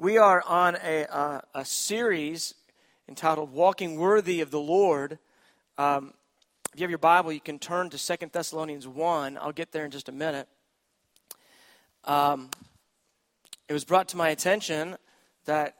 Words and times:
We 0.00 0.16
are 0.16 0.42
on 0.46 0.78
a, 0.82 1.04
uh, 1.14 1.40
a 1.54 1.62
series 1.62 2.54
entitled 3.06 3.52
Walking 3.52 3.96
Worthy 3.98 4.40
of 4.40 4.50
the 4.50 4.58
Lord. 4.58 5.18
Um, 5.76 6.14
if 6.72 6.80
you 6.80 6.84
have 6.84 6.90
your 6.90 6.96
Bible, 6.96 7.30
you 7.32 7.40
can 7.40 7.58
turn 7.58 7.90
to 7.90 7.98
Second 7.98 8.32
Thessalonians 8.32 8.88
1. 8.88 9.36
I'll 9.36 9.52
get 9.52 9.72
there 9.72 9.84
in 9.84 9.90
just 9.90 10.08
a 10.08 10.12
minute. 10.12 10.48
Um, 12.04 12.48
it 13.68 13.74
was 13.74 13.84
brought 13.84 14.08
to 14.08 14.16
my 14.16 14.30
attention 14.30 14.96
that 15.44 15.74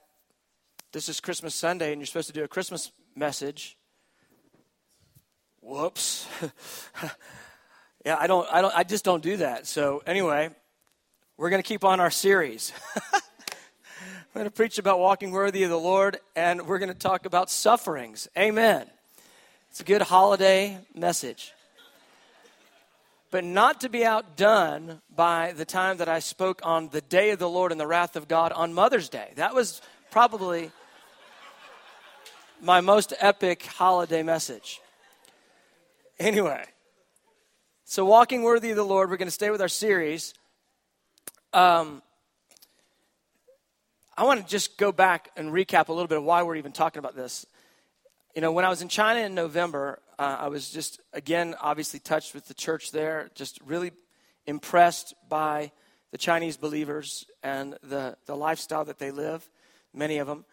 this 0.93 1.09
is 1.09 1.19
Christmas 1.19 1.55
Sunday 1.55 1.91
and 1.91 1.99
you're 1.99 2.07
supposed 2.07 2.29
to 2.29 2.35
do 2.35 2.45
a 2.45 2.49
Christmas 2.49 2.93
message. 3.17 3.79
Whoops. 5.63 6.29
yeah, 8.05 8.19
I 8.21 8.27
don't, 8.27 8.47
I 8.53 8.61
don't, 8.61 8.77
I 8.77 8.85
just 8.85 9.03
don't 9.03 9.23
do 9.23 9.39
that. 9.39 9.67
So 9.67 10.03
anyway, 10.05 10.51
we're 11.39 11.49
going 11.49 11.63
to 11.63 11.67
keep 11.67 11.85
on 11.85 12.01
our 12.01 12.11
series. 12.11 12.75
We're 14.33 14.43
going 14.43 14.51
to 14.51 14.57
preach 14.57 14.79
about 14.79 15.01
walking 15.01 15.33
worthy 15.33 15.65
of 15.65 15.71
the 15.71 15.79
Lord, 15.79 16.21
and 16.37 16.69
we're 16.69 16.79
going 16.79 16.93
to 16.93 16.95
talk 16.95 17.27
about 17.27 17.51
sufferings. 17.51 18.29
Amen. 18.39 18.87
It's 19.71 19.81
a 19.81 19.85
good 19.85 20.03
holiday 20.03 20.79
message. 20.95 21.53
But 23.33 23.43
not 23.43 23.81
to 23.81 23.89
be 23.89 24.05
outdone 24.05 25.01
by 25.17 25.51
the 25.51 25.65
time 25.65 25.97
that 25.97 26.09
I 26.09 26.21
spoke 26.21 26.61
on 26.63 26.91
the 26.91 27.01
day 27.01 27.31
of 27.31 27.41
the 27.41 27.49
Lord 27.49 27.73
and 27.73 27.81
the 27.81 27.89
wrath 27.89 28.15
of 28.15 28.29
God 28.29 28.53
on 28.53 28.73
Mother's 28.73 29.09
Day. 29.09 29.33
That 29.35 29.53
was 29.53 29.83
probably 30.13 30.71
my 32.63 32.81
most 32.81 33.13
epic 33.19 33.65
holiday 33.65 34.23
message. 34.23 34.81
Anyway, 36.21 36.65
so 37.85 38.05
walking 38.05 38.45
worthy 38.45 38.71
of 38.71 38.77
the 38.77 38.85
Lord, 38.85 39.11
we're 39.11 39.17
going 39.17 39.27
to 39.27 39.33
stay 39.33 39.51
with 39.51 39.61
our 39.61 39.67
series. 39.67 40.35
Um, 41.53 42.01
I 44.21 44.25
want 44.25 44.43
to 44.43 44.47
just 44.47 44.77
go 44.77 44.93
back 44.93 45.31
and 45.35 45.51
recap 45.51 45.89
a 45.89 45.95
little 45.95 46.07
bit 46.07 46.19
of 46.19 46.25
why 46.25 46.43
we're 46.43 46.57
even 46.57 46.73
talking 46.73 46.99
about 46.99 47.17
this. 47.17 47.47
You 48.35 48.43
know, 48.43 48.53
when 48.53 48.67
I 48.67 48.69
was 48.69 48.83
in 48.83 48.89
China 48.89 49.21
in 49.21 49.35
November, 49.35 49.99
uh, 50.19 50.37
I 50.41 50.49
was 50.49 50.69
just, 50.69 51.01
again, 51.15 51.55
obviously 51.59 52.01
touched 52.01 52.35
with 52.35 52.47
the 52.47 52.53
church 52.53 52.93
there, 52.93 53.31
just 53.35 53.59
really 53.65 53.93
impressed 54.45 55.15
by 55.31 55.73
the 56.11 56.19
Chinese 56.19 56.59
believers 56.59 57.25
and 57.43 57.79
the, 57.83 58.15
the 58.27 58.37
lifestyle 58.37 58.85
that 58.85 58.99
they 58.99 59.11
live, 59.11 59.49
many 59.95 60.19
of 60.19 60.27
them. 60.27 60.45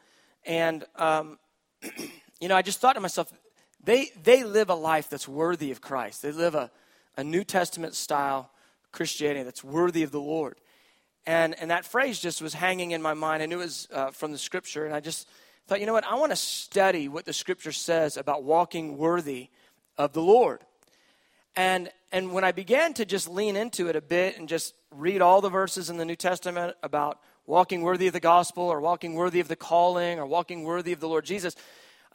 And, 0.46 0.86
um, 0.96 1.38
you 2.40 2.48
know, 2.48 2.56
I 2.56 2.62
just 2.62 2.80
thought 2.80 2.94
to 2.94 3.02
myself, 3.02 3.34
they, 3.84 4.12
they 4.24 4.46
live 4.46 4.70
a 4.70 4.76
life 4.76 5.10
that's 5.10 5.28
worthy 5.28 5.72
of 5.72 5.82
Christ. 5.82 6.22
They 6.22 6.32
live 6.32 6.56
a, 6.56 6.72
a 7.18 7.24
New 7.26 7.44
Testament 7.44 7.96
style 7.96 8.50
Christianity 8.94 9.44
that's 9.44 9.62
worthy 9.62 10.04
of 10.04 10.12
the 10.12 10.22
Lord. 10.22 10.56
And, 11.28 11.60
and 11.60 11.72
that 11.72 11.86
phrase 11.86 12.20
just 12.20 12.42
was 12.42 12.54
hanging 12.54 12.92
in 12.92 13.02
my 13.02 13.14
mind. 13.14 13.44
I 13.44 13.48
knew 13.48 13.60
it 13.60 13.66
was 13.66 13.90
uh, 13.94 14.12
from 14.12 14.32
the 14.32 14.38
scripture. 14.38 14.86
And 14.86 14.96
I 14.96 15.02
just 15.02 15.28
thought, 15.68 15.82
you 15.82 15.86
know 15.86 15.92
what? 15.92 16.06
I 16.06 16.16
want 16.16 16.32
to 16.32 16.38
study 16.38 17.10
what 17.10 17.26
the 17.26 17.34
scripture 17.34 17.74
says 17.74 18.16
about 18.16 18.44
walking 18.44 18.98
worthy 18.98 19.50
of 19.98 20.14
the 20.14 20.22
Lord. 20.22 20.62
And, 21.58 21.92
and 22.14 22.32
when 22.32 22.46
I 22.46 22.54
began 22.54 22.94
to 22.94 23.06
just 23.06 23.28
lean 23.28 23.58
into 23.58 23.90
it 23.90 23.96
a 23.98 24.02
bit 24.02 24.40
and 24.40 24.48
just 24.48 24.74
read 24.90 25.22
all 25.22 25.42
the 25.42 25.50
verses 25.50 25.90
in 25.90 25.98
the 25.98 26.06
New 26.06 26.16
Testament 26.16 26.78
about 26.82 27.20
walking 27.46 27.82
worthy 27.82 28.08
of 28.08 28.14
the 28.14 28.22
gospel 28.22 28.64
or 28.64 28.80
walking 28.80 29.14
worthy 29.14 29.42
of 29.42 29.50
the 29.50 29.56
calling 29.58 30.20
or 30.20 30.26
walking 30.26 30.64
worthy 30.64 30.94
of 30.94 31.02
the 31.02 31.10
Lord 31.10 31.26
Jesus, 31.26 31.58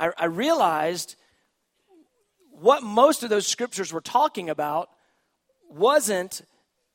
I, 0.00 0.12
I 0.16 0.24
realized 0.24 1.16
what 2.50 2.83
most 2.83 3.22
of 3.22 3.28
those 3.28 3.46
scriptures 3.46 3.92
were 3.92 4.00
talking 4.00 4.48
about 4.48 4.88
wasn't 5.68 6.40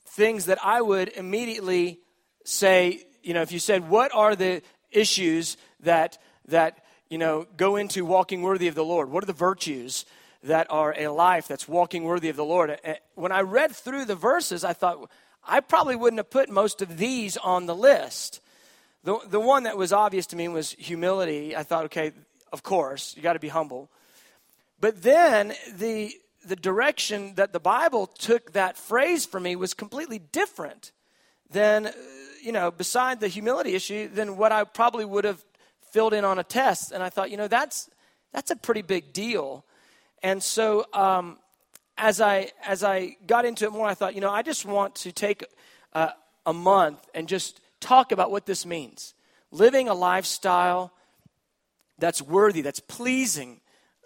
things 0.08 0.46
that 0.46 0.58
I 0.64 0.82
would 0.82 1.10
immediately 1.10 2.00
say, 2.48 3.04
you 3.24 3.34
know, 3.34 3.42
if 3.42 3.52
you 3.52 3.60
said, 3.60 3.90
what 3.90 4.14
are 4.14 4.36
the 4.36 4.62
issues 4.92 5.58
that, 5.82 6.18
that, 6.48 6.86
you 7.10 7.18
know, 7.18 7.46
go 7.58 7.76
into 7.76 8.06
walking 8.06 8.42
worthy 8.42 8.68
of 8.68 8.76
the 8.76 8.86
Lord? 8.86 9.10
What 9.10 9.24
are 9.24 9.28
the 9.28 9.34
virtues 9.34 10.06
that 10.44 10.68
are 10.70 10.96
a 10.98 11.10
life 11.10 11.48
that's 11.48 11.68
walking 11.68 12.04
worthy 12.06 12.30
of 12.30 12.38
the 12.38 12.46
Lord? 12.46 12.80
When 13.16 13.34
I 13.34 13.42
read 13.42 13.72
through 13.72 14.06
the 14.06 14.16
verses, 14.16 14.64
I 14.64 14.74
thought, 14.74 15.10
I 15.46 15.60
probably 15.60 15.98
wouldn't 15.98 16.20
have 16.20 16.30
put 16.30 16.50
most 16.50 16.82
of 16.82 16.98
these 16.98 17.36
on 17.36 17.66
the 17.66 17.76
list. 17.76 18.42
The, 19.04 19.20
the 19.30 19.40
one 19.40 19.64
that 19.64 19.78
was 19.78 19.92
obvious 19.92 20.28
to 20.28 20.36
me 20.38 20.48
was 20.48 20.72
humility. 20.72 21.56
I 21.56 21.64
thought, 21.64 21.86
okay, 21.86 22.14
of 22.54 22.64
course, 22.64 23.14
you 23.18 23.22
got 23.22 23.34
to 23.34 23.40
be 23.40 23.50
humble. 23.50 23.90
But 24.80 25.04
then 25.04 25.54
the, 25.76 26.14
the 26.46 26.56
direction 26.56 27.36
that 27.36 27.52
the 27.52 27.60
Bible 27.60 28.08
took 28.08 28.54
that 28.54 28.78
phrase 28.78 29.26
for 29.26 29.40
me 29.40 29.58
was 29.58 29.74
completely 29.74 30.20
different 30.20 30.94
than 31.50 31.92
you 32.48 32.54
know, 32.54 32.72
beside 32.72 33.20
the 33.20 33.28
humility 33.28 33.76
issue 33.76 34.08
than 34.08 34.38
what 34.38 34.54
I 34.54 34.64
probably 34.64 35.04
would 35.04 35.26
have 35.26 35.44
filled 35.92 36.14
in 36.14 36.24
on 36.24 36.40
a 36.40 36.46
test. 36.46 36.94
And 36.94 37.04
I 37.04 37.10
thought, 37.10 37.30
you 37.30 37.36
know, 37.36 37.50
that's 37.50 37.90
that's 38.32 38.52
a 38.52 38.56
pretty 38.56 38.84
big 38.84 39.12
deal. 39.12 39.66
And 40.24 40.42
so 40.42 40.86
um, 40.94 41.40
as 41.98 42.22
I 42.22 42.52
as 42.66 42.86
I 42.86 43.18
got 43.28 43.44
into 43.44 43.66
it 43.66 43.74
more, 43.74 43.86
I 43.86 43.96
thought, 43.96 44.16
you 44.16 44.22
know, 44.22 44.32
I 44.32 44.44
just 44.44 44.66
want 44.66 44.96
to 44.96 45.12
take 45.12 45.44
uh, 45.92 46.12
a 46.46 46.54
month 46.54 47.06
and 47.14 47.28
just 47.28 47.60
talk 47.82 48.14
about 48.14 48.32
what 48.32 48.46
this 48.46 48.66
means. 48.66 49.14
Living 49.52 49.90
a 49.90 49.94
lifestyle 49.94 50.94
that's 52.00 52.22
worthy, 52.22 52.62
that's 52.62 52.80
pleasing 52.80 53.60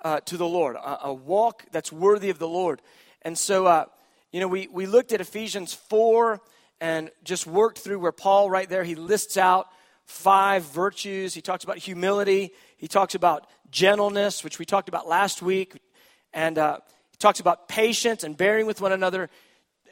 uh, 0.03 0.19
to 0.21 0.35
the 0.35 0.47
Lord, 0.47 0.77
a, 0.77 1.09
a, 1.09 1.13
walk 1.13 1.65
that's 1.71 1.91
worthy 1.91 2.31
of 2.31 2.39
the 2.39 2.47
Lord. 2.47 2.81
And 3.21 3.37
so, 3.37 3.67
uh, 3.67 3.85
you 4.31 4.39
know, 4.39 4.47
we, 4.47 4.67
we 4.71 4.87
looked 4.87 5.11
at 5.11 5.21
Ephesians 5.21 5.75
4 5.75 6.41
and 6.81 7.11
just 7.23 7.45
worked 7.45 7.77
through 7.77 7.99
where 7.99 8.11
Paul, 8.11 8.49
right 8.49 8.67
there, 8.67 8.83
he 8.83 8.95
lists 8.95 9.37
out 9.37 9.67
five 10.05 10.63
virtues. 10.63 11.33
He 11.35 11.41
talks 11.41 11.63
about 11.63 11.77
humility, 11.77 12.51
he 12.75 12.87
talks 12.87 13.15
about 13.15 13.47
gentleness, 13.69 14.43
which 14.43 14.59
we 14.59 14.65
talked 14.65 14.89
about 14.89 15.07
last 15.07 15.41
week, 15.41 15.79
and 16.33 16.57
uh, 16.57 16.79
he 17.11 17.17
talks 17.17 17.39
about 17.39 17.69
patience 17.69 18.23
and 18.23 18.35
bearing 18.35 18.65
with 18.65 18.81
one 18.81 18.91
another 18.91 19.29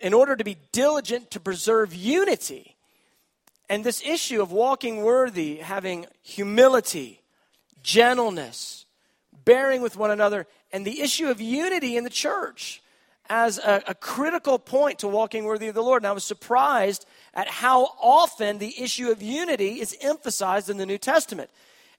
in 0.01 0.13
order 0.13 0.35
to 0.35 0.43
be 0.43 0.57
diligent 0.71 1.31
to 1.31 1.39
preserve 1.39 1.93
unity. 1.93 2.75
And 3.69 3.83
this 3.83 4.01
issue 4.03 4.41
of 4.41 4.51
walking 4.51 5.03
worthy, 5.03 5.57
having 5.57 6.07
humility, 6.23 7.21
gentleness, 7.83 8.85
bearing 9.45 9.81
with 9.81 9.95
one 9.95 10.09
another, 10.09 10.47
and 10.73 10.85
the 10.85 11.01
issue 11.01 11.27
of 11.27 11.39
unity 11.39 11.95
in 11.95 12.03
the 12.03 12.09
church 12.09 12.81
as 13.29 13.59
a, 13.59 13.83
a, 13.87 13.93
critical 13.93 14.57
point 14.57 14.99
to 14.99 15.07
walking 15.07 15.43
worthy 15.43 15.67
of 15.67 15.75
the 15.75 15.83
Lord. 15.83 16.01
And 16.01 16.07
I 16.07 16.11
was 16.11 16.23
surprised 16.23 17.05
at 17.33 17.47
how 17.47 17.93
often 18.01 18.57
the 18.57 18.81
issue 18.81 19.09
of 19.09 19.21
unity 19.21 19.79
is 19.79 19.95
emphasized 20.01 20.69
in 20.69 20.77
the 20.77 20.85
New 20.85 20.97
Testament. 20.97 21.49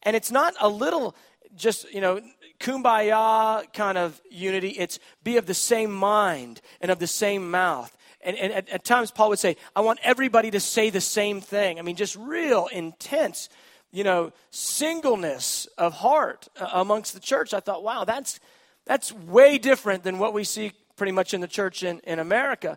And 0.03 0.17
it's 0.17 0.33
not 0.33 0.55
a 0.61 0.69
little 0.69 1.15
just, 1.57 1.93
you 1.93 2.01
know, 2.01 2.21
kumbaya 2.59 3.73
kind 3.73 3.97
of 3.97 4.21
unity, 4.31 4.71
it's 4.71 4.99
be 5.25 5.37
of 5.37 5.47
the 5.47 5.55
same 5.55 5.93
mind 5.93 6.61
and 6.81 6.91
of 6.91 6.99
the 6.99 7.07
same 7.07 7.51
mouth. 7.51 7.97
And, 8.23 8.37
and 8.37 8.53
at, 8.53 8.69
at 8.69 8.85
times, 8.85 9.11
Paul 9.11 9.31
would 9.31 9.39
say, 9.39 9.57
I 9.75 9.81
want 9.81 9.99
everybody 10.03 10.51
to 10.51 10.61
say 10.61 10.91
the 10.91 11.01
same 11.01 11.41
thing. 11.41 11.79
I 11.79 11.83
mean, 11.83 11.97
just 11.97 12.17
real 12.17 12.69
intense, 12.71 13.49
you 13.93 14.05
know, 14.05 14.33
singleness 14.51 15.67
of 15.79 15.95
heart 15.95 16.49
uh, 16.61 16.69
amongst 16.75 17.15
the 17.15 17.21
church. 17.21 17.55
I 17.55 17.61
thought, 17.61 17.83
wow, 17.83 18.05
that's, 18.05 18.39
that's 18.85 19.11
way 19.13 19.57
different 19.57 20.03
than 20.03 20.19
what 20.19 20.35
we 20.35 20.45
see 20.45 20.73
pretty 21.01 21.13
much 21.13 21.33
in 21.33 21.41
the 21.41 21.49
church 21.49 21.83
in, 21.83 21.99
in 22.01 22.19
America. 22.19 22.77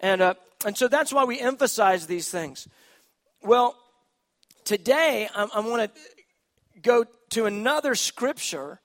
And, 0.00 0.20
uh, 0.20 0.34
and 0.66 0.76
so 0.76 0.88
that's 0.88 1.12
why 1.12 1.22
we 1.22 1.38
emphasize 1.38 2.08
these 2.08 2.28
things. 2.28 2.66
Well, 3.44 3.76
today 4.64 5.28
I, 5.32 5.46
I 5.54 5.60
want 5.60 5.94
to 5.94 6.00
go 6.82 7.04
to 7.28 7.46
another 7.46 7.94
scripture 7.94 8.80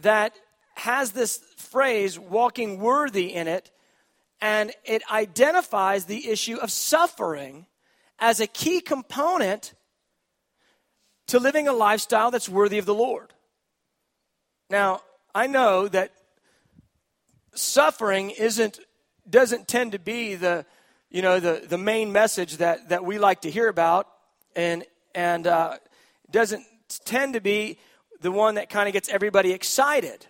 that 0.00 0.32
has 0.74 1.12
this 1.12 1.38
phrase, 1.58 2.18
walking 2.18 2.80
worthy, 2.80 3.32
in 3.32 3.46
it, 3.46 3.70
and 4.40 4.72
it 4.84 5.02
identifies 5.12 6.06
the 6.06 6.28
issue 6.28 6.56
of 6.56 6.72
suffering 6.72 7.66
as 8.18 8.40
a 8.40 8.48
key 8.48 8.80
component 8.80 9.74
to 11.28 11.38
living 11.38 11.68
a 11.68 11.72
lifestyle 11.72 12.32
that's 12.32 12.48
worthy 12.48 12.78
of 12.78 12.84
the 12.84 12.94
Lord. 12.94 13.32
Now, 14.68 15.02
I 15.36 15.46
know 15.46 15.86
that 15.86 16.10
suffering 17.58 18.30
isn't 18.30 18.80
doesn't 19.28 19.68
tend 19.68 19.92
to 19.92 19.98
be 19.98 20.34
the 20.34 20.64
you 21.10 21.22
know 21.22 21.40
the 21.40 21.62
the 21.66 21.78
main 21.78 22.12
message 22.12 22.58
that 22.58 22.88
that 22.88 23.04
we 23.04 23.18
like 23.18 23.42
to 23.42 23.50
hear 23.50 23.68
about. 23.68 24.08
And 24.56 24.84
and 25.14 25.46
uh, 25.46 25.76
doesn't 26.30 26.64
tend 27.04 27.34
to 27.34 27.40
be 27.40 27.78
the 28.20 28.30
one 28.30 28.56
that 28.56 28.68
kind 28.70 28.88
of 28.88 28.92
gets 28.92 29.08
everybody 29.08 29.52
excited. 29.52 30.26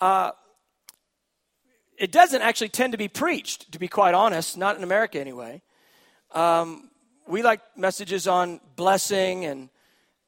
Uh, 0.00 0.32
it 1.96 2.10
doesn't 2.10 2.42
actually 2.42 2.68
tend 2.68 2.92
to 2.92 2.98
be 2.98 3.08
preached 3.08 3.70
to 3.72 3.78
be 3.78 3.86
quite 3.86 4.14
honest 4.14 4.58
not 4.58 4.76
in 4.76 4.82
america 4.82 5.20
anyway. 5.20 5.62
Um, 6.32 6.90
we 7.26 7.42
like 7.42 7.60
messages 7.76 8.26
on 8.26 8.60
blessing 8.76 9.44
and 9.44 9.70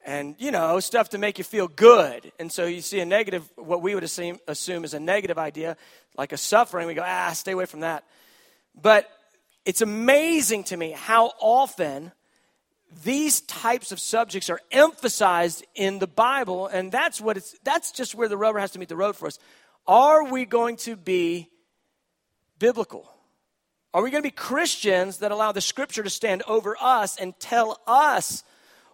and 0.06 0.34
you 0.38 0.50
know 0.50 0.80
stuff 0.80 1.10
to 1.10 1.18
make 1.18 1.36
you 1.36 1.44
feel 1.44 1.68
good 1.68 2.32
and 2.38 2.50
so 2.50 2.64
you 2.64 2.80
see 2.80 3.00
a 3.00 3.04
negative 3.04 3.46
what 3.56 3.82
we 3.82 3.94
would 3.94 4.04
assume, 4.04 4.38
assume 4.48 4.84
is 4.84 4.94
a 4.94 5.00
negative 5.00 5.36
idea 5.36 5.76
like 6.16 6.32
a 6.32 6.38
suffering 6.38 6.86
we 6.86 6.94
go 6.94 7.04
ah 7.04 7.32
stay 7.34 7.52
away 7.52 7.66
from 7.66 7.80
that 7.80 8.04
but 8.80 9.10
it's 9.66 9.82
amazing 9.82 10.64
to 10.64 10.76
me 10.76 10.92
how 10.92 11.32
often 11.40 12.12
these 13.04 13.40
types 13.42 13.92
of 13.92 14.00
subjects 14.00 14.48
are 14.48 14.60
emphasized 14.70 15.64
in 15.74 15.98
the 15.98 16.06
Bible, 16.06 16.66
and 16.66 16.90
that's 16.90 17.20
what 17.20 17.36
it's 17.36 17.56
that's 17.64 17.90
just 17.92 18.14
where 18.14 18.28
the 18.28 18.36
rubber 18.36 18.58
has 18.58 18.70
to 18.72 18.78
meet 18.78 18.88
the 18.88 18.96
road 18.96 19.16
for 19.16 19.26
us. 19.26 19.38
Are 19.86 20.24
we 20.24 20.44
going 20.44 20.76
to 20.78 20.96
be 20.96 21.50
biblical? 22.58 23.10
Are 23.92 24.02
we 24.02 24.10
going 24.10 24.22
to 24.22 24.26
be 24.26 24.34
Christians 24.34 25.18
that 25.18 25.32
allow 25.32 25.52
the 25.52 25.60
scripture 25.60 26.02
to 26.02 26.10
stand 26.10 26.42
over 26.46 26.76
us 26.80 27.16
and 27.18 27.38
tell 27.38 27.80
us 27.86 28.44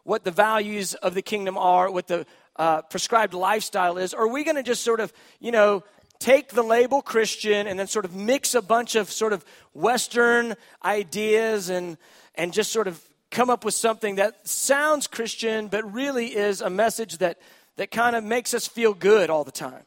what 0.05 0.25
the 0.25 0.31
values 0.31 0.95
of 0.95 1.15
the 1.15 1.23
kingdom 1.23 1.57
are, 1.57 1.91
what 1.91 2.07
the 2.07 2.27
uh, 2.57 2.83
prescribed 2.83 3.35
lifestyle 3.35 3.99
is? 3.99 4.15
Or 4.15 4.25
are 4.25 4.29
we 4.29 4.45
going 4.45 4.57
to 4.57 4.63
just 4.63 4.83
sort 4.83 5.01
of, 5.01 5.13
you 5.41 5.53
know, 5.53 5.85
take 6.19 6.51
the 6.51 6.63
label 6.63 7.03
Christian 7.03 7.67
and 7.67 7.79
then 7.79 7.87
sort 7.87 8.05
of 8.05 8.15
mix 8.15 8.55
a 8.55 8.63
bunch 8.63 8.95
of 8.95 9.11
sort 9.11 9.33
of 9.33 9.45
Western 9.75 10.55
ideas 10.85 11.69
and, 11.69 11.97
and 12.35 12.53
just 12.53 12.73
sort 12.73 12.87
of 12.87 13.01
come 13.31 13.51
up 13.51 13.65
with 13.65 13.75
something 13.75 14.17
that 14.17 14.47
sounds 14.47 15.07
Christian, 15.07 15.69
but 15.69 15.93
really 15.93 16.27
is 16.27 16.61
a 16.61 16.71
message 16.71 17.19
that, 17.19 17.39
that 17.77 17.91
kind 17.91 18.15
of 18.15 18.23
makes 18.23 18.55
us 18.55 18.69
feel 18.69 18.95
good 18.95 19.31
all 19.31 19.43
the 19.43 19.51
time. 19.51 19.83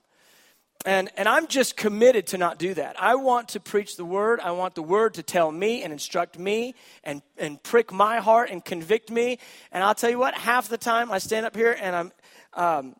And, 0.83 1.09
and 1.17 1.27
I'm 1.27 1.47
just 1.47 1.77
committed 1.77 2.27
to 2.27 2.37
not 2.37 2.59
do 2.59 2.73
that. 2.75 3.01
I 3.01 3.15
want 3.15 3.49
to 3.49 3.59
preach 3.59 3.97
the 3.97 4.05
word. 4.05 4.39
I 4.39 4.51
want 4.51 4.75
the 4.75 4.83
word 4.83 5.15
to 5.15 5.23
tell 5.23 5.51
me 5.51 5.83
and 5.83 5.91
instruct 5.91 6.37
me 6.37 6.75
and, 7.03 7.21
and 7.37 7.61
prick 7.63 7.91
my 7.91 8.17
heart 8.17 8.51
and 8.51 8.63
convict 8.63 9.09
me. 9.09 9.39
And 9.71 9.83
I'll 9.83 9.95
tell 9.95 10.09
you 10.11 10.19
what, 10.19 10.35
half 10.35 10.69
the 10.69 10.77
time 10.77 11.11
I 11.11 11.17
stand 11.17 11.45
up 11.45 11.55
here 11.55 11.75
and 11.79 11.95
I'm, 11.95 12.11
um, 12.53 12.95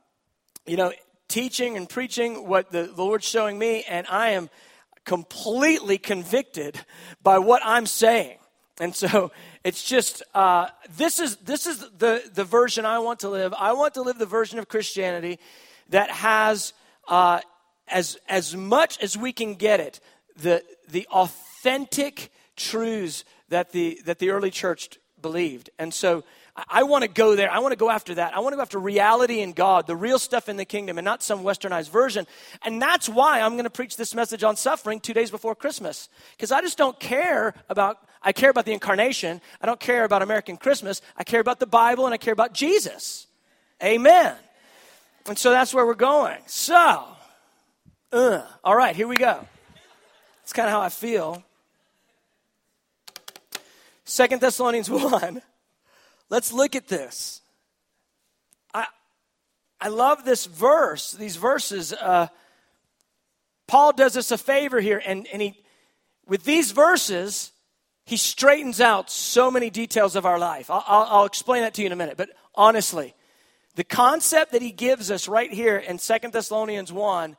you 0.66 0.77
know, 0.77 0.92
teaching 1.27 1.77
and 1.77 1.89
preaching 1.89 2.48
what 2.48 2.72
the, 2.72 2.83
the 2.83 3.04
Lord's 3.04 3.27
showing 3.27 3.57
me, 3.57 3.83
and 3.89 4.07
I 4.07 4.30
am 4.30 4.50
completely 5.04 5.98
convicted 5.98 6.80
by 7.22 7.39
what 7.39 7.62
I'm 7.63 7.86
saying. 7.86 8.38
And 8.80 8.95
so 8.95 9.31
it's 9.63 9.83
just 9.83 10.22
uh, 10.33 10.68
this 10.98 11.19
is 11.19 11.38
this 11.38 11.66
is 11.66 11.80
the 11.98 12.30
the 12.33 12.44
version 12.44 12.86
I 12.86 13.00
want 13.00 13.22
to 13.22 13.30
live. 13.30 13.54
I 13.54 13.72
want 13.74 13.94
to 13.94 14.01
live 14.01 14.18
the 14.18 14.25
version 14.25 14.60
of 14.60 14.68
Christianity 14.68 15.39
that 15.89 16.10
has 16.10 16.74
uh, 17.07 17.39
as 17.88 18.18
as 18.28 18.56
much 18.56 19.02
as 19.02 19.18
we 19.18 19.32
can 19.32 19.56
get 19.56 19.80
it 19.80 20.00
the 20.38 20.64
the 20.90 21.08
authentic 21.08 22.32
truths 22.56 23.24
that 23.50 23.72
the 23.72 24.00
that 24.06 24.20
the 24.20 24.30
early 24.30 24.52
church 24.52 24.98
believed. 25.22 25.70
And 25.80 25.94
so 25.94 26.24
I 26.70 26.84
want 26.84 27.02
to 27.02 27.10
go 27.10 27.36
there. 27.36 27.52
I 27.52 27.60
want 27.60 27.74
to 27.74 27.78
go 27.78 27.90
after 27.90 28.16
that. 28.16 28.34
I 28.34 28.40
want 28.40 28.54
to 28.54 28.56
go 28.56 28.62
after 28.62 28.80
reality 28.80 29.42
in 29.42 29.52
God, 29.52 29.88
the 29.88 29.96
real 29.96 30.18
stuff 30.18 30.48
in 30.48 30.56
the 30.56 30.64
kingdom, 30.64 30.98
and 30.98 31.04
not 31.04 31.22
some 31.22 31.44
westernized 31.44 31.90
version. 31.90 32.26
And 32.64 32.82
that's 32.82 33.10
why 33.10 33.42
I'm 33.42 33.54
going 33.54 33.66
to 33.66 33.70
preach 33.70 33.98
this 33.98 34.16
message 34.16 34.42
on 34.42 34.56
suffering 34.56 35.02
two 35.02 35.14
days 35.14 35.30
before 35.30 35.54
Christmas. 35.54 36.08
Because 36.32 36.54
I 36.54 36.62
just 36.62 36.78
don't 36.78 36.98
care 36.98 37.56
about, 37.68 37.98
I 38.22 38.32
care 38.32 38.50
about 38.50 38.66
the 38.66 38.72
incarnation. 38.72 39.42
I 39.60 39.66
don't 39.66 39.82
care 39.82 40.06
about 40.06 40.22
American 40.22 40.56
Christmas. 40.56 41.02
I 41.18 41.26
care 41.26 41.42
about 41.42 41.60
the 41.60 41.68
Bible 41.68 42.06
and 42.06 42.14
I 42.14 42.18
care 42.18 42.34
about 42.34 42.54
Jesus. 42.54 43.28
Amen. 43.84 44.34
And 45.28 45.38
so 45.38 45.52
that's 45.52 45.74
where 45.74 45.86
we're 45.86 45.94
going. 45.96 46.38
So, 46.46 47.04
uh, 48.15 48.41
all 48.63 48.75
right, 48.75 48.95
here 48.95 49.07
we 49.07 49.17
go. 49.17 49.45
It's 50.44 50.53
kind 50.53 50.67
of 50.67 50.73
how 50.73 50.81
I 50.81 50.89
feel. 50.89 51.44
Second 54.06 54.41
Thessalonians 54.41 54.89
1. 54.91 55.41
Let's 56.29 56.53
look 56.53 56.75
at 56.75 56.88
this. 56.88 57.41
I, 58.73 58.85
I 59.81 59.89
love 59.89 60.23
this 60.23 60.45
verse, 60.45 61.12
these 61.12 61.35
verses. 61.35 61.91
Uh, 61.91 62.27
Paul 63.67 63.91
does 63.91 64.15
us 64.15 64.31
a 64.31 64.38
favor 64.38 64.79
here, 64.79 65.01
and, 65.06 65.27
and 65.33 65.41
he, 65.41 65.62
with 66.25 66.45
these 66.45 66.71
verses, 66.71 67.51
he 68.06 68.15
straightens 68.15 68.79
out 68.79 69.09
so 69.09 69.51
many 69.51 69.69
details 69.69 70.15
of 70.15 70.25
our 70.25 70.39
life. 70.39 70.69
I'll, 70.69 70.83
I'll, 70.88 71.07
I'll 71.09 71.25
explain 71.25 71.63
that 71.63 71.73
to 71.73 71.81
you 71.81 71.88
in 71.88 71.91
a 71.91 71.97
minute, 71.97 72.15
but 72.15 72.29
honestly, 72.53 73.13
the 73.75 73.83
concept 73.83 74.53
that 74.53 74.62
he 74.62 74.71
gives 74.71 75.12
us 75.12 75.27
right 75.27 75.51
here 75.51 75.77
in 75.77 76.00
Second 76.00 76.31
Thessalonians 76.31 76.94
1, 76.94 77.35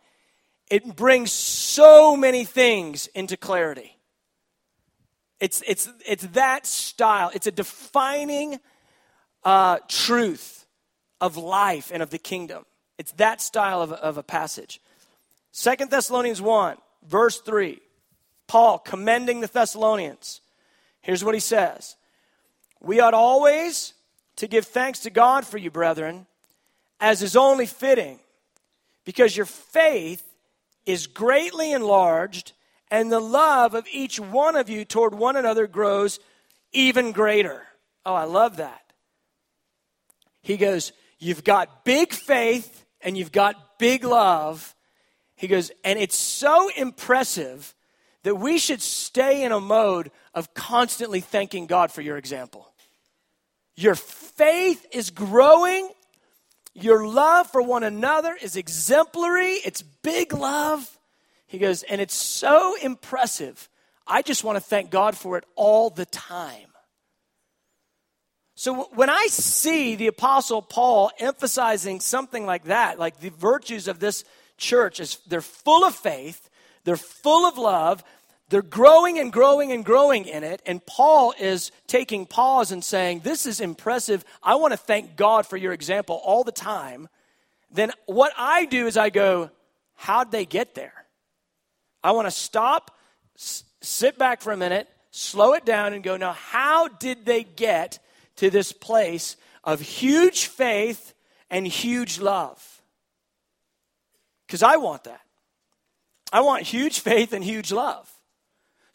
it 0.70 0.96
brings 0.96 1.32
so 1.32 2.16
many 2.16 2.44
things 2.44 3.06
into 3.08 3.36
clarity. 3.36 3.96
It's, 5.38 5.62
it's, 5.66 5.88
it's 6.06 6.26
that 6.28 6.66
style. 6.66 7.30
It's 7.34 7.46
a 7.46 7.52
defining 7.52 8.58
uh, 9.44 9.78
truth 9.88 10.66
of 11.20 11.36
life 11.36 11.90
and 11.92 12.02
of 12.02 12.10
the 12.10 12.18
kingdom. 12.18 12.64
It's 12.98 13.12
that 13.12 13.40
style 13.40 13.82
of, 13.82 13.92
of 13.92 14.18
a 14.18 14.22
passage. 14.22 14.80
Second 15.52 15.90
Thessalonians 15.90 16.40
1, 16.40 16.76
verse 17.06 17.40
3. 17.40 17.80
Paul 18.46 18.78
commending 18.78 19.40
the 19.40 19.46
Thessalonians. 19.46 20.40
Here's 21.00 21.24
what 21.24 21.34
he 21.34 21.40
says 21.40 21.96
We 22.80 23.00
ought 23.00 23.14
always 23.14 23.94
to 24.36 24.46
give 24.46 24.66
thanks 24.66 25.00
to 25.00 25.10
God 25.10 25.46
for 25.46 25.58
you, 25.58 25.70
brethren, 25.70 26.26
as 27.00 27.22
is 27.22 27.36
only 27.36 27.66
fitting, 27.66 28.20
because 29.04 29.36
your 29.36 29.46
faith 29.46 30.22
is 30.86 31.06
greatly 31.06 31.72
enlarged, 31.72 32.52
and 32.90 33.10
the 33.10 33.20
love 33.20 33.74
of 33.74 33.86
each 33.92 34.18
one 34.18 34.56
of 34.56 34.70
you 34.70 34.84
toward 34.84 35.14
one 35.14 35.36
another 35.36 35.66
grows 35.66 36.20
even 36.72 37.12
greater. 37.12 37.62
Oh, 38.04 38.14
I 38.14 38.24
love 38.24 38.56
that. 38.58 38.82
He 40.42 40.56
goes, 40.56 40.92
You've 41.18 41.44
got 41.44 41.84
big 41.84 42.12
faith 42.12 42.84
and 43.00 43.16
you've 43.16 43.32
got 43.32 43.78
big 43.78 44.04
love. 44.04 44.74
He 45.34 45.48
goes, 45.48 45.72
And 45.82 45.98
it's 45.98 46.16
so 46.16 46.70
impressive 46.76 47.74
that 48.22 48.36
we 48.36 48.58
should 48.58 48.82
stay 48.82 49.44
in 49.44 49.52
a 49.52 49.60
mode 49.60 50.10
of 50.34 50.52
constantly 50.54 51.20
thanking 51.20 51.66
God 51.66 51.90
for 51.90 52.02
your 52.02 52.16
example. 52.16 52.70
Your 53.76 53.94
faith 53.94 54.86
is 54.92 55.10
growing. 55.10 55.88
Your 56.78 57.06
love 57.06 57.50
for 57.50 57.62
one 57.62 57.84
another 57.84 58.36
is 58.40 58.54
exemplary. 58.56 59.54
It's 59.64 59.80
big 59.82 60.34
love. 60.34 60.98
He 61.46 61.58
goes, 61.58 61.82
and 61.82 62.00
it's 62.00 62.14
so 62.14 62.76
impressive. 62.82 63.68
I 64.06 64.20
just 64.20 64.44
want 64.44 64.56
to 64.56 64.60
thank 64.60 64.90
God 64.90 65.16
for 65.16 65.38
it 65.38 65.44
all 65.54 65.88
the 65.88 66.04
time. 66.04 66.68
So 68.56 68.88
when 68.94 69.08
I 69.08 69.26
see 69.30 69.96
the 69.96 70.06
Apostle 70.06 70.60
Paul 70.60 71.10
emphasizing 71.18 72.00
something 72.00 72.44
like 72.44 72.64
that, 72.64 72.98
like 72.98 73.20
the 73.20 73.30
virtues 73.30 73.88
of 73.88 73.98
this 73.98 74.24
church, 74.58 75.00
is 75.00 75.18
they're 75.26 75.40
full 75.40 75.84
of 75.84 75.94
faith, 75.94 76.48
they're 76.84 76.96
full 76.96 77.46
of 77.46 77.58
love, 77.58 78.04
they're 78.48 78.62
growing 78.62 79.18
and 79.18 79.32
growing 79.32 79.72
and 79.72 79.84
growing 79.84 80.26
in 80.26 80.44
it, 80.44 80.62
and 80.66 80.84
Paul 80.84 81.34
is 81.38 81.72
taking 81.86 82.26
pause 82.26 82.72
and 82.72 82.82
saying, 82.84 83.20
This 83.20 83.46
is 83.46 83.60
impressive. 83.60 84.24
I 84.42 84.54
want 84.56 84.72
to 84.72 84.76
thank 84.76 85.16
God 85.16 85.46
for 85.46 85.56
your 85.56 85.72
example 85.72 86.20
all 86.24 86.44
the 86.44 86.52
time. 86.52 87.08
Then 87.70 87.92
what 88.06 88.32
I 88.38 88.64
do 88.66 88.86
is 88.86 88.96
I 88.96 89.10
go, 89.10 89.50
How'd 89.94 90.30
they 90.30 90.44
get 90.44 90.74
there? 90.74 91.06
I 92.04 92.12
want 92.12 92.26
to 92.26 92.30
stop, 92.30 92.96
s- 93.36 93.64
sit 93.80 94.18
back 94.18 94.42
for 94.42 94.52
a 94.52 94.56
minute, 94.56 94.88
slow 95.10 95.54
it 95.54 95.64
down, 95.64 95.92
and 95.92 96.04
go, 96.04 96.16
Now, 96.16 96.32
how 96.32 96.88
did 96.88 97.24
they 97.24 97.42
get 97.42 97.98
to 98.36 98.50
this 98.50 98.72
place 98.72 99.36
of 99.64 99.80
huge 99.80 100.46
faith 100.46 101.14
and 101.50 101.66
huge 101.66 102.20
love. 102.20 102.82
Because 104.46 104.62
I 104.62 104.76
want 104.76 105.04
that. 105.04 105.20
I 106.32 106.40
want 106.40 106.62
huge 106.62 107.00
faith 107.00 107.32
and 107.32 107.42
huge 107.42 107.72
love. 107.72 108.10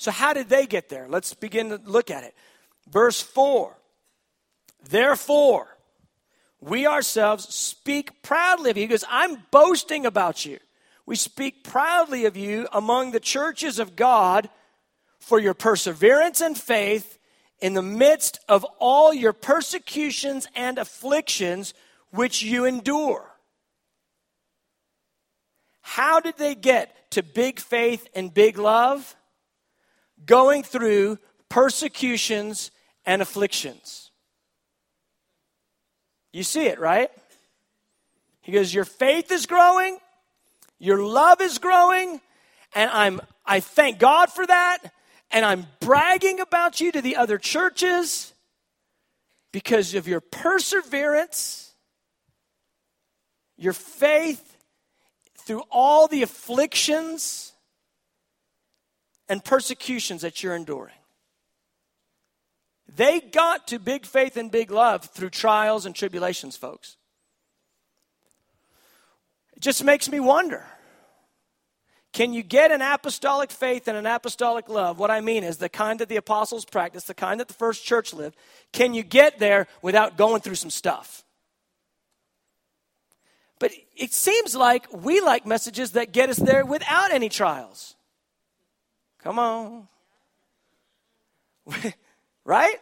So, 0.01 0.09
how 0.09 0.33
did 0.33 0.49
they 0.49 0.65
get 0.65 0.89
there? 0.89 1.07
Let's 1.07 1.35
begin 1.35 1.69
to 1.69 1.79
look 1.85 2.09
at 2.09 2.23
it. 2.23 2.33
Verse 2.89 3.21
4 3.21 3.77
Therefore, 4.89 5.77
we 6.59 6.87
ourselves 6.87 7.53
speak 7.53 8.23
proudly 8.23 8.71
of 8.71 8.77
you. 8.77 8.81
He 8.81 8.87
goes, 8.87 9.05
I'm 9.07 9.43
boasting 9.51 10.07
about 10.07 10.43
you. 10.43 10.57
We 11.05 11.15
speak 11.15 11.63
proudly 11.63 12.25
of 12.25 12.35
you 12.35 12.67
among 12.73 13.11
the 13.11 13.19
churches 13.19 13.77
of 13.77 13.95
God 13.95 14.49
for 15.19 15.39
your 15.39 15.53
perseverance 15.53 16.41
and 16.41 16.57
faith 16.57 17.19
in 17.59 17.75
the 17.75 17.83
midst 17.83 18.39
of 18.49 18.65
all 18.79 19.13
your 19.13 19.33
persecutions 19.33 20.47
and 20.55 20.79
afflictions 20.79 21.75
which 22.09 22.41
you 22.41 22.65
endure. 22.65 23.35
How 25.81 26.19
did 26.19 26.39
they 26.39 26.55
get 26.55 27.11
to 27.11 27.21
big 27.21 27.59
faith 27.59 28.07
and 28.15 28.33
big 28.33 28.57
love? 28.57 29.15
Going 30.25 30.63
through 30.63 31.19
persecutions 31.49 32.71
and 33.05 33.21
afflictions. 33.21 34.11
You 36.31 36.43
see 36.43 36.67
it, 36.67 36.79
right? 36.79 37.11
He 38.41 38.51
goes, 38.51 38.73
Your 38.73 38.85
faith 38.85 39.31
is 39.31 39.45
growing, 39.45 39.97
your 40.79 41.03
love 41.03 41.41
is 41.41 41.57
growing, 41.57 42.21
and 42.73 42.89
I'm 42.91 43.21
I 43.45 43.59
thank 43.59 43.99
God 43.99 44.31
for 44.31 44.45
that 44.45 44.91
and 45.31 45.45
I'm 45.45 45.65
bragging 45.79 46.39
about 46.39 46.81
you 46.81 46.91
to 46.91 47.01
the 47.01 47.15
other 47.15 47.37
churches 47.37 48.33
because 49.51 49.95
of 49.95 50.07
your 50.07 50.21
perseverance, 50.21 51.73
your 53.57 53.73
faith 53.73 54.57
through 55.37 55.63
all 55.71 56.07
the 56.07 56.21
afflictions 56.21 57.50
and 59.31 59.41
persecutions 59.41 60.23
that 60.23 60.43
you're 60.43 60.57
enduring. 60.57 60.93
They 62.93 63.21
got 63.21 63.65
to 63.69 63.79
big 63.79 64.05
faith 64.05 64.35
and 64.35 64.51
big 64.51 64.71
love 64.71 65.05
through 65.05 65.29
trials 65.29 65.85
and 65.85 65.95
tribulations, 65.95 66.57
folks. 66.57 66.97
It 69.55 69.61
just 69.61 69.85
makes 69.85 70.09
me 70.09 70.19
wonder. 70.19 70.65
Can 72.11 72.33
you 72.33 72.43
get 72.43 72.73
an 72.73 72.81
apostolic 72.81 73.51
faith 73.51 73.87
and 73.87 73.97
an 73.97 74.05
apostolic 74.05 74.67
love? 74.67 74.99
What 74.99 75.09
I 75.09 75.21
mean 75.21 75.45
is 75.45 75.59
the 75.59 75.69
kind 75.69 75.97
that 75.99 76.09
the 76.09 76.17
apostles 76.17 76.65
practiced, 76.65 77.07
the 77.07 77.13
kind 77.13 77.39
that 77.39 77.47
the 77.47 77.53
first 77.53 77.85
church 77.85 78.13
lived. 78.13 78.35
Can 78.73 78.93
you 78.93 79.01
get 79.01 79.39
there 79.39 79.67
without 79.81 80.17
going 80.17 80.41
through 80.41 80.55
some 80.55 80.69
stuff? 80.69 81.23
But 83.59 83.71
it 83.95 84.11
seems 84.11 84.57
like 84.57 84.91
we 84.91 85.21
like 85.21 85.45
messages 85.45 85.93
that 85.93 86.11
get 86.11 86.29
us 86.29 86.35
there 86.35 86.65
without 86.65 87.11
any 87.11 87.29
trials. 87.29 87.95
Come 89.23 89.39
on. 89.39 89.87
right? 92.45 92.75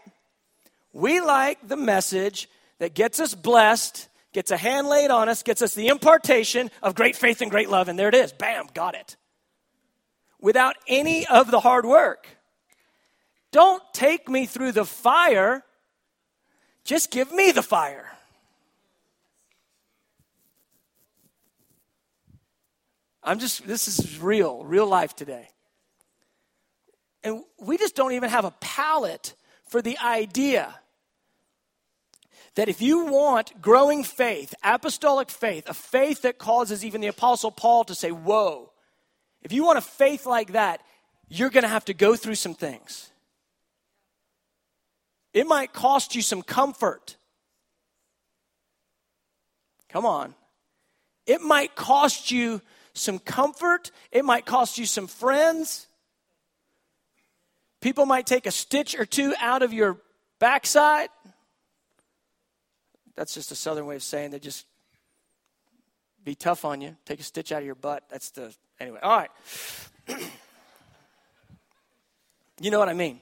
We 0.94 1.20
like 1.20 1.68
the 1.68 1.78
message 1.78 2.50
that 2.80 2.94
gets 2.94 3.20
us 3.20 3.36
blessed, 3.36 4.08
gets 4.34 4.52
a 4.52 4.58
hand 4.58 4.88
laid 4.88 5.12
on 5.12 5.30
us, 5.30 5.44
gets 5.44 5.62
us 5.62 5.76
the 5.76 5.88
impartation 5.88 6.72
of 6.82 6.96
great 6.96 7.16
faith 7.16 7.42
and 7.42 7.52
great 7.52 7.70
love, 7.70 7.90
and 7.90 8.00
there 8.00 8.08
it 8.08 8.16
is. 8.16 8.32
Bam, 8.32 8.68
got 8.74 8.96
it. 8.96 9.16
Without 10.40 10.76
any 10.88 11.28
of 11.28 11.52
the 11.52 11.60
hard 11.60 11.86
work. 11.86 12.28
Don't 13.52 13.84
take 13.94 14.30
me 14.30 14.46
through 14.46 14.72
the 14.72 14.86
fire, 14.86 15.64
just 16.84 17.12
give 17.12 17.32
me 17.32 17.52
the 17.52 17.64
fire. 17.64 18.06
I'm 23.24 23.40
just, 23.40 23.68
this 23.68 23.88
is 23.88 24.20
real, 24.20 24.64
real 24.64 24.88
life 24.88 25.16
today. 25.16 25.50
And 27.24 27.44
we 27.60 27.78
just 27.78 27.96
don't 27.96 28.14
even 28.14 28.30
have 28.30 28.46
a 28.46 28.52
palate 28.60 29.34
for 29.68 29.82
the 29.82 29.98
idea 29.98 30.74
that 32.56 32.70
if 32.70 32.82
you 32.82 33.06
want 33.06 33.62
growing 33.62 34.04
faith, 34.04 34.54
apostolic 34.64 35.30
faith, 35.30 35.70
a 35.70 35.74
faith 35.74 36.24
that 36.24 36.38
causes 36.38 36.84
even 36.84 37.02
the 37.02 37.08
Apostle 37.08 37.52
Paul 37.52 37.84
to 37.86 37.96
say, 37.96 38.12
Whoa, 38.12 38.72
if 39.42 39.54
you 39.54 39.64
want 39.64 39.78
a 39.78 39.82
faith 39.82 40.26
like 40.26 40.54
that, 40.54 40.82
you're 41.30 41.50
going 41.50 41.64
to 41.64 41.70
have 41.70 41.86
to 41.86 41.94
go 41.94 42.16
through 42.16 42.36
some 42.36 42.56
things. 42.56 43.12
It 45.34 45.46
might 45.46 45.74
cost 45.74 46.16
you 46.16 46.22
some 46.22 46.42
comfort. 46.42 47.16
Come 49.90 50.06
on. 50.06 50.34
It 51.26 51.42
might 51.42 51.76
cost 51.76 52.32
you 52.32 52.62
some 52.94 53.20
comfort. 53.20 53.92
It 54.12 54.26
might 54.26 54.46
cost 54.46 54.78
you 54.78 54.86
some 54.86 55.08
friends. 55.08 55.88
People 57.82 58.06
might 58.06 58.26
take 58.26 58.46
a 58.46 58.52
stitch 58.52 58.98
or 58.98 59.06
two 59.06 59.34
out 59.40 59.62
of 59.62 59.72
your 59.74 59.98
backside. 60.40 61.10
That's 63.16 63.34
just 63.34 63.52
a 63.52 63.56
southern 63.56 63.86
way 63.86 63.96
of 63.96 64.04
saying 64.04 64.32
they 64.32 64.40
just 64.40 64.66
be 66.24 66.36
tough 66.36 66.66
on 66.66 66.82
you. 66.82 66.96
Take 67.06 67.20
a 67.20 67.24
stitch 67.24 67.52
out 67.52 67.60
of 67.60 67.66
your 67.66 67.76
butt. 67.76 68.04
That's 68.10 68.32
the, 68.32 68.54
anyway. 68.80 69.00
All 69.02 69.18
right. 69.18 69.30
you 72.62 72.72
know 72.72 72.80
what 72.80 72.90
I 72.90 72.94
mean. 72.94 73.22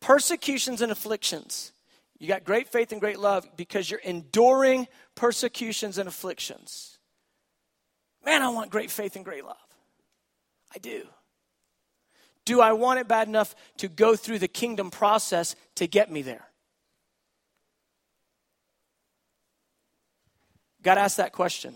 Persecutions 0.00 0.82
and 0.82 0.92
afflictions. 0.92 1.72
You 2.18 2.28
got 2.28 2.44
great 2.44 2.68
faith 2.68 2.92
and 2.92 3.00
great 3.00 3.18
love 3.18 3.46
because 3.56 3.90
you're 3.90 4.00
enduring 4.00 4.86
persecutions 5.14 5.98
and 5.98 6.08
afflictions. 6.08 6.98
Man, 8.24 8.42
I 8.42 8.48
want 8.48 8.70
great 8.70 8.90
faith 8.90 9.16
and 9.16 9.24
great 9.24 9.44
love. 9.44 9.56
I 10.74 10.78
do. 10.78 11.06
Do 12.46 12.60
I 12.60 12.72
want 12.72 13.00
it 13.00 13.08
bad 13.08 13.28
enough 13.28 13.54
to 13.78 13.88
go 13.88 14.16
through 14.16 14.38
the 14.38 14.48
kingdom 14.48 14.90
process 14.90 15.56
to 15.74 15.86
get 15.86 16.10
me 16.10 16.22
there? 16.22 16.46
Got 20.82 20.94
to 20.94 21.00
ask 21.00 21.16
that 21.16 21.32
question. 21.32 21.74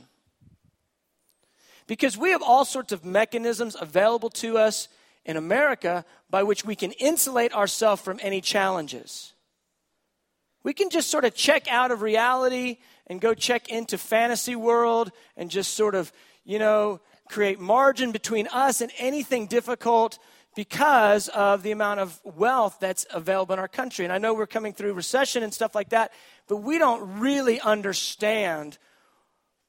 Because 1.88 2.16
we 2.16 2.30
have 2.30 2.42
all 2.42 2.64
sorts 2.64 2.92
of 2.92 3.04
mechanisms 3.04 3.76
available 3.78 4.30
to 4.30 4.56
us 4.56 4.86
in 5.24 5.36
America 5.36 6.04
by 6.30 6.44
which 6.44 6.64
we 6.64 6.76
can 6.76 6.92
insulate 6.92 7.52
ourselves 7.52 8.00
from 8.00 8.20
any 8.22 8.40
challenges. 8.40 9.32
We 10.62 10.72
can 10.72 10.88
just 10.88 11.10
sort 11.10 11.24
of 11.24 11.34
check 11.34 11.66
out 11.68 11.90
of 11.90 12.00
reality 12.00 12.78
and 13.08 13.20
go 13.20 13.34
check 13.34 13.68
into 13.68 13.98
fantasy 13.98 14.54
world 14.54 15.10
and 15.36 15.50
just 15.50 15.74
sort 15.74 15.96
of, 15.96 16.12
you 16.44 16.60
know, 16.60 17.00
create 17.28 17.58
margin 17.58 18.12
between 18.12 18.46
us 18.52 18.80
and 18.80 18.92
anything 18.98 19.46
difficult 19.46 20.20
because 20.54 21.28
of 21.28 21.62
the 21.62 21.70
amount 21.70 22.00
of 22.00 22.20
wealth 22.24 22.78
that's 22.80 23.06
available 23.12 23.52
in 23.52 23.58
our 23.58 23.68
country. 23.68 24.04
And 24.04 24.12
I 24.12 24.18
know 24.18 24.34
we're 24.34 24.46
coming 24.46 24.72
through 24.72 24.94
recession 24.94 25.42
and 25.42 25.54
stuff 25.54 25.74
like 25.74 25.90
that, 25.90 26.12
but 26.48 26.56
we 26.56 26.78
don't 26.78 27.20
really 27.20 27.60
understand 27.60 28.78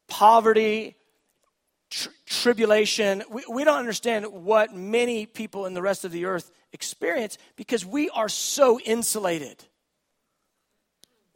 poverty, 0.07 0.95
tr- 1.89 2.09
tribulation. 2.25 3.23
We, 3.29 3.43
we 3.49 3.63
don't 3.63 3.77
understand 3.77 4.25
what 4.25 4.73
many 4.73 5.25
people 5.25 5.65
in 5.65 5.73
the 5.73 5.81
rest 5.81 6.03
of 6.03 6.11
the 6.11 6.25
earth 6.25 6.51
experience 6.73 7.37
because 7.55 7.85
we 7.85 8.09
are 8.09 8.29
so 8.29 8.79
insulated. 8.79 9.63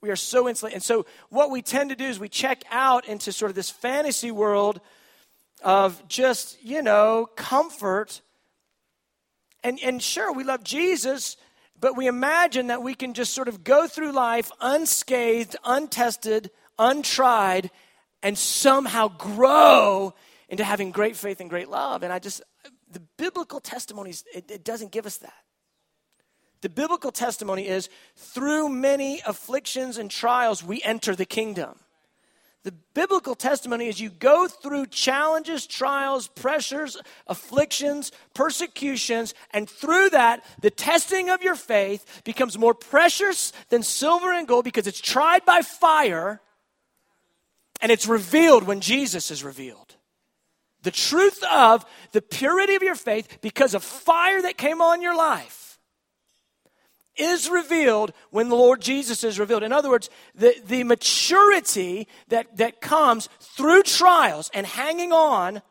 We 0.02 0.10
are 0.12 0.16
so 0.16 0.48
insulated. 0.48 0.76
And 0.76 0.84
so, 0.84 1.06
what 1.30 1.50
we 1.50 1.62
tend 1.62 1.90
to 1.90 1.96
do 1.96 2.06
is 2.06 2.20
we 2.20 2.30
check 2.30 2.64
out 2.70 3.08
into 3.08 3.32
sort 3.32 3.50
of 3.50 3.56
this 3.56 3.70
fantasy 3.70 4.30
world 4.30 4.80
of 5.64 6.08
just, 6.08 6.62
you 6.64 6.82
know, 6.82 7.28
comfort. 7.36 8.22
And, 9.66 9.80
and 9.82 10.00
sure, 10.00 10.32
we 10.32 10.44
love 10.44 10.64
Jesus, 10.64 11.38
but 11.80 11.98
we 11.98 12.06
imagine 12.06 12.68
that 12.68 12.84
we 12.84 12.94
can 12.94 13.16
just 13.16 13.34
sort 13.34 13.48
of 13.48 13.64
go 13.64 13.88
through 13.88 14.12
life 14.12 14.52
unscathed, 14.62 15.56
untested, 15.66 16.52
untried, 16.78 17.72
and 18.22 18.38
somehow 18.38 19.08
grow 19.08 20.14
into 20.50 20.64
having 20.64 20.92
great 20.92 21.16
faith 21.16 21.40
and 21.40 21.50
great 21.50 21.68
love. 21.68 22.04
And 22.04 22.14
I 22.14 22.20
just, 22.20 22.44
the 22.92 23.00
biblical 23.18 23.60
testimonies, 23.60 24.24
it, 24.36 24.52
it 24.52 24.64
doesn't 24.64 24.92
give 24.92 25.08
us 25.08 25.18
that. 25.18 25.34
The 26.62 26.70
biblical 26.70 27.12
testimony 27.12 27.68
is 27.68 27.90
through 28.16 28.70
many 28.70 29.24
afflictions 29.26 29.98
and 29.98 30.12
trials, 30.12 30.64
we 30.64 30.84
enter 30.84 31.16
the 31.16 31.26
kingdom. 31.26 31.80
The 32.66 32.74
biblical 32.96 33.36
testimony 33.36 33.90
is 33.90 34.02
you 34.02 34.10
go 34.10 34.48
through 34.48 34.88
challenges, 34.88 35.68
trials, 35.68 36.28
pressures, 36.28 36.98
afflictions, 37.28 38.12
persecutions, 38.34 39.36
and 39.52 39.70
through 39.70 40.10
that, 40.10 40.44
the 40.62 40.72
testing 40.72 41.30
of 41.30 41.44
your 41.44 41.54
faith 41.54 42.24
becomes 42.24 42.58
more 42.58 42.74
precious 42.74 43.54
than 43.70 43.84
silver 43.84 44.34
and 44.34 44.48
gold 44.48 44.66
because 44.66 44.88
it's 44.88 45.00
tried 45.00 45.46
by 45.46 45.62
fire 45.62 46.42
and 47.82 47.92
it's 47.92 48.08
revealed 48.08 48.64
when 48.64 48.82
Jesus 48.82 49.30
is 49.30 49.44
revealed. 49.44 49.96
The 50.82 50.90
truth 50.90 51.44
of 51.44 51.86
the 52.14 52.22
purity 52.24 52.74
of 52.74 52.82
your 52.82 52.96
faith 52.96 53.42
because 53.42 53.76
of 53.76 53.84
fire 53.84 54.42
that 54.42 54.58
came 54.58 54.82
on 54.82 55.04
your 55.04 55.16
life 55.16 55.65
is 57.18 57.50
revealed 57.50 58.14
when 58.30 58.50
the 58.50 58.56
Lord 58.56 58.82
Jesus 58.82 59.24
is 59.24 59.40
revealed. 59.40 59.64
In 59.64 59.72
other 59.72 59.90
words, 59.90 60.10
the, 60.34 60.56
the 60.66 60.84
maturity 60.84 62.08
that, 62.28 62.58
that 62.58 62.82
comes 62.82 63.30
through 63.40 63.84
trials 63.84 64.50
and 64.54 64.66
hanging 64.66 65.12
on 65.12 65.62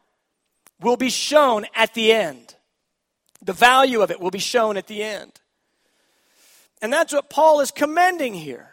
will 0.80 0.96
be 0.96 1.10
shown 1.10 1.66
at 1.74 1.94
the 1.94 2.12
end. 2.12 2.54
The 3.42 3.52
value 3.52 4.00
of 4.00 4.10
it 4.10 4.20
will 4.20 4.30
be 4.30 4.38
shown 4.38 4.76
at 4.76 4.86
the 4.86 5.02
end. 5.02 5.32
And 6.80 6.92
that's 6.92 7.12
what 7.12 7.30
Paul 7.30 7.60
is 7.60 7.70
commending 7.70 8.34
here. 8.34 8.70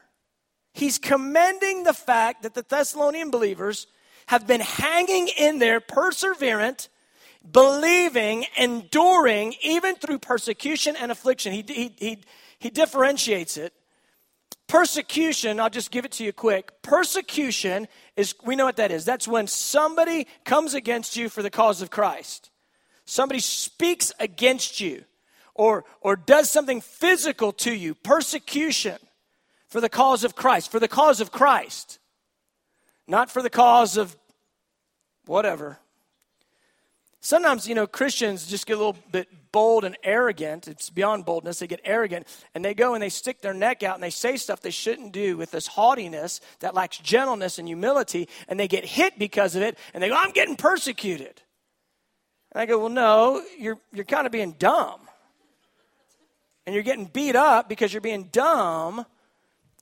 He's 0.74 0.98
commending 0.98 1.84
the 1.84 1.94
fact 1.94 2.44
that 2.44 2.54
the 2.54 2.66
Thessalonian 2.68 3.32
believers 3.32 3.88
have 4.28 4.48
been 4.48 4.62
hanging 4.62 5.30
in 5.38 5.60
there, 5.60 5.82
perseverant, 5.82 6.88
believing, 7.50 8.46
enduring, 8.58 9.56
even 9.62 9.96
through 9.96 10.20
persecution 10.20 10.96
and 10.96 11.12
affliction. 11.12 11.51
He, 11.54 11.63
he, 11.68 11.96
he, 11.98 12.18
he 12.62 12.70
differentiates 12.70 13.58
it. 13.58 13.74
Persecution, 14.68 15.60
I'll 15.60 15.72
just 15.72 15.89
give 15.89 16.06
it 16.06 16.12
to 16.13 16.24
you 16.24 16.32
quick. 16.32 16.72
Persecution 16.84 17.88
is, 18.15 18.36
we 18.46 18.56
know 18.56 18.65
what 18.65 18.77
that 18.77 18.91
is. 18.91 19.03
That's 19.03 19.27
when 19.27 19.48
somebody 19.48 20.27
comes 20.46 20.75
against 20.75 21.18
you 21.18 21.27
for 21.27 21.41
the 21.41 21.50
cause 21.50 21.82
of 21.82 21.89
Christ. 21.89 22.51
Somebody 23.03 23.39
speaks 23.39 24.13
against 24.20 24.80
you 24.80 25.03
or, 25.56 25.86
or 26.01 26.15
does 26.15 26.51
something 26.51 26.82
physical 26.82 27.51
to 27.53 27.74
you. 27.74 27.96
Persecution 27.96 29.00
for 29.68 29.82
the 29.82 29.89
cause 29.89 30.24
of 30.24 30.36
Christ, 30.36 30.72
for 30.72 30.80
the 30.80 30.88
cause 30.88 31.20
of 31.20 31.32
Christ, 31.32 31.98
not 33.08 33.32
for 33.32 33.41
the 33.41 33.50
cause 33.50 33.98
of 33.98 34.15
whatever. 35.25 35.80
Sometimes, 37.24 37.68
you 37.68 37.75
know, 37.75 37.86
Christians 37.86 38.48
just 38.48 38.66
get 38.66 38.74
a 38.74 38.78
little 38.78 38.98
bit 39.12 39.28
bold 39.51 39.84
and 39.84 39.96
arrogant. 40.04 40.68
It's 40.68 40.90
beyond 40.90 41.24
boldness. 41.24 41.60
They 41.60 41.68
get 41.68 41.82
arrogant 41.84 42.25
and 42.56 42.66
they 42.66 42.74
go 42.74 42.96
and 42.96 43.04
they 43.04 43.10
stick 43.10 43.42
their 43.42 43.54
neck 43.54 43.84
out 43.84 43.94
and 43.94 44.04
they 44.04 44.10
say 44.10 44.38
stuff 44.38 44.62
they 44.62 44.72
shouldn't 44.72 45.12
do 45.12 45.38
with 45.38 45.51
this 45.51 45.68
haughtiness 45.68 46.42
that 46.62 46.74
lacks 46.74 46.98
gentleness 46.98 47.60
and 47.60 47.68
humility 47.68 48.28
and 48.48 48.60
they 48.60 48.68
get 48.68 48.86
hit 48.86 49.20
because 49.20 49.56
of 49.56 49.62
it 49.62 49.78
and 49.94 50.01
they 50.01 50.10
go, 50.10 50.16
I'm 50.16 50.32
getting 50.32 50.56
persecuted. 50.56 51.42
And 52.54 52.62
I 52.62 52.66
go, 52.66 52.80
Well, 52.80 52.90
no, 52.90 53.44
you're, 53.58 53.78
you're 53.94 54.06
kind 54.06 54.25
of 54.25 54.32
being 54.32 54.54
dumb. 54.58 55.01
and 56.66 56.74
you're 56.74 56.84
getting 56.84 57.06
beat 57.06 57.36
up 57.36 57.70
because 57.70 57.94
you're 57.94 58.01
being 58.01 58.30
dumb 58.32 59.06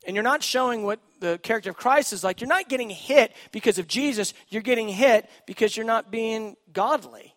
and 0.05 0.15
you're 0.15 0.23
not 0.23 0.43
showing 0.43 0.83
what 0.83 0.99
the 1.19 1.37
character 1.43 1.69
of 1.69 1.77
Christ 1.77 2.11
is 2.13 2.23
like, 2.23 2.41
you're 2.41 2.47
not 2.47 2.69
getting 2.69 2.89
hit 2.89 3.33
because 3.51 3.77
of 3.77 3.87
Jesus. 3.87 4.33
You're 4.49 4.61
getting 4.61 4.87
hit 4.87 5.29
because 5.45 5.75
you're 5.77 5.85
not 5.85 6.09
being 6.09 6.55
godly. 6.73 7.28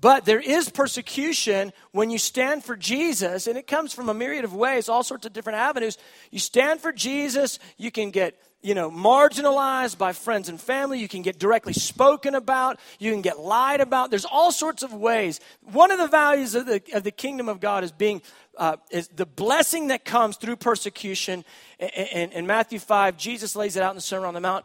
But 0.00 0.24
there 0.24 0.40
is 0.40 0.68
persecution 0.68 1.72
when 1.90 2.10
you 2.10 2.18
stand 2.18 2.62
for 2.62 2.76
Jesus, 2.76 3.46
and 3.46 3.58
it 3.58 3.66
comes 3.66 3.92
from 3.92 4.08
a 4.08 4.14
myriad 4.14 4.44
of 4.44 4.54
ways, 4.54 4.88
all 4.88 5.02
sorts 5.02 5.26
of 5.26 5.32
different 5.32 5.58
avenues. 5.58 5.98
You 6.30 6.38
stand 6.38 6.80
for 6.80 6.92
Jesus, 6.92 7.58
you 7.76 7.90
can 7.90 8.10
get 8.10 8.40
you 8.60 8.74
know, 8.74 8.90
marginalized 8.90 9.98
by 9.98 10.12
friends 10.12 10.48
and 10.48 10.60
family. 10.60 10.98
You 10.98 11.06
can 11.06 11.22
get 11.22 11.38
directly 11.38 11.72
spoken 11.72 12.34
about. 12.34 12.80
You 12.98 13.12
can 13.12 13.22
get 13.22 13.38
lied 13.38 13.80
about. 13.80 14.10
There's 14.10 14.24
all 14.24 14.50
sorts 14.50 14.82
of 14.82 14.92
ways. 14.92 15.38
One 15.62 15.92
of 15.92 15.98
the 15.98 16.08
values 16.08 16.54
of 16.56 16.66
the, 16.66 16.82
of 16.92 17.04
the 17.04 17.12
kingdom 17.12 17.48
of 17.48 17.60
God 17.60 17.84
is 17.84 17.92
being, 17.92 18.20
uh, 18.56 18.76
is 18.90 19.08
the 19.08 19.26
blessing 19.26 19.88
that 19.88 20.04
comes 20.04 20.36
through 20.36 20.56
persecution. 20.56 21.44
In, 21.78 22.32
in 22.32 22.46
Matthew 22.48 22.80
5, 22.80 23.16
Jesus 23.16 23.54
lays 23.54 23.76
it 23.76 23.82
out 23.82 23.90
in 23.90 23.96
the 23.96 24.02
Sermon 24.02 24.26
on 24.26 24.34
the 24.34 24.40
Mount. 24.40 24.64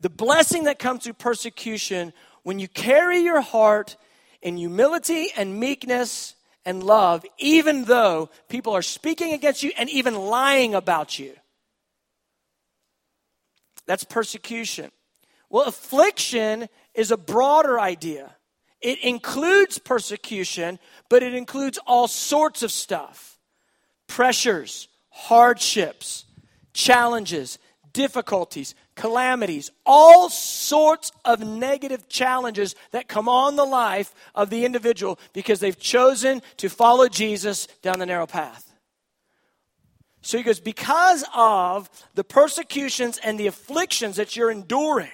The 0.00 0.10
blessing 0.10 0.64
that 0.64 0.78
comes 0.78 1.04
through 1.04 1.14
persecution 1.14 2.14
when 2.44 2.58
you 2.58 2.68
carry 2.68 3.20
your 3.20 3.42
heart 3.42 3.96
in 4.44 4.58
humility 4.58 5.30
and 5.36 5.58
meekness 5.58 6.34
and 6.64 6.84
love, 6.84 7.24
even 7.38 7.84
though 7.84 8.30
people 8.48 8.74
are 8.74 8.82
speaking 8.82 9.32
against 9.32 9.62
you 9.62 9.72
and 9.76 9.90
even 9.90 10.14
lying 10.14 10.74
about 10.74 11.18
you. 11.18 11.32
That's 13.86 14.04
persecution. 14.04 14.92
Well, 15.50 15.64
affliction 15.64 16.68
is 16.94 17.10
a 17.10 17.16
broader 17.16 17.80
idea. 17.80 18.36
It 18.80 19.02
includes 19.02 19.78
persecution, 19.78 20.78
but 21.08 21.22
it 21.22 21.34
includes 21.34 21.78
all 21.86 22.06
sorts 22.06 22.62
of 22.62 22.70
stuff 22.70 23.38
pressures, 24.06 24.88
hardships, 25.08 26.26
challenges, 26.74 27.58
difficulties, 27.94 28.74
calamities, 28.94 29.70
all 29.84 30.28
sorts 30.28 31.12
of 31.24 31.40
negative 31.40 32.08
challenges 32.08 32.74
that 32.92 33.08
come 33.08 33.28
on 33.28 33.56
the 33.56 33.64
life 33.64 34.14
of 34.34 34.50
the 34.50 34.64
individual 34.64 35.18
because 35.32 35.60
they've 35.60 35.78
chosen 35.78 36.42
to 36.58 36.68
follow 36.68 37.08
Jesus 37.08 37.66
down 37.82 37.98
the 37.98 38.06
narrow 38.06 38.26
path. 38.26 38.74
So 40.22 40.38
he 40.38 40.44
goes, 40.44 40.60
because 40.60 41.24
of 41.34 41.90
the 42.14 42.24
persecutions 42.24 43.18
and 43.22 43.38
the 43.38 43.46
afflictions 43.46 44.16
that 44.16 44.36
you're 44.36 44.50
enduring, 44.50 45.10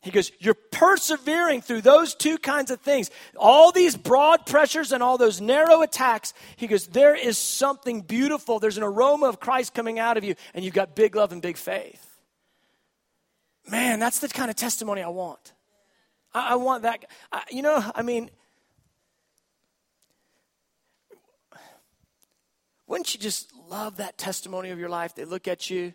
he 0.00 0.10
goes, 0.10 0.32
You're 0.38 0.54
persevering 0.54 1.60
through 1.60 1.82
those 1.82 2.14
two 2.14 2.38
kinds 2.38 2.70
of 2.70 2.80
things. 2.80 3.10
All 3.36 3.70
these 3.70 3.96
broad 3.96 4.46
pressures 4.46 4.92
and 4.92 5.02
all 5.02 5.18
those 5.18 5.40
narrow 5.40 5.82
attacks. 5.82 6.32
He 6.56 6.66
goes, 6.66 6.86
There 6.86 7.14
is 7.14 7.36
something 7.36 8.00
beautiful. 8.00 8.58
There's 8.58 8.78
an 8.78 8.82
aroma 8.82 9.26
of 9.26 9.40
Christ 9.40 9.74
coming 9.74 9.98
out 9.98 10.16
of 10.16 10.24
you, 10.24 10.34
and 10.54 10.64
you've 10.64 10.74
got 10.74 10.96
big 10.96 11.14
love 11.14 11.32
and 11.32 11.42
big 11.42 11.56
faith. 11.56 12.06
Man, 13.70 14.00
that's 14.00 14.20
the 14.20 14.28
kind 14.28 14.50
of 14.50 14.56
testimony 14.56 15.02
I 15.02 15.08
want. 15.08 15.52
I, 16.32 16.52
I 16.52 16.54
want 16.54 16.84
that. 16.84 17.04
I, 17.30 17.42
you 17.50 17.62
know, 17.62 17.84
I 17.94 18.02
mean, 18.02 18.30
Wouldn't 22.90 23.14
you 23.14 23.20
just 23.20 23.54
love 23.68 23.98
that 23.98 24.18
testimony 24.18 24.70
of 24.70 24.78
your 24.80 24.88
life? 24.88 25.14
They 25.14 25.24
look 25.24 25.46
at 25.46 25.70
you. 25.70 25.94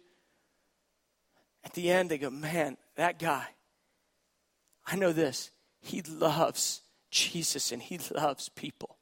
At 1.66 1.74
the 1.74 1.92
end, 1.92 2.10
they 2.10 2.18
go, 2.18 2.30
Man, 2.30 2.78
that 2.96 3.20
guy, 3.20 3.46
I 4.88 4.96
know 4.96 5.12
this. 5.12 5.52
He 5.82 6.02
loves 6.02 6.82
Jesus 7.12 7.72
and 7.72 7.82
he 7.82 8.00
loves 8.14 8.50
people. 8.50 8.98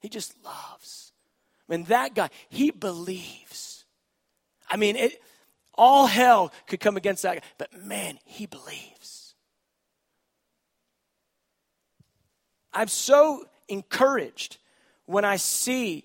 He 0.00 0.08
just 0.08 0.34
loves. 0.44 1.12
I 1.68 1.76
mean, 1.76 1.84
that 1.84 2.14
guy, 2.14 2.30
he 2.48 2.70
believes. 2.70 3.84
I 4.68 4.76
mean, 4.76 4.96
it, 4.96 5.22
all 5.74 6.06
hell 6.06 6.52
could 6.66 6.80
come 6.80 6.96
against 6.96 7.22
that 7.22 7.36
guy, 7.36 7.42
but 7.58 7.72
man, 7.72 8.18
he 8.24 8.46
believes. 8.46 9.34
I'm 12.74 12.88
so 12.88 13.44
encouraged 13.68 14.58
when 15.06 15.24
I 15.24 15.36
see 15.36 16.04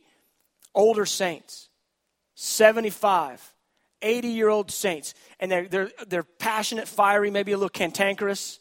older 0.76 1.06
saints, 1.06 1.70
75, 2.36 3.54
80 4.02 4.28
year 4.30 4.50
old 4.50 4.72
saints, 4.72 5.14
and 5.40 5.52
they're, 5.52 5.68
they're, 5.68 5.92
they're 6.08 6.24
passionate, 6.24 6.88
fiery, 6.88 7.32
maybe 7.32 7.52
a 7.52 7.58
little 7.58 7.70
cantankerous, 7.70 8.60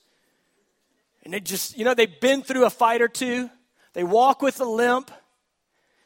and 1.25 1.35
they 1.35 1.41
just, 1.41 1.77
you 1.77 1.85
know, 1.85 1.93
they've 1.93 2.21
been 2.21 2.43
through 2.43 2.67
a 2.67 2.71
fight 2.71 3.03
or 3.03 3.09
two, 3.09 3.51
they 3.95 4.05
walk 4.05 4.43
with 4.43 4.61
a 4.61 4.65
limp, 4.65 5.11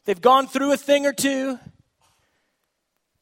they've 0.06 0.20
gone 0.20 0.46
through 0.46 0.72
a 0.72 0.76
thing 0.76 1.06
or 1.06 1.12
two, 1.12 1.58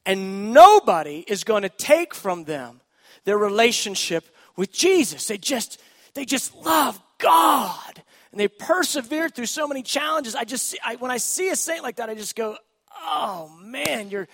and 0.05 0.53
nobody 0.53 1.25
is 1.27 1.43
going 1.43 1.63
to 1.63 1.69
take 1.69 2.15
from 2.15 2.45
them 2.45 2.81
their 3.25 3.37
relationship 3.37 4.25
with 4.55 4.71
Jesus. 4.71 5.27
They 5.27 5.37
just, 5.37 5.81
they 6.13 6.25
just 6.25 6.55
love 6.55 6.99
God. 7.17 8.01
And 8.31 8.39
they 8.39 8.47
persevered 8.47 9.35
through 9.35 9.47
so 9.47 9.67
many 9.67 9.83
challenges. 9.83 10.35
I 10.35 10.45
just, 10.45 10.77
I, 10.85 10.95
when 10.95 11.11
I 11.11 11.17
see 11.17 11.49
a 11.49 11.55
saint 11.55 11.83
like 11.83 11.97
that, 11.97 12.09
I 12.09 12.15
just 12.15 12.35
go, 12.35 12.57
oh 12.91 13.51
man, 13.61 14.09
you're, 14.09 14.27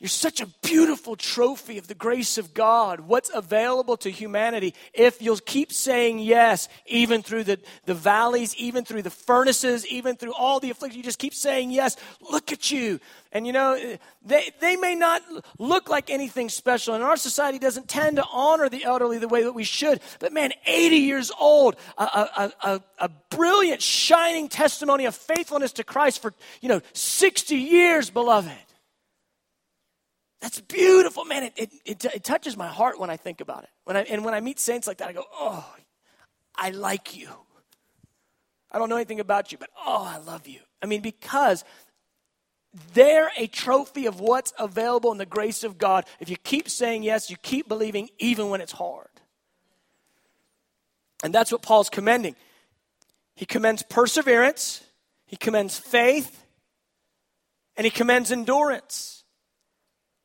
you're 0.00 0.08
such 0.08 0.40
a 0.40 0.46
beautiful 0.62 1.14
trophy 1.14 1.76
of 1.76 1.86
the 1.86 1.94
grace 1.94 2.38
of 2.38 2.54
God. 2.54 3.00
What's 3.00 3.30
available 3.34 3.98
to 3.98 4.10
humanity 4.10 4.74
if 4.94 5.20
you'll 5.20 5.36
keep 5.36 5.74
saying 5.74 6.20
yes, 6.20 6.70
even 6.86 7.22
through 7.22 7.44
the, 7.44 7.60
the 7.84 7.92
valleys, 7.92 8.56
even 8.56 8.82
through 8.86 9.02
the 9.02 9.10
furnaces, 9.10 9.86
even 9.86 10.16
through 10.16 10.32
all 10.32 10.58
the 10.58 10.70
afflictions. 10.70 10.96
You 10.96 11.02
just 11.02 11.18
keep 11.18 11.34
saying 11.34 11.70
yes. 11.70 11.96
Look 12.30 12.50
at 12.50 12.70
you. 12.70 12.98
And 13.30 13.46
you 13.46 13.52
know, 13.52 13.78
they, 14.24 14.50
they 14.60 14.76
may 14.76 14.94
not 14.94 15.22
look 15.58 15.90
like 15.90 16.08
anything 16.08 16.48
special, 16.48 16.94
and 16.94 17.04
our 17.04 17.18
society 17.18 17.58
doesn't 17.58 17.86
tend 17.86 18.16
to 18.16 18.24
honor 18.32 18.70
the 18.70 18.82
elderly 18.84 19.18
the 19.18 19.28
way 19.28 19.42
that 19.42 19.52
we 19.52 19.64
should. 19.64 20.00
But 20.18 20.32
man, 20.32 20.52
80 20.64 20.96
years 20.96 21.30
old, 21.38 21.76
a, 21.98 22.04
a, 22.04 22.52
a, 22.62 22.80
a 23.00 23.08
brilliant, 23.28 23.82
shining 23.82 24.48
testimony 24.48 25.04
of 25.04 25.14
faithfulness 25.14 25.72
to 25.74 25.84
Christ 25.84 26.22
for, 26.22 26.32
you 26.62 26.70
know, 26.70 26.80
60 26.94 27.54
years, 27.54 28.08
beloved. 28.08 28.50
That's 30.40 30.60
beautiful, 30.60 31.24
man. 31.24 31.44
It, 31.44 31.52
it, 31.56 31.70
it, 31.84 32.04
it, 32.04 32.24
touches 32.24 32.56
my 32.56 32.66
heart 32.66 32.98
when 32.98 33.10
I 33.10 33.16
think 33.16 33.40
about 33.40 33.64
it. 33.64 33.70
When 33.84 33.96
I, 33.96 34.02
and 34.04 34.24
when 34.24 34.32
I 34.32 34.40
meet 34.40 34.58
saints 34.58 34.86
like 34.86 34.98
that, 34.98 35.08
I 35.08 35.12
go, 35.12 35.24
oh, 35.34 35.66
I 36.56 36.70
like 36.70 37.16
you. 37.16 37.28
I 38.72 38.78
don't 38.78 38.88
know 38.88 38.96
anything 38.96 39.20
about 39.20 39.52
you, 39.52 39.58
but 39.58 39.68
oh, 39.84 40.04
I 40.04 40.18
love 40.18 40.46
you. 40.46 40.60
I 40.82 40.86
mean, 40.86 41.02
because 41.02 41.64
they're 42.94 43.30
a 43.36 43.48
trophy 43.48 44.06
of 44.06 44.20
what's 44.20 44.52
available 44.58 45.12
in 45.12 45.18
the 45.18 45.26
grace 45.26 45.64
of 45.64 45.76
God. 45.76 46.06
If 46.20 46.30
you 46.30 46.36
keep 46.36 46.68
saying 46.68 47.02
yes, 47.02 47.28
you 47.28 47.36
keep 47.36 47.68
believing 47.68 48.08
even 48.18 48.48
when 48.48 48.60
it's 48.60 48.72
hard. 48.72 49.08
And 51.22 51.34
that's 51.34 51.52
what 51.52 51.62
Paul's 51.62 51.90
commending. 51.90 52.36
He 53.34 53.44
commends 53.44 53.82
perseverance, 53.82 54.82
he 55.26 55.36
commends 55.36 55.78
faith, 55.78 56.44
and 57.76 57.84
he 57.84 57.90
commends 57.90 58.30
endurance. 58.30 59.19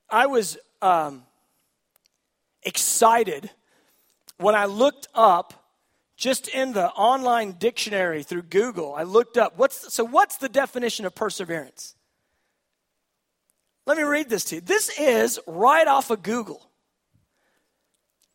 I 0.10 0.28
was 0.28 0.58
um, 0.82 1.24
excited 2.63 3.50
when 4.38 4.56
I 4.56 4.65
looked 4.65 5.08
up 5.13 5.65
just 6.18 6.48
in 6.48 6.74
the 6.74 6.89
online 6.91 7.54
dictionary 7.54 8.24
through 8.24 8.44
Google. 8.44 8.94
I 8.96 9.04
looked 9.04 9.38
up 9.38 9.58
what's 9.58 9.94
so 9.94 10.04
what's 10.04 10.38
the 10.38 10.50
definition 10.50 11.06
of 11.06 11.13
perseverance? 11.15 11.96
Let 13.86 13.98
me 13.98 14.04
read 14.04 14.30
this 14.30 14.46
to 14.46 14.56
you. 14.56 14.62
This 14.62 14.98
is 15.00 15.39
right 15.46 15.88
off 15.88 16.10
of 16.10 16.24
Google. 16.24 16.70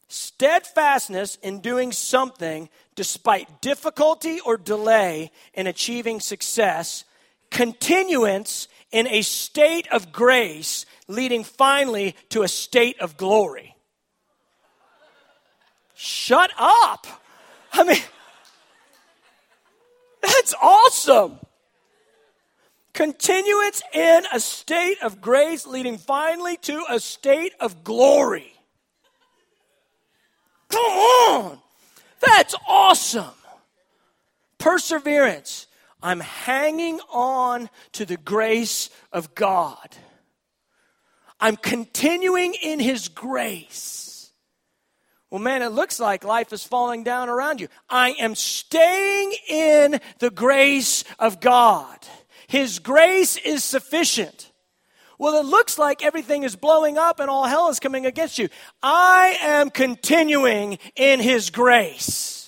Steadfastness 0.09 1.37
in 1.37 1.61
doing 1.61 1.93
something 1.93 2.69
despite 2.95 3.61
difficulty 3.61 4.41
or 4.41 4.57
delay 4.57 5.31
in 5.55 5.67
achieving 5.67 6.21
success, 6.21 7.05
continuance 7.51 8.69
in 8.91 9.07
a 9.07 9.23
state 9.23 9.87
of 9.93 10.13
grace 10.13 10.87
leading 11.09 11.45
finally 11.45 12.15
to 12.31 12.43
a 12.43 12.49
state 12.49 13.01
of 13.01 13.17
glory. 13.17 13.75
Shut 15.95 16.51
up. 16.59 17.07
I 17.73 17.85
mean, 17.85 18.03
that's 20.23 20.55
awesome. 20.61 21.39
Continuance 22.93 23.83
in 23.95 24.25
a 24.33 24.41
state 24.41 24.99
of 25.03 25.21
grace 25.21 25.67
leading 25.67 25.99
finally 25.99 26.57
to 26.59 26.85
a 26.89 26.99
state 26.99 27.53
of 27.61 27.85
glory. 27.85 28.53
Come 30.69 30.81
on. 30.81 31.59
That's 32.21 32.55
awesome. 32.67 33.35
Perseverance. 34.59 35.67
I'm 36.03 36.21
hanging 36.21 37.01
on 37.13 37.69
to 37.93 38.05
the 38.05 38.17
grace 38.17 38.91
of 39.13 39.35
God. 39.35 39.97
I'm 41.39 41.57
continuing 41.57 42.55
in 42.55 42.81
His 42.81 43.09
grace. 43.09 44.33
Well, 45.31 45.41
man, 45.41 45.63
it 45.63 45.69
looks 45.69 46.01
like 46.01 46.25
life 46.25 46.53
is 46.53 46.65
falling 46.65 47.05
down 47.05 47.29
around 47.29 47.61
you. 47.61 47.69
I 47.89 48.11
am 48.19 48.35
staying 48.35 49.33
in 49.49 50.01
the 50.19 50.31
grace 50.31 51.05
of 51.19 51.41
God. 51.41 51.99
His 52.49 52.81
grace 52.81 53.37
is 53.37 53.63
sufficient. 53.63 54.51
Well, 55.19 55.39
it 55.39 55.45
looks 55.45 55.79
like 55.79 56.03
everything 56.03 56.43
is 56.43 56.57
blowing 56.57 56.99
up 56.99 57.21
and 57.21 57.31
all 57.31 57.45
hell 57.45 57.69
is 57.69 57.79
coming 57.79 58.07
against 58.07 58.39
you. 58.39 58.49
I 58.83 59.37
am 59.43 59.71
continuing 59.71 60.79
in 60.97 61.21
His 61.21 61.51
grace. 61.51 62.40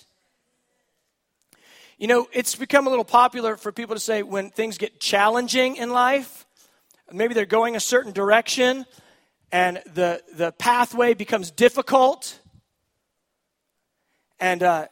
You 2.03 2.09
know, 2.09 2.27
it's 2.33 2.57
become 2.57 2.89
a 2.89 2.91
little 2.91 3.05
popular 3.05 3.57
for 3.57 3.71
people 3.71 3.95
to 3.95 4.01
say 4.01 4.25
when 4.25 4.51
things 4.51 4.77
get 4.77 4.99
challenging 4.99 5.77
in 5.77 5.91
life, 5.91 6.45
maybe 7.13 7.33
they're 7.33 7.47
going 7.47 7.77
a 7.77 7.81
certain 7.81 8.11
direction 8.11 8.87
and 9.53 9.81
the, 9.95 10.21
the 10.35 10.51
pathway 10.51 11.15
becomes 11.15 11.53
difficult. 11.53 12.41
And, 14.41 14.65
uh, 14.65 14.89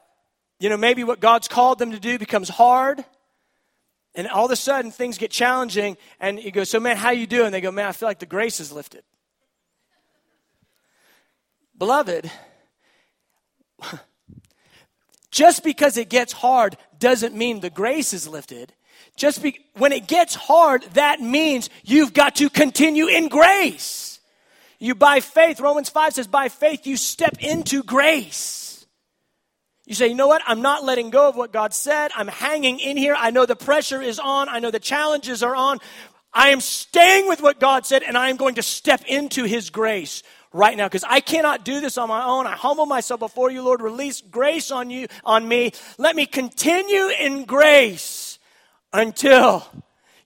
you 0.61 0.69
know, 0.69 0.77
maybe 0.77 1.03
what 1.03 1.19
God's 1.19 1.49
called 1.49 1.81
them 1.81 1.91
to 1.91 1.99
do 1.99 2.17
becomes 2.17 2.49
hard. 2.49 3.05
And 4.15 4.29
all 4.29 4.45
of 4.45 4.53
a 4.53 4.57
sudden, 4.57 4.93
things 4.93 5.19
get 5.19 5.33
challenging, 5.33 5.97
and 6.21 6.41
you 6.41 6.53
go, 6.53 6.63
So, 6.63 6.79
man, 6.79 6.97
how 6.97 7.11
you 7.11 7.27
doing? 7.27 7.51
They 7.51 7.61
go, 7.61 7.73
Man, 7.73 7.89
I 7.89 7.93
feel 7.93 8.09
like 8.09 8.21
the 8.21 8.27
grace 8.27 8.61
is 8.61 8.71
lifted. 8.71 9.03
Beloved, 11.77 12.31
just 15.31 15.63
because 15.63 15.97
it 15.97 16.09
gets 16.09 16.33
hard 16.33 16.77
doesn't 16.99 17.35
mean 17.35 17.61
the 17.61 17.71
grace 17.71 18.13
is 18.13 18.27
lifted. 18.27 18.73
Just 19.17 19.43
be, 19.43 19.61
when 19.75 19.93
it 19.93 20.07
gets 20.07 20.35
hard, 20.35 20.83
that 20.95 21.21
means 21.21 21.69
you've 21.85 22.13
got 22.13 22.37
to 22.37 22.51
continue 22.51 23.07
in 23.07 23.29
grace. 23.29 24.21
You 24.79 24.95
by 24.95 25.21
faith, 25.21 25.61
Romans 25.61 25.91
5 25.91 26.15
says, 26.15 26.27
by 26.27 26.49
faith 26.49 26.87
you 26.87 26.97
step 26.97 27.37
into 27.41 27.83
grace. 27.83 28.87
You 29.87 29.95
say, 29.95 30.09
you 30.09 30.15
know 30.15 30.29
what? 30.29 30.43
I'm 30.47 30.63
not 30.63 30.85
letting 30.85 31.11
go 31.11 31.29
of 31.29 31.37
what 31.37 31.53
God 31.53 31.75
said. 31.75 32.13
I'm 32.15 32.29
hanging 32.29 32.79
in 32.79 32.97
here. 32.97 33.15
I 33.19 33.31
know 33.31 33.45
the 33.45 33.57
pressure 33.57 34.01
is 34.01 34.19
on. 34.19 34.49
I 34.49 34.61
know 34.61 34.71
the 34.71 34.79
challenges 34.79 35.43
are 35.43 35.55
on. 35.55 35.79
I 36.33 36.51
am 36.51 36.61
staying 36.61 37.29
with 37.29 37.43
what 37.43 37.59
God 37.59 37.85
said, 37.87 38.05
and 38.05 38.17
I 38.17 38.31
am 38.31 38.37
going 38.37 38.55
to 38.55 38.63
step 38.63 39.03
into 39.07 39.45
His 39.45 39.69
grace 39.69 40.23
right 40.53 40.77
now 40.77 40.87
because 40.87 41.05
I 41.05 41.21
cannot 41.21 41.65
do 41.65 41.81
this 41.81 41.99
on 41.99 42.09
my 42.09 42.25
own. 42.25 42.47
I 42.47 42.53
humble 42.53 42.87
myself 42.87 43.21
before 43.21 43.51
you, 43.51 43.63
Lord. 43.63 43.83
Release 43.83 44.21
grace 44.21 44.71
on 44.71 44.91
you, 44.91 45.09
on 45.25 45.47
me. 45.47 45.73
Let 45.99 46.17
me 46.17 46.27
continue 46.27 47.09
in 47.09 47.45
grace 47.45 48.39
until 48.93 49.67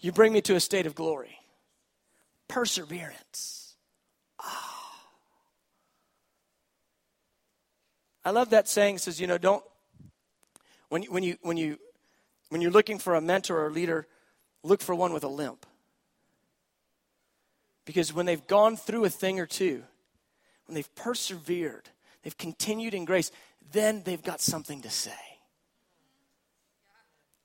you 0.01 0.13
bring 0.13 0.33
me 0.33 0.41
to 0.43 0.55
a 0.55 0.61
state 0.61 0.87
of 0.87 0.95
glory. 0.95 1.39
Perseverance. 2.49 3.75
Ah. 4.41 5.01
I 8.25 8.31
love 8.31 8.51
that 8.51 8.69
saying. 8.69 8.97
It 8.97 9.01
says, 9.01 9.21
you 9.21 9.27
know, 9.27 9.39
don't 9.39 9.65
when 10.89 11.03
you, 11.03 11.11
when 11.11 11.23
you 11.23 11.37
when 11.43 11.57
you 11.57 11.79
when 12.51 12.61
you're 12.61 12.71
looking 12.71 12.99
for 12.99 13.15
a 13.15 13.21
mentor 13.21 13.67
or 13.67 13.71
leader, 13.71 14.07
look 14.63 14.81
for 14.81 14.95
one 14.95 15.13
with 15.13 15.25
a 15.25 15.29
limp. 15.29 15.67
Because 17.85 18.13
when 18.13 18.27
they've 18.27 18.47
gone 18.47 18.77
through 18.77 19.05
a 19.05 19.11
thing 19.11 19.41
or 19.41 19.47
two, 19.47 19.83
when 20.67 20.75
they've 20.75 20.95
persevered, 20.95 21.89
they've 22.23 22.37
continued 22.37 22.95
in 22.95 23.05
grace, 23.05 23.31
then 23.73 24.03
they've 24.05 24.23
got 24.23 24.41
something 24.41 24.83
to 24.83 24.91
say. 24.91 25.13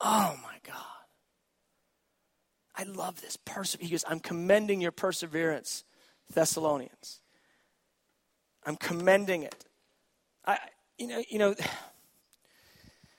Oh 0.02 0.38
my 0.42 0.56
God. 0.66 0.76
I 2.76 2.84
love 2.84 3.22
this. 3.22 3.38
Perse- 3.38 3.78
he 3.80 3.90
goes, 3.90 4.06
I'm 4.08 4.22
commending 4.22 4.80
your 4.80 4.94
perseverance, 4.94 5.84
Thessalonians. 6.34 7.20
I'm 8.66 8.78
commending 8.78 9.44
it. 9.44 9.66
I, 10.46 10.58
you 10.98 11.08
know, 11.08 11.24
you 11.30 11.40
know, 11.40 11.56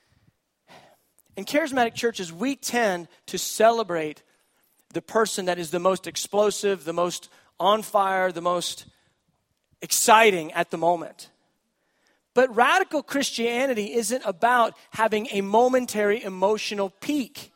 in 1.37 1.45
charismatic 1.45 1.95
churches, 1.95 2.33
we 2.33 2.57
tend 2.57 3.09
to 3.27 3.37
celebrate 3.37 4.23
the 4.93 5.03
person 5.03 5.45
that 5.45 5.59
is 5.59 5.71
the 5.71 5.79
most 5.79 6.07
explosive, 6.07 6.85
the 6.85 6.93
most 6.93 7.29
on 7.59 7.83
fire, 7.83 8.33
the 8.33 8.41
most 8.41 8.87
exciting 9.83 10.53
at 10.53 10.71
the 10.71 10.79
moment. 10.79 11.31
But 12.35 12.55
radical 12.55 13.03
Christianity 13.03 13.95
isn't 13.95 14.23
about 14.25 14.75
having 14.91 15.29
a 15.33 15.41
momentary 15.41 16.23
emotional 16.23 16.91
peak 17.01 17.51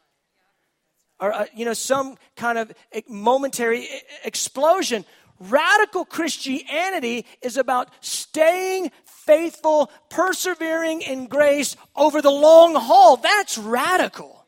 or 1.20 1.32
uh, 1.32 1.46
you 1.54 1.64
know 1.64 1.72
some 1.72 2.16
kind 2.36 2.58
of 2.58 2.72
momentary 3.08 3.88
explosion. 4.24 5.04
Radical 5.40 6.04
Christianity 6.04 7.26
is 7.42 7.56
about 7.56 7.90
staying 8.00 8.92
faithful, 9.04 9.90
persevering 10.10 11.02
in 11.02 11.26
grace 11.26 11.76
over 11.96 12.22
the 12.22 12.30
long 12.30 12.74
haul. 12.74 13.16
That's 13.16 13.58
radical. 13.58 14.43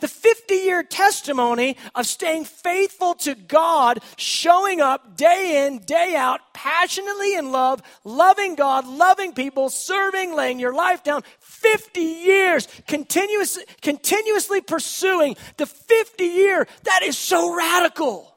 The 0.00 0.08
50 0.08 0.54
year 0.54 0.82
testimony 0.82 1.76
of 1.94 2.06
staying 2.06 2.46
faithful 2.46 3.14
to 3.14 3.34
God, 3.34 4.00
showing 4.16 4.80
up 4.80 5.16
day 5.16 5.66
in, 5.66 5.78
day 5.78 6.16
out, 6.16 6.40
passionately 6.52 7.36
in 7.36 7.52
love, 7.52 7.80
loving 8.02 8.56
God, 8.56 8.86
loving 8.88 9.34
people, 9.34 9.68
serving, 9.68 10.34
laying 10.34 10.58
your 10.58 10.74
life 10.74 11.04
down. 11.04 11.22
50 11.38 12.00
years, 12.00 12.66
continuous, 12.88 13.58
continuously 13.82 14.60
pursuing 14.60 15.36
the 15.58 15.66
50 15.66 16.24
year. 16.24 16.66
That 16.82 17.02
is 17.02 17.16
so 17.16 17.54
radical. 17.56 18.34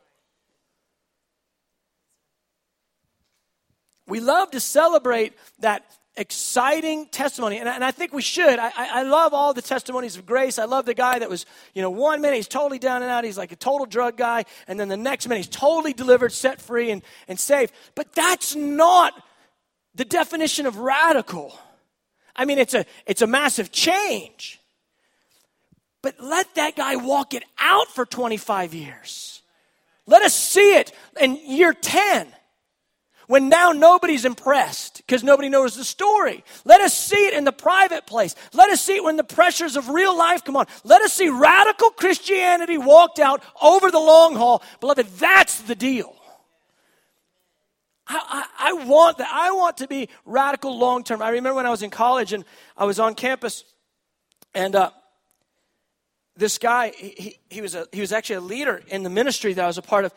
We 4.08 4.20
love 4.20 4.52
to 4.52 4.60
celebrate 4.60 5.34
that 5.60 5.86
exciting 6.17 7.06
testimony, 7.08 7.60
and 7.60 7.69
I, 7.69 7.75
and 7.75 7.86
I 7.86 7.91
think 7.91 8.12
we 8.12 8.21
should. 8.21 8.60
I, 8.60 8.71
I, 8.75 9.03
love 9.03 9.34
all 9.34 9.53
the 9.53 9.62
testimonies 9.62 10.17
of 10.17 10.25
grace. 10.25 10.58
I 10.58 10.65
love 10.65 10.86
the 10.86 10.93
guy 10.93 11.19
that 11.19 11.30
was, 11.30 11.45
you 11.73 11.82
know, 11.82 11.91
one 11.91 12.21
minute 12.21 12.38
he's 12.38 12.47
totally 12.47 12.80
down 12.80 13.03
and 13.03 13.12
out, 13.12 13.23
he's 13.23 13.38
like 13.38 13.51
a 13.51 13.56
total 13.56 13.86
drug 13.86 14.17
guy, 14.17 14.45
and 14.67 14.80
then 14.80 14.88
the 14.88 14.97
next 14.97 15.27
minute 15.27 15.45
he's 15.45 15.56
totally 15.56 15.93
delivered, 15.93 16.32
set 16.32 16.60
free, 16.60 16.89
and, 16.89 17.03
and 17.27 17.39
saved. 17.39 17.71
But 17.95 18.13
that's 18.13 18.56
not 18.56 19.13
the 19.95 20.06
definition 20.06 20.65
of 20.65 20.77
radical. 20.77 21.58
I 22.36 22.45
mean, 22.45 22.58
it's 22.58 22.73
a, 22.73 22.86
it's 23.06 23.21
a 23.21 23.27
massive 23.27 23.71
change. 23.71 24.60
But 26.01 26.15
let 26.19 26.56
that 26.56 26.75
guy 26.75 26.95
walk 26.95 27.34
it 27.34 27.43
out 27.60 27.88
for 27.88 28.06
25 28.06 28.73
years. 28.73 29.41
Let 30.06 30.21
us 30.21 30.34
see 30.34 30.75
it 30.75 30.93
in 31.19 31.36
year 31.36 31.73
10 31.73 32.27
when 33.28 33.50
now 33.50 33.74
nobody's 33.74 34.26
impressed 34.26 34.98
because 34.98 35.24
nobody 35.24 35.50
knows 35.50 35.76
the 35.76 35.84
story. 35.84 36.44
Let 36.66 36.82
us 36.82 36.98
see 36.98 37.28
it 37.28 37.34
in 37.34 37.44
the 37.44 37.52
private 37.52 38.08
place. 38.08 38.36
Let 38.54 38.70
us 38.70 38.82
see 38.82 38.96
it 38.96 39.04
when 39.04 39.18
the 39.18 39.24
pressures 39.24 39.76
of 39.76 39.90
real 39.90 40.18
life 40.18 40.44
come 40.44 40.56
on. 40.56 40.66
Let 40.84 41.02
us 41.02 41.13
see 41.13 41.30
radical 41.30 41.90
Christianity 41.92 42.78
walked 42.78 43.20
out 43.20 43.44
over 43.62 43.92
the 43.92 44.00
long 44.00 44.36
haul. 44.36 44.63
Beloved, 44.80 45.08
that's 45.20 45.62
the 45.62 45.76
deal. 45.76 46.16
I, 48.08 48.46
I, 48.60 48.70
I 48.70 48.74
want 48.86 49.18
that. 49.18 49.30
I 49.32 49.52
want 49.52 49.78
to 49.78 49.88
be 49.88 50.08
radical 50.26 50.78
long 50.78 51.04
term. 51.04 51.22
I 51.22 51.30
remember 51.30 51.56
when 51.56 51.66
I 51.66 51.70
was 51.70 51.84
in 51.84 51.90
college 51.90 52.32
and 52.32 52.46
I 52.78 52.86
was 52.86 53.00
on 53.00 53.16
campus, 53.16 53.66
and 54.54 54.74
uh, 54.76 54.92
this 56.38 56.58
guy, 56.58 56.92
he, 56.96 57.38
he, 57.50 57.62
was 57.62 57.76
a, 57.76 57.88
he 57.92 58.00
was 58.00 58.13
actually 58.13 58.38
a 58.38 58.42
leader 58.42 58.82
in 58.88 59.04
the 59.04 59.10
ministry 59.10 59.54
that 59.54 59.63
I 59.63 59.68
was 59.68 59.78
a 59.78 59.82
part 59.82 60.06
of. 60.06 60.13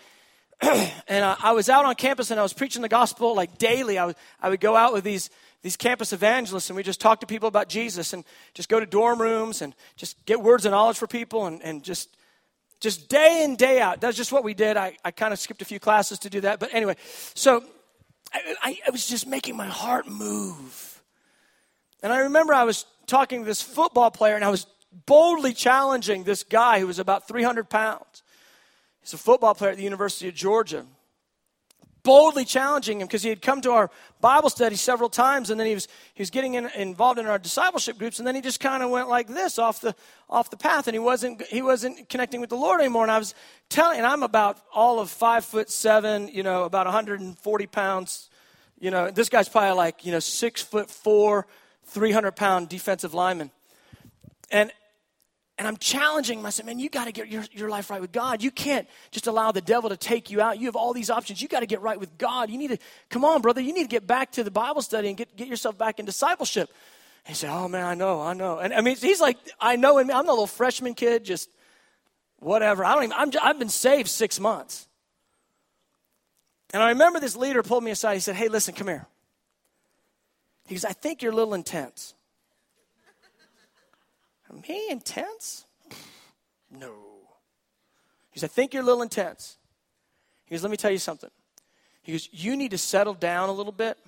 and 1.08 1.24
uh, 1.24 1.36
I 1.42 1.52
was 1.52 1.70
out 1.70 1.86
on 1.86 1.94
campus 1.94 2.30
and 2.30 2.38
I 2.38 2.42
was 2.42 2.52
preaching 2.52 2.82
the 2.82 2.88
gospel 2.88 3.34
like 3.34 3.56
daily. 3.56 3.98
I 3.98 4.06
would, 4.06 4.16
I 4.40 4.50
would 4.50 4.60
go 4.60 4.76
out 4.76 4.92
with 4.92 5.04
these, 5.04 5.30
these 5.62 5.76
campus 5.76 6.12
evangelists 6.12 6.68
and 6.68 6.76
we 6.76 6.82
just 6.82 7.00
talk 7.00 7.20
to 7.20 7.26
people 7.26 7.48
about 7.48 7.68
Jesus 7.68 8.12
and 8.12 8.24
just 8.52 8.68
go 8.68 8.78
to 8.78 8.84
dorm 8.84 9.20
rooms 9.20 9.62
and 9.62 9.74
just 9.96 10.22
get 10.26 10.42
words 10.42 10.66
of 10.66 10.72
knowledge 10.72 10.98
for 10.98 11.06
people 11.06 11.46
and, 11.46 11.62
and 11.62 11.82
just, 11.82 12.14
just 12.78 13.08
day 13.08 13.42
in, 13.42 13.56
day 13.56 13.80
out. 13.80 14.02
That's 14.02 14.16
just 14.16 14.32
what 14.32 14.44
we 14.44 14.52
did. 14.52 14.76
I, 14.76 14.96
I 15.02 15.12
kind 15.12 15.32
of 15.32 15.38
skipped 15.38 15.62
a 15.62 15.64
few 15.66 15.80
classes 15.80 16.18
to 16.20 16.30
do 16.30 16.42
that. 16.42 16.60
But 16.60 16.74
anyway, 16.74 16.96
so 17.34 17.64
I, 18.32 18.54
I, 18.62 18.78
I 18.88 18.90
was 18.90 19.06
just 19.06 19.26
making 19.26 19.56
my 19.56 19.66
heart 19.66 20.08
move. 20.08 21.02
And 22.02 22.12
I 22.12 22.20
remember 22.20 22.52
I 22.52 22.64
was 22.64 22.84
talking 23.06 23.40
to 23.40 23.46
this 23.46 23.62
football 23.62 24.10
player 24.10 24.34
and 24.34 24.44
I 24.44 24.50
was 24.50 24.66
boldly 25.06 25.54
challenging 25.54 26.24
this 26.24 26.42
guy 26.44 26.80
who 26.80 26.86
was 26.86 26.98
about 26.98 27.28
300 27.28 27.70
pounds. 27.70 28.22
He's 29.10 29.18
a 29.18 29.22
football 29.24 29.56
player 29.56 29.72
at 29.72 29.76
the 29.76 29.82
University 29.82 30.28
of 30.28 30.36
Georgia. 30.36 30.86
Boldly 32.04 32.44
challenging 32.44 33.00
him 33.00 33.08
because 33.08 33.24
he 33.24 33.28
had 33.28 33.42
come 33.42 33.60
to 33.62 33.72
our 33.72 33.90
Bible 34.20 34.50
study 34.50 34.76
several 34.76 35.08
times, 35.08 35.50
and 35.50 35.58
then 35.58 35.66
he 35.66 35.74
was 35.74 35.88
he 36.14 36.22
was 36.22 36.30
getting 36.30 36.54
in, 36.54 36.66
involved 36.76 37.18
in 37.18 37.26
our 37.26 37.38
discipleship 37.38 37.98
groups, 37.98 38.18
and 38.20 38.26
then 38.26 38.36
he 38.36 38.40
just 38.40 38.60
kind 38.60 38.84
of 38.84 38.90
went 38.90 39.08
like 39.08 39.26
this 39.26 39.58
off 39.58 39.80
the 39.80 39.96
off 40.28 40.48
the 40.48 40.56
path, 40.56 40.86
and 40.86 40.94
he 40.94 41.00
wasn't 41.00 41.42
he 41.48 41.60
wasn't 41.60 42.08
connecting 42.08 42.40
with 42.40 42.50
the 42.50 42.56
Lord 42.56 42.80
anymore. 42.80 43.02
And 43.02 43.10
I 43.10 43.18
was 43.18 43.34
telling, 43.68 43.98
and 43.98 44.06
I'm 44.06 44.22
about 44.22 44.58
all 44.72 45.00
of 45.00 45.10
five 45.10 45.44
foot 45.44 45.70
seven, 45.70 46.28
you 46.28 46.44
know, 46.44 46.62
about 46.62 46.86
140 46.86 47.66
pounds. 47.66 48.30
You 48.78 48.92
know, 48.92 49.10
this 49.10 49.28
guy's 49.28 49.48
probably 49.48 49.76
like 49.76 50.06
you 50.06 50.12
know 50.12 50.20
six 50.20 50.62
foot 50.62 50.88
four, 50.88 51.48
300 51.86 52.30
pound 52.36 52.68
defensive 52.68 53.12
lineman, 53.12 53.50
and 54.52 54.70
And 55.60 55.68
I'm 55.68 55.76
challenging 55.76 56.40
myself, 56.40 56.64
man, 56.64 56.78
you 56.78 56.88
got 56.88 57.04
to 57.04 57.12
get 57.12 57.28
your, 57.28 57.44
your 57.52 57.68
life 57.68 57.90
right 57.90 58.00
with 58.00 58.12
God. 58.12 58.42
You 58.42 58.50
can't 58.50 58.88
just 59.10 59.26
allow 59.26 59.52
the 59.52 59.60
devil 59.60 59.90
to 59.90 59.96
take 59.98 60.30
you 60.30 60.40
out. 60.40 60.58
You 60.58 60.64
have 60.64 60.74
all 60.74 60.94
these 60.94 61.10
options. 61.10 61.42
You 61.42 61.48
got 61.48 61.60
to 61.60 61.66
get 61.66 61.82
right 61.82 62.00
with 62.00 62.16
God. 62.16 62.48
You 62.48 62.56
need 62.56 62.68
to, 62.68 62.78
come 63.10 63.26
on, 63.26 63.42
brother, 63.42 63.60
you 63.60 63.74
need 63.74 63.82
to 63.82 63.88
get 63.88 64.06
back 64.06 64.32
to 64.32 64.42
the 64.42 64.50
Bible 64.50 64.80
study 64.80 65.08
and 65.08 65.18
get, 65.18 65.36
get 65.36 65.48
yourself 65.48 65.76
back 65.76 65.98
in 65.98 66.06
discipleship. 66.06 66.70
He 67.26 67.34
said, 67.34 67.50
Oh, 67.50 67.68
man, 67.68 67.84
I 67.84 67.94
know, 67.94 68.22
I 68.22 68.32
know. 68.32 68.58
And 68.58 68.72
I 68.72 68.80
mean, 68.80 68.96
he's 68.96 69.20
like, 69.20 69.36
I 69.60 69.76
know, 69.76 69.98
and 69.98 70.10
I'm 70.10 70.26
a 70.26 70.30
little 70.30 70.46
freshman 70.46 70.94
kid, 70.94 71.26
just 71.26 71.50
whatever. 72.38 72.82
I 72.82 72.94
don't 72.94 73.04
even, 73.04 73.16
I'm, 73.18 73.30
I've 73.42 73.58
been 73.58 73.68
saved 73.68 74.08
six 74.08 74.40
months. 74.40 74.88
And 76.72 76.82
I 76.82 76.88
remember 76.88 77.20
this 77.20 77.36
leader 77.36 77.62
pulled 77.62 77.84
me 77.84 77.90
aside. 77.90 78.14
He 78.14 78.20
said, 78.20 78.34
Hey, 78.34 78.48
listen, 78.48 78.72
come 78.72 78.88
here. 78.88 79.06
He 80.68 80.74
goes, 80.74 80.86
I 80.86 80.92
think 80.92 81.20
you're 81.20 81.32
a 81.32 81.36
little 81.36 81.52
intense. 81.52 82.14
Me 84.52 84.90
intense? 84.90 85.64
No. 86.70 86.94
He 88.30 88.38
goes, 88.38 88.44
I 88.44 88.48
think 88.48 88.74
you're 88.74 88.82
a 88.82 88.86
little 88.86 89.02
intense. 89.02 89.56
He 90.46 90.54
goes, 90.54 90.62
Let 90.62 90.70
me 90.70 90.76
tell 90.76 90.90
you 90.90 90.98
something. 90.98 91.30
He 92.02 92.12
goes, 92.12 92.28
You 92.32 92.56
need 92.56 92.70
to 92.72 92.78
settle 92.78 93.14
down 93.14 93.48
a 93.48 93.52
little 93.52 93.72
bit. 93.72 93.98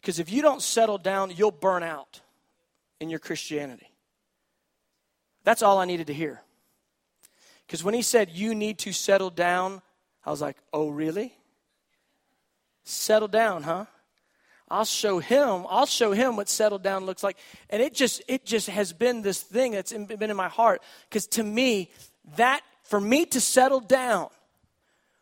Because 0.00 0.18
if 0.18 0.32
you 0.32 0.42
don't 0.42 0.62
settle 0.62 0.98
down, 0.98 1.32
you'll 1.34 1.50
burn 1.52 1.82
out 1.82 2.20
in 3.00 3.08
your 3.08 3.20
Christianity. 3.20 3.88
That's 5.44 5.62
all 5.62 5.78
I 5.78 5.84
needed 5.84 6.08
to 6.08 6.14
hear. 6.14 6.40
Because 7.66 7.84
when 7.84 7.94
he 7.94 8.02
said, 8.02 8.30
You 8.30 8.54
need 8.54 8.78
to 8.78 8.92
settle 8.92 9.30
down, 9.30 9.82
I 10.24 10.30
was 10.30 10.40
like, 10.40 10.56
Oh, 10.72 10.88
really? 10.90 11.34
Settle 12.84 13.28
down, 13.28 13.62
huh? 13.62 13.86
I'll 14.72 14.86
show 14.86 15.18
him, 15.18 15.66
I'll 15.68 15.84
show 15.84 16.12
him 16.12 16.34
what 16.34 16.48
settled 16.48 16.82
down 16.82 17.04
looks 17.04 17.22
like. 17.22 17.36
And 17.68 17.82
it 17.82 17.92
just, 17.92 18.22
it 18.26 18.46
just 18.46 18.70
has 18.70 18.94
been 18.94 19.20
this 19.20 19.42
thing 19.42 19.72
that's 19.72 19.92
been 19.92 20.30
in 20.30 20.36
my 20.36 20.48
heart. 20.48 20.82
Because 21.10 21.26
to 21.28 21.42
me, 21.42 21.90
that, 22.36 22.62
for 22.84 22.98
me 22.98 23.26
to 23.26 23.40
settle 23.40 23.80
down, 23.80 24.28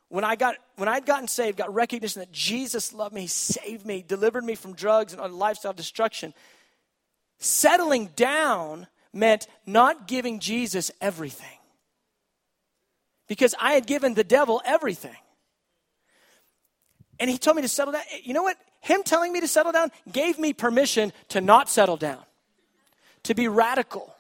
when 0.09 0.23
I 0.23 0.37
got, 0.37 0.55
when 0.77 0.89
I'd 0.89 1.05
gotten 1.05 1.27
saved, 1.27 1.59
got 1.59 1.75
recognition 1.75 2.21
that 2.21 2.31
Jesus 2.31 2.93
loved 2.93 3.13
me, 3.13 3.27
saved 3.27 3.85
me, 3.85 4.05
delivered 4.07 4.45
me 4.45 4.55
from 4.55 4.75
drugs 4.75 5.13
and 5.13 5.35
lifestyle 5.35 5.73
destruction, 5.73 6.33
settling 7.41 8.07
down 8.15 8.87
meant 9.13 9.49
not 9.67 10.07
giving 10.07 10.39
Jesus 10.39 10.93
everything. 11.01 11.59
Because 13.27 13.57
I 13.61 13.73
had 13.73 13.89
given 13.89 14.15
the 14.15 14.23
devil 14.23 14.63
everything. 14.65 15.17
And 17.21 17.31
he 17.31 17.39
told 17.39 17.55
me 17.57 17.63
to 17.63 17.69
settle 17.69 17.93
down. 17.93 18.03
You 18.23 18.35
know 18.35 18.43
what? 18.43 18.57
Him 18.81 19.03
telling 19.05 19.33
me 19.33 19.41
to 19.41 19.49
settle 19.49 19.73
down 19.73 19.93
gave 20.11 20.39
me 20.39 20.55
permission 20.55 21.13
to 21.29 21.41
not 21.41 21.69
settle 21.69 21.99
down, 21.99 22.25
to 23.25 23.35
be 23.35 23.47
radical. 23.47 24.15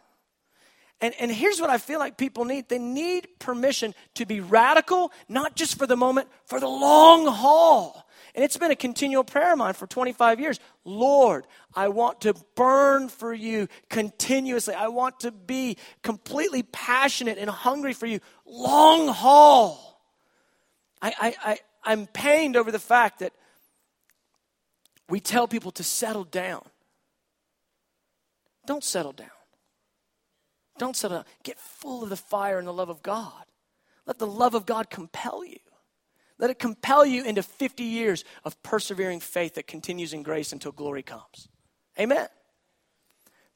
And, 1.00 1.14
and 1.18 1.32
here's 1.32 1.58
what 1.58 1.70
I 1.70 1.78
feel 1.78 1.98
like 1.98 2.18
people 2.18 2.44
need 2.44 2.68
they 2.68 2.78
need 2.78 3.26
permission 3.38 3.94
to 4.14 4.26
be 4.26 4.40
radical, 4.40 5.12
not 5.30 5.56
just 5.56 5.78
for 5.78 5.86
the 5.86 5.96
moment, 5.96 6.28
for 6.44 6.60
the 6.60 6.68
long 6.68 7.26
haul. 7.26 8.06
And 8.34 8.44
it's 8.44 8.58
been 8.58 8.70
a 8.70 8.76
continual 8.76 9.24
prayer 9.24 9.52
of 9.52 9.58
mine 9.58 9.72
for 9.72 9.86
25 9.86 10.38
years. 10.38 10.60
Lord, 10.84 11.46
I 11.74 11.88
want 11.88 12.20
to 12.20 12.34
burn 12.54 13.08
for 13.08 13.32
you 13.32 13.66
continuously. 13.88 14.74
I 14.74 14.88
want 14.88 15.20
to 15.20 15.32
be 15.32 15.78
completely 16.02 16.62
passionate 16.62 17.38
and 17.38 17.48
hungry 17.50 17.94
for 17.94 18.06
you. 18.06 18.20
Long 18.44 19.08
haul. 19.08 20.00
I, 21.02 21.14
I, 21.18 21.34
I, 21.42 21.58
I'm 21.82 22.06
pained 22.06 22.56
over 22.56 22.70
the 22.70 22.78
fact 22.78 23.20
that 23.20 23.32
we 25.08 25.20
tell 25.20 25.48
people 25.48 25.72
to 25.72 25.82
settle 25.82 26.24
down. 26.24 26.64
Don't 28.66 28.84
settle 28.84 29.12
down. 29.12 29.28
Don't 30.78 30.96
settle 30.96 31.18
down. 31.18 31.26
Get 31.42 31.58
full 31.58 32.02
of 32.02 32.10
the 32.10 32.16
fire 32.16 32.58
and 32.58 32.66
the 32.66 32.72
love 32.72 32.88
of 32.88 33.02
God. 33.02 33.44
Let 34.06 34.18
the 34.18 34.26
love 34.26 34.54
of 34.54 34.66
God 34.66 34.90
compel 34.90 35.44
you. 35.44 35.58
Let 36.38 36.50
it 36.50 36.58
compel 36.58 37.04
you 37.04 37.24
into 37.24 37.42
50 37.42 37.82
years 37.84 38.24
of 38.44 38.62
persevering 38.62 39.20
faith 39.20 39.56
that 39.56 39.66
continues 39.66 40.14
in 40.14 40.22
grace 40.22 40.52
until 40.52 40.72
glory 40.72 41.02
comes. 41.02 41.48
Amen. 41.98 42.28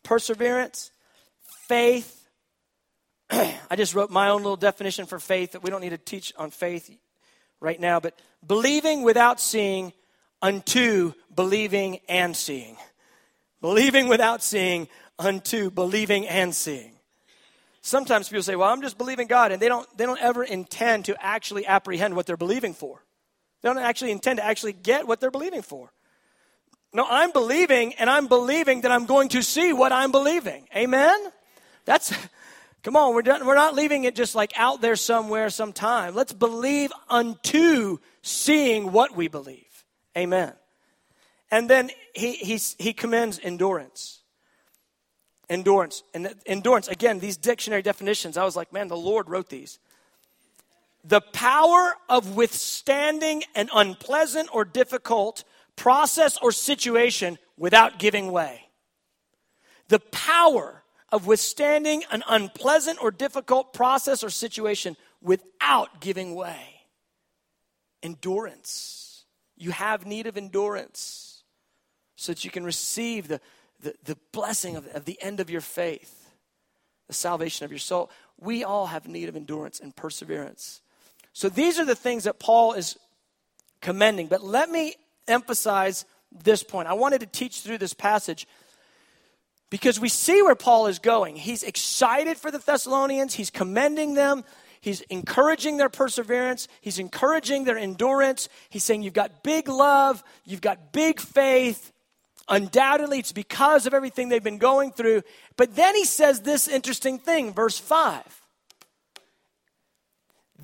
Perseverance, 0.03 0.91
faith. 1.67 2.29
I 3.31 3.77
just 3.77 3.95
wrote 3.95 4.11
my 4.11 4.29
own 4.29 4.43
little 4.43 4.57
definition 4.57 5.07
for 5.07 5.19
faith 5.19 5.53
that 5.53 5.63
we 5.63 5.71
don't 5.71 5.81
need 5.81 5.91
to 5.91 5.99
teach 5.99 6.35
on 6.37 6.51
faith 6.51 6.91
right 7.65 7.81
now, 7.81 7.99
but 7.99 8.15
believing 8.47 9.03
without 9.03 9.41
seeing 9.41 9.93
unto 10.41 11.15
believing 11.35 11.99
and 12.09 12.37
seeing. 12.37 12.77
Believing 13.61 14.09
without 14.09 14.43
seeing 14.43 14.89
unto 15.19 15.71
believing 15.71 16.29
and 16.29 16.55
seeing. 16.55 16.93
Sometimes 17.81 18.29
people 18.29 18.43
say, 18.43 18.57
"Well, 18.57 18.71
I'm 18.71 18.83
just 18.83 18.99
believing 18.99 19.27
God," 19.27 19.53
and 19.53 19.61
they 19.61 19.69
don't 19.69 19.89
they 19.97 20.07
don't 20.07 20.21
ever 20.21 20.45
intend 20.45 21.07
to 21.07 21.25
actually 21.25 21.67
apprehend 21.67 22.15
what 22.15 22.27
they're 22.27 22.37
believing 22.37 22.75
for. 22.75 23.03
They 23.63 23.69
don't 23.69 23.79
actually 23.79 24.11
intend 24.11 24.39
to 24.39 24.45
actually 24.45 24.75
get 24.75 25.07
what 25.07 25.21
they're 25.21 25.31
believing 25.31 25.63
for. 25.63 25.91
No, 26.93 27.07
I'm 27.09 27.33
believing 27.33 27.95
and 27.95 28.09
I'm 28.09 28.29
believing 28.29 28.83
that 28.83 28.93
I'm 28.93 29.07
going 29.07 29.29
to 29.31 29.43
see 29.43 29.73
what 29.73 29.91
I'm 29.91 30.13
believing. 30.13 30.69
Amen? 30.77 31.19
That's 31.85 32.15
Come 32.85 32.97
on, 32.97 33.15
we're, 33.15 33.23
done, 33.23 33.47
we're 33.47 33.55
not 33.55 33.75
leaving 33.75 34.05
it 34.05 34.15
just 34.15 34.35
like 34.35 34.53
out 34.57 34.83
there 34.83 34.95
somewhere 34.95 35.49
sometime. 35.49 36.15
Let's 36.15 36.35
believe 36.35 36.93
unto 37.09 37.97
seeing 38.21 38.93
what 38.93 39.17
we 39.17 39.27
believe. 39.27 39.85
Amen. 40.17 40.53
And 41.51 41.69
then 41.69 41.91
he, 42.15 42.33
he, 42.33 42.61
he 42.79 42.93
commends 42.93 43.41
endurance. 43.43 44.21
Endurance. 45.49 46.03
And 46.13 46.35
endurance, 46.45 46.89
again, 46.89 47.21
these 47.21 47.39
dictionary 47.39 47.81
definitions, 47.81 48.37
I 48.37 48.45
was 48.45 48.55
like, 48.55 48.71
man, 48.71 48.89
the 48.89 48.97
Lord 48.99 49.31
wrote 49.31 49.49
these. 49.49 49.79
The 51.05 51.23
power 51.23 51.95
of 52.11 52.37
withstanding 52.37 53.45
an 53.55 53.71
unpleasant 53.75 54.51
or 54.53 54.67
difficult 54.67 55.45
process 55.75 56.37
or 56.43 56.53
situation 56.53 57.39
without 57.57 57.99
giving 57.99 58.31
way. 58.31 58.69
The 59.89 60.01
power 60.01 60.84
of 61.15 61.29
withstanding 61.29 62.03
an 62.11 62.25
unpleasant 62.29 63.01
or 63.01 63.13
difficult 63.13 63.73
process 63.73 64.25
or 64.25 64.31
situation 64.31 64.97
without 65.23 66.01
giving 66.01 66.35
way. 66.35 66.81
Endurance. 68.03 69.25
You 69.57 69.71
have 69.71 70.07
need 70.07 70.27
of 70.27 70.37
endurance 70.37 71.45
so 72.17 72.33
that 72.33 72.45
you 72.45 72.51
can 72.51 72.65
receive 72.65 73.29
the, 73.29 73.41
the, 73.81 73.95
the 74.03 74.19
blessing 74.33 74.75
of, 74.75 74.89
of 74.89 75.05
the 75.05 75.17
end 75.23 75.39
of 75.39 75.51
your 75.51 75.61
faith, 75.61 76.33
the 77.07 77.15
salvation 77.15 77.65
of 77.65 77.71
your 77.71 77.79
soul. 77.79 78.11
We 78.41 78.65
all 78.65 78.87
have 78.87 79.07
need 79.07 79.29
of 79.29 79.37
endurance 79.37 79.79
and 79.79 79.95
perseverance. 79.95 80.81
So 81.33 81.49
these 81.49 81.79
are 81.79 81.85
the 81.85 81.95
things 81.95 82.25
that 82.25 82.41
Paul 82.41 82.73
is 82.73 82.99
commending. 83.81 84.27
But 84.27 84.43
let 84.43 84.69
me 84.69 84.97
emphasize 85.29 86.07
this 86.33 86.65
point. 86.65 86.89
I 86.89 86.95
wanted 86.95 87.21
to 87.21 87.27
teach 87.27 87.61
through 87.61 87.79
this 87.79 87.95
passage 87.95 88.49
because 89.75 89.99
we 89.99 90.09
see 90.09 90.41
where 90.41 90.55
Paul 90.55 90.87
is 90.87 91.01
going. 91.01 91.35
He's 91.35 91.65
excited 91.65 92.37
for 92.37 92.53
the 92.53 92.59
Thessalonians, 92.59 93.35
he's 93.35 93.51
commending 93.51 94.15
them, 94.15 94.45
he's 94.81 95.01
encouraging 95.11 95.79
their 95.79 95.89
perseverance, 95.89 96.69
he's 96.81 97.01
encouraging 97.01 97.65
their 97.65 97.77
endurance. 97.77 98.49
He's 98.71 98.85
saying, 98.85 99.03
You've 99.03 99.15
got 99.15 99.43
big 99.43 99.67
love, 99.67 100.23
you've 100.45 100.61
got 100.61 100.93
big 100.93 101.19
faith. 101.19 101.91
Undoubtedly, 102.49 103.19
it's 103.19 103.33
because 103.33 103.85
of 103.85 103.95
everything 103.95 104.29
they've 104.29 104.45
been 104.45 104.59
going 104.59 104.93
through. 104.93 105.23
But 105.57 105.75
then 105.75 105.97
he 105.97 106.05
says 106.05 106.43
this 106.43 106.69
interesting 106.69 107.19
thing, 107.19 107.53
verse 107.53 107.77
5. 107.77 108.23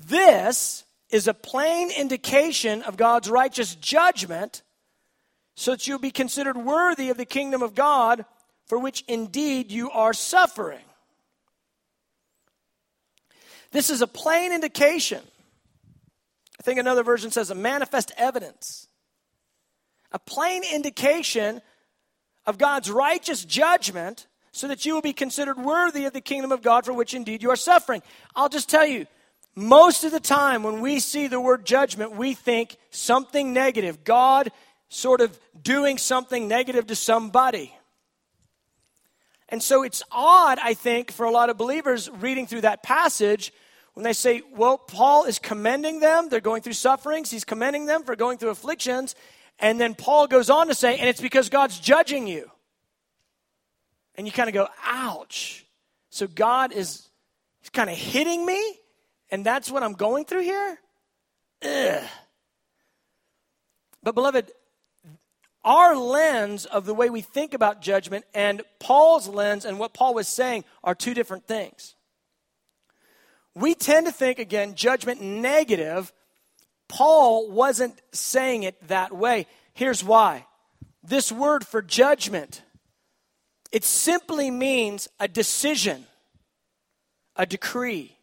This 0.07 0.85
is 1.09 1.27
a 1.27 1.33
plain 1.33 1.91
indication 1.91 2.81
of 2.83 2.95
God's 2.95 3.29
righteous 3.29 3.75
judgment, 3.75 4.61
so 5.55 5.71
that 5.71 5.85
you'll 5.85 5.99
be 5.99 6.11
considered 6.11 6.55
worthy 6.55 7.09
of 7.09 7.17
the 7.17 7.25
kingdom 7.25 7.61
of 7.61 7.75
God 7.75 8.23
for 8.71 8.79
which 8.79 9.03
indeed 9.09 9.69
you 9.69 9.91
are 9.91 10.13
suffering. 10.13 10.85
This 13.73 13.89
is 13.89 14.01
a 14.01 14.07
plain 14.07 14.53
indication. 14.53 15.21
I 16.57 16.63
think 16.63 16.79
another 16.79 17.03
version 17.03 17.31
says 17.31 17.49
a 17.49 17.55
manifest 17.55 18.13
evidence. 18.15 18.87
A 20.13 20.19
plain 20.19 20.63
indication 20.63 21.61
of 22.45 22.57
God's 22.57 22.89
righteous 22.89 23.43
judgment 23.43 24.27
so 24.53 24.69
that 24.69 24.85
you 24.85 24.93
will 24.93 25.01
be 25.01 25.11
considered 25.11 25.57
worthy 25.57 26.05
of 26.05 26.13
the 26.13 26.21
kingdom 26.21 26.53
of 26.53 26.61
God 26.61 26.85
for 26.85 26.93
which 26.93 27.13
indeed 27.13 27.43
you 27.43 27.49
are 27.49 27.57
suffering. 27.57 28.01
I'll 28.37 28.47
just 28.47 28.69
tell 28.69 28.85
you, 28.85 29.05
most 29.53 30.05
of 30.05 30.13
the 30.13 30.21
time 30.21 30.63
when 30.63 30.79
we 30.79 31.01
see 31.01 31.27
the 31.27 31.41
word 31.41 31.65
judgment, 31.65 32.15
we 32.15 32.35
think 32.35 32.77
something 32.89 33.51
negative. 33.51 34.05
God 34.05 34.49
sort 34.87 35.19
of 35.19 35.37
doing 35.61 35.97
something 35.97 36.47
negative 36.47 36.87
to 36.87 36.95
somebody. 36.95 37.73
And 39.51 39.61
so 39.61 39.83
it's 39.83 40.01
odd, 40.11 40.57
I 40.63 40.73
think, 40.73 41.11
for 41.11 41.25
a 41.25 41.31
lot 41.31 41.49
of 41.49 41.57
believers 41.57 42.09
reading 42.09 42.47
through 42.47 42.61
that 42.61 42.81
passage 42.83 43.51
when 43.93 44.05
they 44.05 44.13
say, 44.13 44.41
well, 44.55 44.77
Paul 44.77 45.25
is 45.25 45.39
commending 45.39 45.99
them. 45.99 46.29
They're 46.29 46.39
going 46.39 46.61
through 46.61 46.73
sufferings. 46.73 47.29
He's 47.29 47.43
commending 47.43 47.85
them 47.85 48.03
for 48.03 48.15
going 48.15 48.37
through 48.37 48.51
afflictions. 48.51 49.13
And 49.59 49.79
then 49.79 49.93
Paul 49.93 50.27
goes 50.27 50.49
on 50.49 50.67
to 50.67 50.73
say, 50.73 50.97
and 50.97 51.09
it's 51.09 51.19
because 51.19 51.49
God's 51.49 51.79
judging 51.79 52.27
you. 52.27 52.49
And 54.15 54.25
you 54.25 54.31
kind 54.31 54.47
of 54.47 54.53
go, 54.53 54.67
ouch. 54.85 55.65
So 56.09 56.27
God 56.27 56.71
is 56.71 57.09
kind 57.73 57.89
of 57.89 57.95
hitting 57.97 58.45
me, 58.45 58.79
and 59.29 59.45
that's 59.45 59.69
what 59.71 59.83
I'm 59.83 59.93
going 59.93 60.25
through 60.25 60.41
here? 60.41 60.77
Ugh. 61.63 62.03
But, 64.03 64.15
beloved, 64.15 64.51
our 65.63 65.95
lens 65.95 66.65
of 66.65 66.85
the 66.85 66.93
way 66.93 67.09
we 67.09 67.21
think 67.21 67.53
about 67.53 67.81
judgment 67.81 68.25
and 68.33 68.61
Paul's 68.79 69.27
lens 69.27 69.65
and 69.65 69.77
what 69.77 69.93
Paul 69.93 70.13
was 70.13 70.27
saying 70.27 70.63
are 70.83 70.95
two 70.95 71.13
different 71.13 71.47
things. 71.47 71.95
We 73.53 73.75
tend 73.75 74.05
to 74.05 74.11
think, 74.11 74.39
again, 74.39 74.75
judgment 74.75 75.21
negative. 75.21 76.11
Paul 76.87 77.51
wasn't 77.51 78.01
saying 78.11 78.63
it 78.63 78.87
that 78.87 79.11
way. 79.11 79.45
Here's 79.73 80.03
why. 80.03 80.45
This 81.03 81.31
word 81.31 81.65
for 81.65 81.81
judgment, 81.81 82.61
it 83.71 83.83
simply 83.83 84.51
means 84.51 85.09
a 85.19 85.27
decision, 85.27 86.05
a 87.35 87.45
decree. 87.45 88.17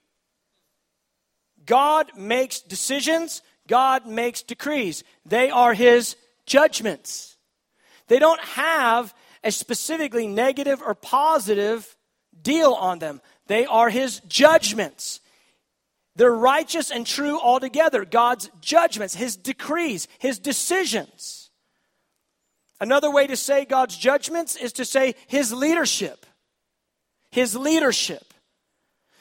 God 1.64 2.10
makes 2.16 2.60
decisions, 2.60 3.42
God 3.66 4.06
makes 4.06 4.42
decrees. 4.42 5.04
They 5.26 5.50
are 5.50 5.74
his 5.74 6.16
judgments. 6.48 7.36
They 8.08 8.18
don't 8.18 8.40
have 8.40 9.14
a 9.44 9.52
specifically 9.52 10.26
negative 10.26 10.82
or 10.84 10.94
positive 10.94 11.96
deal 12.42 12.72
on 12.72 12.98
them. 12.98 13.20
They 13.46 13.66
are 13.66 13.90
his 13.90 14.20
judgments. 14.28 15.20
They're 16.16 16.34
righteous 16.34 16.90
and 16.90 17.06
true 17.06 17.38
altogether. 17.38 18.04
God's 18.04 18.50
judgments, 18.60 19.14
his 19.14 19.36
decrees, 19.36 20.08
his 20.18 20.40
decisions. 20.40 21.50
Another 22.80 23.10
way 23.10 23.26
to 23.26 23.36
say 23.36 23.64
God's 23.64 23.96
judgments 23.96 24.56
is 24.56 24.72
to 24.74 24.84
say 24.84 25.14
his 25.26 25.52
leadership. 25.52 26.26
His 27.30 27.54
leadership. 27.54 28.34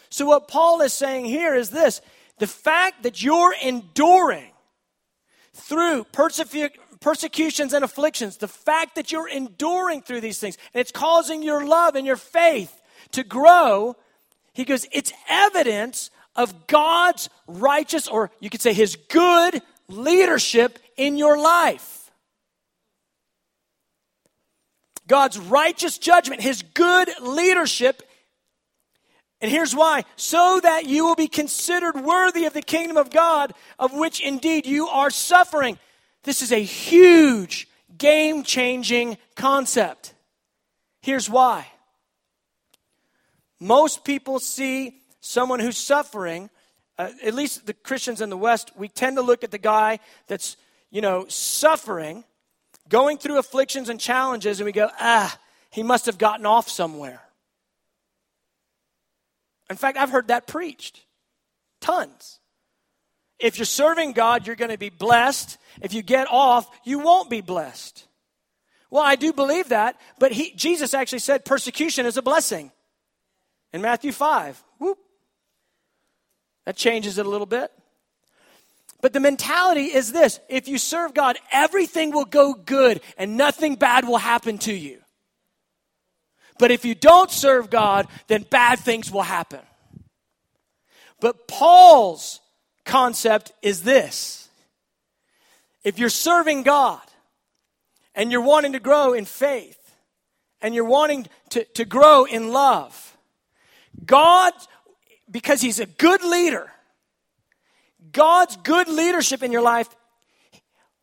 So, 0.10 0.26
what 0.26 0.48
Paul 0.48 0.82
is 0.82 0.94
saying 0.94 1.26
here 1.26 1.54
is 1.54 1.70
this 1.70 2.02
the 2.40 2.48
fact 2.48 3.04
that 3.04 3.22
you're 3.22 3.54
enduring 3.62 4.52
through 5.54 6.06
persecu- 6.06 6.72
persecutions 7.00 7.74
and 7.74 7.84
afflictions, 7.84 8.38
the 8.38 8.48
fact 8.48 8.96
that 8.96 9.12
you're 9.12 9.28
enduring 9.28 10.02
through 10.02 10.22
these 10.22 10.40
things, 10.40 10.58
and 10.74 10.82
it's 10.82 10.92
causing 10.92 11.44
your 11.44 11.66
love 11.66 11.96
and 11.96 12.06
your 12.06 12.16
faith 12.16 12.82
to 13.12 13.24
grow, 13.24 13.96
he 14.54 14.66
goes, 14.66 14.86
it's 14.92 15.14
evidence 15.30 16.10
of 16.36 16.68
God's 16.68 17.30
righteous, 17.48 18.08
or 18.08 18.32
you 18.40 18.50
could 18.50 18.62
say 18.62 18.74
his 18.74 18.96
good 18.96 19.62
leadership 19.88 20.80
in 20.96 21.18
your 21.18 21.38
life. 21.38 22.12
God's 25.08 25.40
righteous 25.40 25.98
judgment, 25.98 26.42
his 26.42 26.64
good 26.64 27.10
leadership 27.22 28.04
and 29.40 29.52
here's 29.52 29.76
why 29.76 30.04
so 30.16 30.60
that 30.62 30.86
you 30.86 31.06
will 31.06 31.16
be 31.16 31.28
considered 31.28 31.96
worthy 31.96 32.46
of 32.46 32.54
the 32.54 32.62
kingdom 32.62 32.98
of 32.98 33.12
God, 33.12 33.54
of 33.78 33.94
which 33.94 34.20
indeed 34.20 34.66
you 34.66 34.88
are 34.88 35.10
suffering. 35.10 35.78
This 36.28 36.42
is 36.42 36.52
a 36.52 36.62
huge, 36.62 37.70
game 37.98 38.44
changing 38.44 39.18
concept. 39.36 40.14
Here's 41.02 41.30
why. 41.30 41.68
Most 43.62 44.04
people 44.04 44.40
see 44.40 45.00
someone 45.22 45.62
who's 45.62 45.78
suffering, 45.78 46.50
uh, 46.98 47.12
at 47.24 47.34
least 47.34 47.66
the 47.66 47.74
Christians 47.74 48.20
in 48.20 48.30
the 48.30 48.36
West, 48.36 48.74
we 48.76 48.90
tend 48.90 49.16
to 49.16 49.22
look 49.22 49.46
at 49.46 49.52
the 49.52 49.58
guy 49.58 50.00
that's, 50.28 50.58
you 50.92 51.00
know, 51.00 51.28
suffering, 51.30 52.26
going 52.90 53.18
through 53.18 53.40
afflictions 53.40 53.88
and 53.88 53.98
challenges, 53.98 54.60
and 54.60 54.66
we 54.66 54.74
go, 54.74 54.90
ah, 55.00 55.34
he 55.70 55.82
must 55.82 56.08
have 56.08 56.18
gotten 56.18 56.46
off 56.46 56.68
somewhere. 56.68 57.22
In 59.70 59.78
fact, 59.78 59.98
I've 59.98 60.10
heard 60.10 60.28
that 60.28 60.46
preached 60.46 61.06
tons. 61.80 62.42
If 63.40 63.58
you're 63.58 63.66
serving 63.66 64.14
God, 64.14 64.48
you're 64.48 64.56
going 64.56 64.72
to 64.72 64.78
be 64.78 64.90
blessed. 64.90 65.58
If 65.82 65.94
you 65.94 66.02
get 66.02 66.28
off, 66.30 66.70
you 66.84 67.00
won't 67.00 67.30
be 67.30 67.42
blessed. 67.42 68.06
Well, 68.90 69.04
I 69.04 69.16
do 69.16 69.34
believe 69.34 69.70
that, 69.70 70.00
but 70.18 70.32
he, 70.32 70.54
Jesus 70.56 70.94
actually 70.94 71.20
said 71.20 71.46
persecution 71.46 72.06
is 72.06 72.18
a 72.18 72.22
blessing 72.22 72.72
in 73.74 73.82
Matthew 73.82 74.12
5. 74.12 74.64
Whoop. 74.80 74.98
That 76.66 76.78
changes 76.78 77.18
it 77.18 77.26
a 77.26 77.30
little 77.30 77.46
bit. 77.46 77.72
But 79.02 79.14
the 79.14 79.20
mentality 79.20 79.86
is 79.86 80.12
this 80.12 80.40
if 80.50 80.68
you 80.68 80.78
serve 80.78 81.14
God, 81.14 81.38
everything 81.52 82.12
will 82.12 82.26
go 82.26 82.54
good 82.54 83.02
and 83.18 83.38
nothing 83.38 83.76
bad 83.76 84.08
will 84.08 84.18
happen 84.18 84.58
to 84.60 84.74
you. 84.74 85.00
But 86.60 86.72
if 86.72 86.86
you 86.86 86.96
don't 86.96 87.30
serve 87.30 87.70
God, 87.70 88.08
then 88.28 88.44
bad 88.50 88.80
things 88.80 89.12
will 89.12 89.22
happen. 89.22 89.62
But 91.20 91.48
Paul's 91.48 92.40
concept 92.88 93.52
is 93.62 93.84
this 93.84 94.50
if 95.84 96.00
you're 96.00 96.10
serving 96.10 96.64
God 96.64 97.02
and 98.16 98.32
you're 98.32 98.42
wanting 98.42 98.74
to 98.74 98.80
grow 98.80 99.14
in 99.14 99.26
faith 99.26 99.78
and 100.62 100.74
you're 100.74 100.86
wanting 100.86 101.28
to, 101.50 101.64
to 101.76 101.86
grow 101.86 102.26
in 102.26 102.52
love, 102.52 103.18
God, 104.04 104.54
because 105.30 105.62
He's 105.62 105.80
a 105.80 105.86
good 105.86 106.24
leader, 106.24 106.72
God's 108.12 108.58
good 108.58 108.88
leadership 108.88 109.44
in 109.44 109.52
your 109.52 109.62
life 109.62 109.88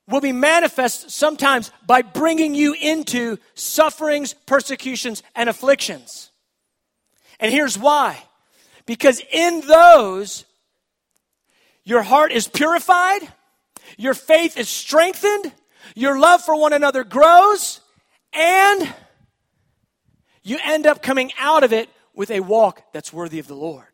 will 0.08 0.20
be 0.20 0.32
manifest 0.32 1.10
sometimes 1.10 1.70
by 1.86 2.02
bringing 2.02 2.54
you 2.54 2.74
into 2.74 3.38
sufferings, 3.54 4.34
persecutions, 4.46 5.22
and 5.34 5.48
afflictions. 5.48 6.30
And 7.40 7.52
here's 7.52 7.78
why 7.78 8.22
because 8.86 9.22
in 9.32 9.62
those, 9.62 10.44
your 11.84 12.02
heart 12.02 12.32
is 12.32 12.48
purified, 12.48 13.20
your 13.96 14.14
faith 14.14 14.56
is 14.56 14.68
strengthened, 14.68 15.52
your 15.94 16.18
love 16.18 16.42
for 16.42 16.58
one 16.58 16.72
another 16.72 17.04
grows, 17.04 17.80
and 18.32 18.92
you 20.42 20.58
end 20.64 20.86
up 20.86 21.02
coming 21.02 21.32
out 21.38 21.64
of 21.64 21.72
it 21.72 21.88
with 22.14 22.30
a 22.30 22.40
walk 22.40 22.92
that's 22.92 23.12
worthy 23.12 23.38
of 23.38 23.46
the 23.46 23.54
Lord. 23.54 23.84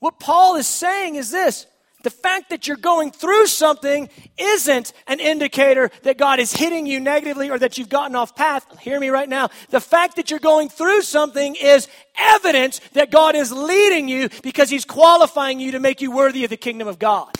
What 0.00 0.20
Paul 0.20 0.56
is 0.56 0.66
saying 0.66 1.14
is 1.14 1.30
this 1.30 1.66
the 2.04 2.10
fact 2.10 2.50
that 2.50 2.68
you're 2.68 2.76
going 2.76 3.10
through 3.10 3.46
something 3.46 4.10
isn't 4.38 4.92
an 5.06 5.20
indicator 5.20 5.90
that 6.02 6.18
God 6.18 6.38
is 6.38 6.52
hitting 6.52 6.86
you 6.86 7.00
negatively 7.00 7.50
or 7.50 7.58
that 7.58 7.78
you've 7.78 7.88
gotten 7.88 8.14
off 8.14 8.36
path. 8.36 8.78
Hear 8.78 9.00
me 9.00 9.08
right 9.08 9.28
now. 9.28 9.48
The 9.70 9.80
fact 9.80 10.16
that 10.16 10.30
you're 10.30 10.38
going 10.38 10.68
through 10.68 11.00
something 11.02 11.56
is 11.56 11.88
evidence 12.16 12.80
that 12.92 13.10
God 13.10 13.34
is 13.34 13.50
leading 13.50 14.08
you 14.08 14.28
because 14.42 14.68
He's 14.68 14.84
qualifying 14.84 15.58
you 15.58 15.72
to 15.72 15.80
make 15.80 16.02
you 16.02 16.12
worthy 16.12 16.44
of 16.44 16.50
the 16.50 16.58
kingdom 16.58 16.86
of 16.86 16.98
God. 16.98 17.34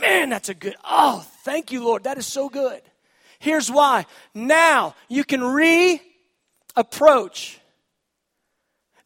Man, 0.00 0.30
that's 0.30 0.48
a 0.48 0.54
good, 0.54 0.74
oh, 0.84 1.24
thank 1.44 1.70
you, 1.70 1.84
Lord. 1.84 2.04
That 2.04 2.18
is 2.18 2.26
so 2.26 2.48
good. 2.48 2.82
Here's 3.38 3.70
why. 3.70 4.06
Now 4.34 4.96
you 5.08 5.22
can 5.24 5.42
re 5.42 6.02
approach 6.74 7.60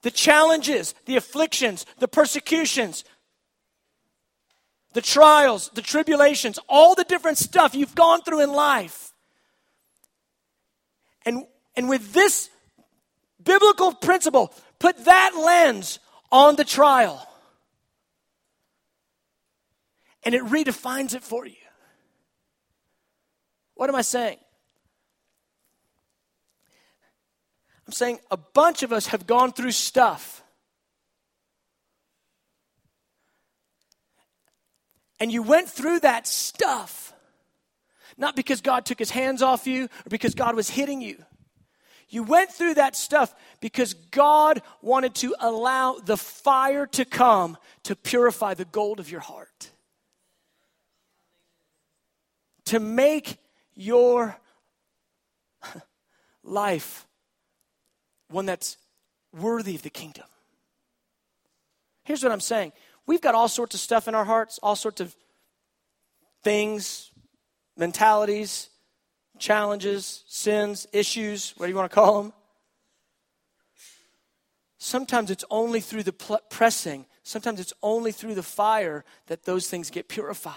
the 0.00 0.10
challenges, 0.10 0.94
the 1.06 1.16
afflictions, 1.16 1.84
the 1.98 2.08
persecutions, 2.08 3.04
the 4.94 5.02
trials, 5.02 5.70
the 5.74 5.82
tribulations, 5.82 6.58
all 6.68 6.94
the 6.94 7.04
different 7.04 7.36
stuff 7.36 7.74
you've 7.74 7.94
gone 7.94 8.22
through 8.22 8.40
in 8.40 8.52
life. 8.52 9.12
And, 11.26 11.44
and 11.76 11.88
with 11.88 12.12
this 12.12 12.48
biblical 13.42 13.92
principle, 13.92 14.54
put 14.78 15.04
that 15.04 15.32
lens 15.36 15.98
on 16.30 16.54
the 16.56 16.64
trial. 16.64 17.28
And 20.22 20.34
it 20.34 20.42
redefines 20.44 21.14
it 21.14 21.24
for 21.24 21.44
you. 21.44 21.56
What 23.74 23.88
am 23.88 23.96
I 23.96 24.02
saying? 24.02 24.38
I'm 27.86 27.92
saying 27.92 28.20
a 28.30 28.36
bunch 28.36 28.84
of 28.84 28.92
us 28.92 29.08
have 29.08 29.26
gone 29.26 29.52
through 29.52 29.72
stuff 29.72 30.43
And 35.24 35.32
you 35.32 35.42
went 35.42 35.70
through 35.70 36.00
that 36.00 36.26
stuff, 36.26 37.14
not 38.18 38.36
because 38.36 38.60
God 38.60 38.84
took 38.84 38.98
his 38.98 39.08
hands 39.08 39.40
off 39.40 39.66
you 39.66 39.84
or 39.84 40.10
because 40.10 40.34
God 40.34 40.54
was 40.54 40.68
hitting 40.68 41.00
you. 41.00 41.16
You 42.10 42.24
went 42.24 42.52
through 42.52 42.74
that 42.74 42.94
stuff 42.94 43.34
because 43.62 43.94
God 43.94 44.60
wanted 44.82 45.14
to 45.14 45.34
allow 45.40 45.94
the 45.94 46.18
fire 46.18 46.86
to 46.88 47.06
come 47.06 47.56
to 47.84 47.96
purify 47.96 48.52
the 48.52 48.66
gold 48.66 49.00
of 49.00 49.10
your 49.10 49.22
heart. 49.22 49.70
To 52.66 52.78
make 52.78 53.38
your 53.74 54.36
life 56.42 57.06
one 58.28 58.44
that's 58.44 58.76
worthy 59.32 59.74
of 59.74 59.80
the 59.80 59.88
kingdom. 59.88 60.26
Here's 62.02 62.22
what 62.22 62.30
I'm 62.30 62.40
saying 62.40 62.72
We've 63.06 63.20
got 63.20 63.34
all 63.34 63.48
sorts 63.48 63.74
of 63.74 63.80
stuff 63.80 64.08
in 64.08 64.14
our 64.14 64.24
hearts, 64.24 64.58
all 64.62 64.76
sorts 64.76 65.00
of 65.00 65.14
things, 66.42 67.10
mentalities, 67.76 68.70
challenges, 69.38 70.24
sins, 70.26 70.86
issues, 70.92 71.54
what 71.56 71.66
do 71.66 71.70
you 71.70 71.76
want 71.76 71.90
to 71.90 71.94
call 71.94 72.22
them? 72.22 72.32
sometimes 74.84 75.30
it's 75.30 75.44
only 75.50 75.80
through 75.80 76.02
the 76.02 76.12
pl- 76.12 76.40
pressing, 76.50 77.06
sometimes 77.22 77.58
it's 77.58 77.72
only 77.82 78.12
through 78.12 78.34
the 78.34 78.42
fire 78.42 79.04
that 79.26 79.44
those 79.44 79.66
things 79.66 79.90
get 79.90 80.08
purified. 80.08 80.54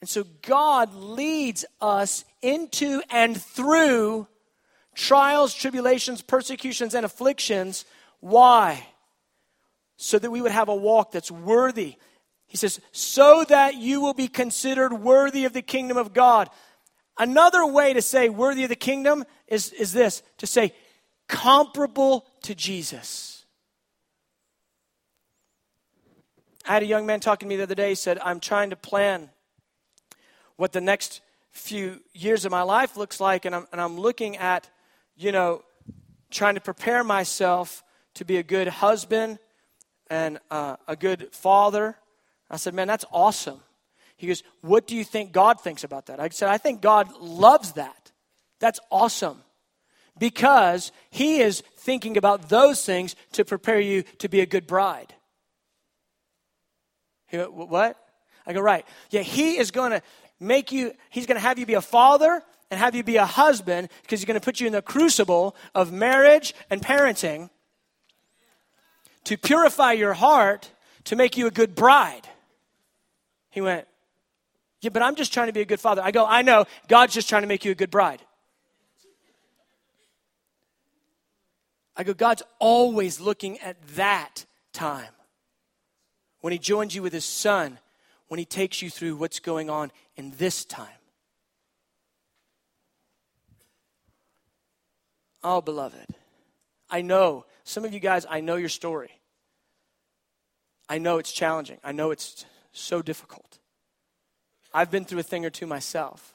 And 0.00 0.08
so 0.08 0.24
God 0.42 0.94
leads 0.94 1.64
us 1.80 2.24
into 2.40 3.02
and 3.10 3.40
through 3.40 4.28
trials, 4.94 5.54
tribulations, 5.54 6.22
persecutions, 6.22 6.94
and 6.94 7.04
afflictions. 7.04 7.84
Why? 8.20 8.86
So 9.96 10.18
that 10.18 10.30
we 10.30 10.42
would 10.42 10.52
have 10.52 10.68
a 10.68 10.74
walk 10.74 11.12
that's 11.12 11.30
worthy. 11.30 11.96
He 12.46 12.56
says, 12.56 12.80
so 12.92 13.44
that 13.48 13.74
you 13.74 14.00
will 14.00 14.14
be 14.14 14.28
considered 14.28 14.92
worthy 14.92 15.44
of 15.44 15.52
the 15.52 15.62
kingdom 15.62 15.96
of 15.96 16.12
God. 16.12 16.48
Another 17.18 17.66
way 17.66 17.92
to 17.94 18.02
say 18.02 18.28
worthy 18.28 18.62
of 18.62 18.68
the 18.68 18.76
kingdom 18.76 19.24
is, 19.48 19.72
is 19.72 19.92
this 19.92 20.22
to 20.38 20.46
say 20.46 20.74
comparable 21.28 22.26
to 22.42 22.54
Jesus. 22.54 23.44
I 26.66 26.74
had 26.74 26.82
a 26.82 26.86
young 26.86 27.06
man 27.06 27.20
talking 27.20 27.48
to 27.48 27.50
me 27.50 27.56
the 27.56 27.62
other 27.62 27.74
day. 27.74 27.90
He 27.90 27.94
said, 27.94 28.18
I'm 28.22 28.40
trying 28.40 28.70
to 28.70 28.76
plan 28.76 29.30
what 30.56 30.72
the 30.72 30.80
next 30.80 31.20
few 31.52 32.00
years 32.12 32.44
of 32.44 32.50
my 32.50 32.62
life 32.62 32.96
looks 32.96 33.18
like, 33.20 33.44
and 33.44 33.54
I'm, 33.54 33.66
and 33.72 33.80
I'm 33.80 33.98
looking 33.98 34.36
at, 34.36 34.68
you 35.16 35.32
know, 35.32 35.62
trying 36.30 36.54
to 36.56 36.60
prepare 36.60 37.02
myself 37.02 37.82
to 38.14 38.24
be 38.24 38.36
a 38.36 38.42
good 38.42 38.68
husband 38.68 39.38
and 40.10 40.38
uh, 40.50 40.76
a 40.86 40.96
good 40.96 41.28
father. 41.32 41.96
I 42.50 42.56
said, 42.56 42.74
Man, 42.74 42.88
that's 42.88 43.04
awesome. 43.12 43.60
He 44.16 44.26
goes, 44.26 44.42
What 44.60 44.86
do 44.86 44.96
you 44.96 45.04
think 45.04 45.32
God 45.32 45.60
thinks 45.60 45.84
about 45.84 46.06
that? 46.06 46.20
I 46.20 46.28
said, 46.28 46.48
I 46.48 46.58
think 46.58 46.80
God 46.80 47.14
loves 47.20 47.72
that. 47.72 48.12
That's 48.60 48.80
awesome. 48.90 49.42
Because 50.18 50.92
He 51.10 51.40
is 51.40 51.62
thinking 51.78 52.16
about 52.16 52.48
those 52.48 52.84
things 52.84 53.14
to 53.32 53.44
prepare 53.44 53.80
you 53.80 54.02
to 54.18 54.28
be 54.28 54.40
a 54.40 54.46
good 54.46 54.66
bride. 54.66 55.14
He 57.26 57.38
went, 57.38 57.52
What? 57.52 57.96
I 58.46 58.52
go, 58.52 58.60
Right. 58.60 58.86
Yeah, 59.10 59.22
He 59.22 59.58
is 59.58 59.70
going 59.70 59.90
to 59.90 60.02
make 60.40 60.72
you, 60.72 60.92
He's 61.10 61.26
going 61.26 61.36
to 61.36 61.46
have 61.46 61.58
you 61.58 61.66
be 61.66 61.74
a 61.74 61.82
father 61.82 62.42
and 62.70 62.80
have 62.80 62.94
you 62.94 63.04
be 63.04 63.16
a 63.16 63.26
husband 63.26 63.88
because 64.02 64.20
He's 64.20 64.26
going 64.26 64.40
to 64.40 64.44
put 64.44 64.60
you 64.60 64.66
in 64.66 64.72
the 64.72 64.82
crucible 64.82 65.56
of 65.74 65.92
marriage 65.92 66.54
and 66.70 66.80
parenting 66.80 67.50
to 69.26 69.36
purify 69.36 69.92
your 69.92 70.14
heart 70.14 70.70
to 71.04 71.16
make 71.16 71.36
you 71.36 71.46
a 71.46 71.50
good 71.50 71.74
bride. 71.74 72.26
He 73.50 73.60
went, 73.60 73.86
Yeah, 74.80 74.90
but 74.90 75.02
I'm 75.02 75.16
just 75.16 75.32
trying 75.32 75.48
to 75.48 75.52
be 75.52 75.60
a 75.60 75.66
good 75.66 75.80
father. 75.80 76.02
I 76.02 76.10
go, 76.10 76.24
I 76.24 76.42
know. 76.42 76.64
God's 76.88 77.14
just 77.14 77.28
trying 77.28 77.42
to 77.42 77.48
make 77.48 77.64
you 77.64 77.72
a 77.72 77.74
good 77.74 77.90
bride. 77.90 78.22
I 81.96 82.04
go, 82.04 82.14
God's 82.14 82.42
always 82.58 83.20
looking 83.20 83.58
at 83.60 83.76
that 83.96 84.44
time. 84.72 85.12
When 86.40 86.52
He 86.52 86.58
joins 86.58 86.94
you 86.94 87.02
with 87.02 87.12
His 87.12 87.24
Son, 87.24 87.78
when 88.28 88.38
He 88.38 88.44
takes 88.44 88.80
you 88.80 88.90
through 88.90 89.16
what's 89.16 89.40
going 89.40 89.70
on 89.70 89.90
in 90.16 90.32
this 90.38 90.64
time. 90.64 90.88
Oh, 95.42 95.60
beloved, 95.60 96.06
I 96.90 97.02
know, 97.02 97.44
some 97.66 97.84
of 97.84 97.92
you 97.92 97.98
guys, 97.98 98.24
I 98.30 98.40
know 98.40 98.54
your 98.54 98.68
story. 98.68 99.10
I 100.88 100.98
know 100.98 101.18
it's 101.18 101.32
challenging. 101.32 101.78
I 101.82 101.90
know 101.90 102.12
it's 102.12 102.46
so 102.70 103.02
difficult. 103.02 103.58
I've 104.72 104.90
been 104.90 105.04
through 105.04 105.18
a 105.18 105.24
thing 105.24 105.44
or 105.44 105.50
two 105.50 105.66
myself. 105.66 106.32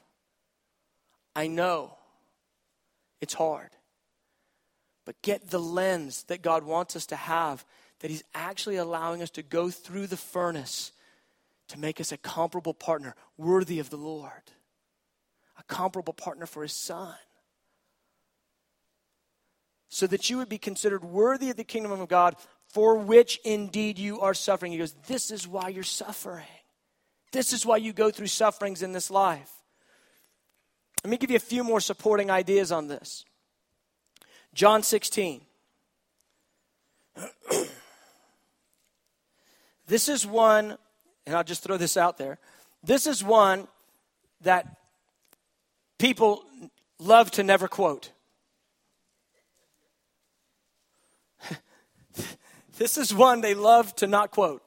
I 1.33 1.47
know 1.47 1.97
it's 3.21 3.33
hard. 3.33 3.69
But 5.05 5.21
get 5.21 5.49
the 5.49 5.59
lens 5.59 6.23
that 6.23 6.41
God 6.41 6.63
wants 6.63 6.97
us 6.97 7.05
to 7.07 7.15
have, 7.15 7.65
that 8.01 8.11
He's 8.11 8.25
actually 8.35 8.75
allowing 8.75 9.21
us 9.21 9.29
to 9.31 9.41
go 9.41 9.69
through 9.69 10.07
the 10.07 10.17
furnace 10.17 10.91
to 11.69 11.79
make 11.79 12.01
us 12.01 12.11
a 12.11 12.17
comparable 12.17 12.73
partner 12.73 13.15
worthy 13.37 13.79
of 13.79 13.89
the 13.89 13.95
Lord, 13.97 14.51
a 15.57 15.63
comparable 15.63 16.13
partner 16.13 16.45
for 16.45 16.61
His 16.61 16.75
Son. 16.75 17.15
So 19.93 20.07
that 20.07 20.29
you 20.29 20.37
would 20.37 20.47
be 20.47 20.57
considered 20.57 21.03
worthy 21.03 21.49
of 21.49 21.57
the 21.57 21.65
kingdom 21.65 21.91
of 21.91 22.07
God, 22.07 22.37
for 22.69 22.95
which 22.95 23.41
indeed 23.43 23.99
you 23.99 24.21
are 24.21 24.33
suffering. 24.33 24.71
He 24.71 24.77
goes, 24.77 24.95
This 25.07 25.31
is 25.31 25.45
why 25.45 25.67
you're 25.67 25.83
suffering. 25.83 26.45
This 27.33 27.51
is 27.51 27.65
why 27.65 27.75
you 27.77 27.91
go 27.91 28.09
through 28.09 28.27
sufferings 28.27 28.81
in 28.81 28.93
this 28.93 29.11
life. 29.11 29.51
Let 31.03 31.11
me 31.11 31.17
give 31.17 31.29
you 31.29 31.35
a 31.35 31.39
few 31.39 31.63
more 31.63 31.81
supporting 31.81 32.31
ideas 32.31 32.71
on 32.71 32.87
this. 32.87 33.25
John 34.53 34.81
16. 34.81 35.41
this 39.87 40.07
is 40.07 40.25
one, 40.25 40.77
and 41.25 41.35
I'll 41.35 41.43
just 41.43 41.63
throw 41.63 41.75
this 41.77 41.97
out 41.97 42.17
there. 42.17 42.37
This 42.83 43.07
is 43.07 43.23
one 43.23 43.67
that 44.41 44.77
people 45.97 46.43
love 46.97 47.31
to 47.31 47.43
never 47.43 47.67
quote. 47.67 48.11
This 52.81 52.97
is 52.97 53.13
one 53.13 53.41
they 53.41 53.53
love 53.53 53.95
to 53.97 54.07
not 54.07 54.31
quote. 54.31 54.63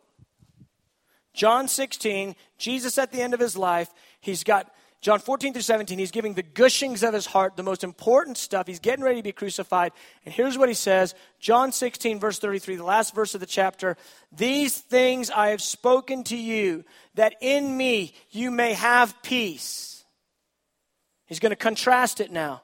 John 1.33 1.67
16, 1.67 2.37
Jesus 2.59 2.97
at 2.97 3.11
the 3.11 3.21
end 3.21 3.35
of 3.35 3.41
his 3.41 3.57
life, 3.57 3.89
he's 4.21 4.45
got 4.45 4.73
John 5.01 5.19
14 5.19 5.53
through 5.53 5.63
17, 5.63 5.99
he's 5.99 6.13
giving 6.13 6.35
the 6.35 6.45
gushings 6.45 7.03
of 7.03 7.13
his 7.13 7.27
heart, 7.27 7.57
the 7.57 7.65
most 7.65 7.83
important 7.83 8.39
stuff. 8.39 8.69
He's 8.69 8.79
getting 8.79 9.05
ready 9.05 9.19
to 9.19 9.25
be 9.25 9.33
crucified. 9.33 9.91
And 10.25 10.33
here's 10.33 10.57
what 10.57 10.69
he 10.69 10.77
says 10.77 11.17
John 11.41 11.73
16, 11.73 12.21
verse 12.21 12.39
33, 12.39 12.77
the 12.77 12.85
last 12.85 13.17
verse 13.17 13.35
of 13.35 13.41
the 13.41 13.47
chapter. 13.47 13.97
These 14.31 14.79
things 14.79 15.29
I 15.29 15.49
have 15.49 15.61
spoken 15.61 16.23
to 16.25 16.37
you, 16.37 16.85
that 17.17 17.35
in 17.41 17.77
me 17.77 18.15
you 18.31 18.53
may 18.53 18.75
have 18.75 19.21
peace. 19.25 20.05
He's 21.27 21.41
going 21.41 21.51
to 21.51 21.57
contrast 21.57 22.21
it 22.21 22.31
now. 22.31 22.63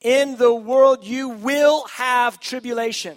In 0.00 0.36
the 0.38 0.52
world 0.52 1.04
you 1.04 1.28
will 1.28 1.86
have 1.86 2.40
tribulation. 2.40 3.16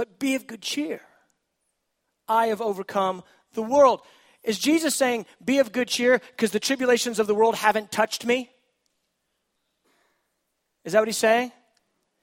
But 0.00 0.18
be 0.18 0.34
of 0.34 0.46
good 0.46 0.62
cheer. 0.62 1.02
I 2.26 2.46
have 2.46 2.62
overcome 2.62 3.22
the 3.52 3.60
world. 3.60 4.00
Is 4.42 4.58
Jesus 4.58 4.94
saying, 4.94 5.26
Be 5.44 5.58
of 5.58 5.72
good 5.72 5.88
cheer 5.88 6.22
because 6.30 6.52
the 6.52 6.58
tribulations 6.58 7.18
of 7.18 7.26
the 7.26 7.34
world 7.34 7.54
haven't 7.54 7.92
touched 7.92 8.24
me? 8.24 8.48
Is 10.86 10.94
that 10.94 11.00
what 11.00 11.08
he's 11.08 11.18
saying? 11.18 11.52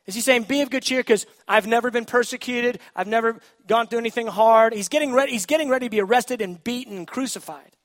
Is 0.07 0.15
he 0.15 0.21
saying, 0.21 0.45
Be 0.45 0.61
of 0.61 0.71
good 0.71 0.81
cheer 0.81 1.01
because 1.01 1.27
I've 1.47 1.67
never 1.67 1.91
been 1.91 2.05
persecuted, 2.05 2.79
I've 2.95 3.05
never 3.05 3.39
gone 3.67 3.85
through 3.85 3.99
anything 3.99 4.25
hard? 4.25 4.73
He's 4.73 4.89
getting, 4.89 5.13
ready, 5.13 5.33
he's 5.33 5.45
getting 5.45 5.69
ready 5.69 5.85
to 5.85 5.91
be 5.91 6.01
arrested 6.01 6.41
and 6.41 6.63
beaten 6.63 6.97
and 6.97 7.07
crucified. 7.07 7.75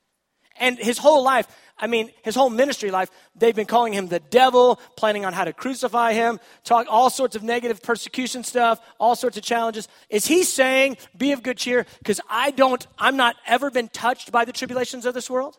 And 0.57 0.79
his 0.79 0.97
whole 0.97 1.23
life, 1.23 1.45
I 1.77 1.87
mean, 1.87 2.11
his 2.23 2.35
whole 2.35 2.49
ministry 2.49 2.91
life, 2.91 3.09
they've 3.35 3.55
been 3.55 3.65
calling 3.65 3.93
him 3.93 4.07
the 4.07 4.19
devil, 4.19 4.79
planning 4.95 5.25
on 5.25 5.33
how 5.33 5.43
to 5.43 5.53
crucify 5.53 6.13
him, 6.13 6.39
talk 6.63 6.87
all 6.89 7.09
sorts 7.09 7.35
of 7.35 7.43
negative 7.43 7.81
persecution 7.81 8.43
stuff, 8.43 8.79
all 8.99 9.15
sorts 9.15 9.37
of 9.37 9.43
challenges. 9.43 9.87
Is 10.09 10.25
he 10.25 10.43
saying, 10.43 10.97
be 11.17 11.31
of 11.31 11.43
good 11.43 11.57
cheer, 11.57 11.85
because 11.99 12.21
I 12.29 12.51
don't, 12.51 12.85
I'm 12.97 13.17
not 13.17 13.35
ever 13.47 13.71
been 13.71 13.89
touched 13.89 14.31
by 14.31 14.45
the 14.45 14.53
tribulations 14.53 15.05
of 15.05 15.13
this 15.13 15.29
world? 15.29 15.57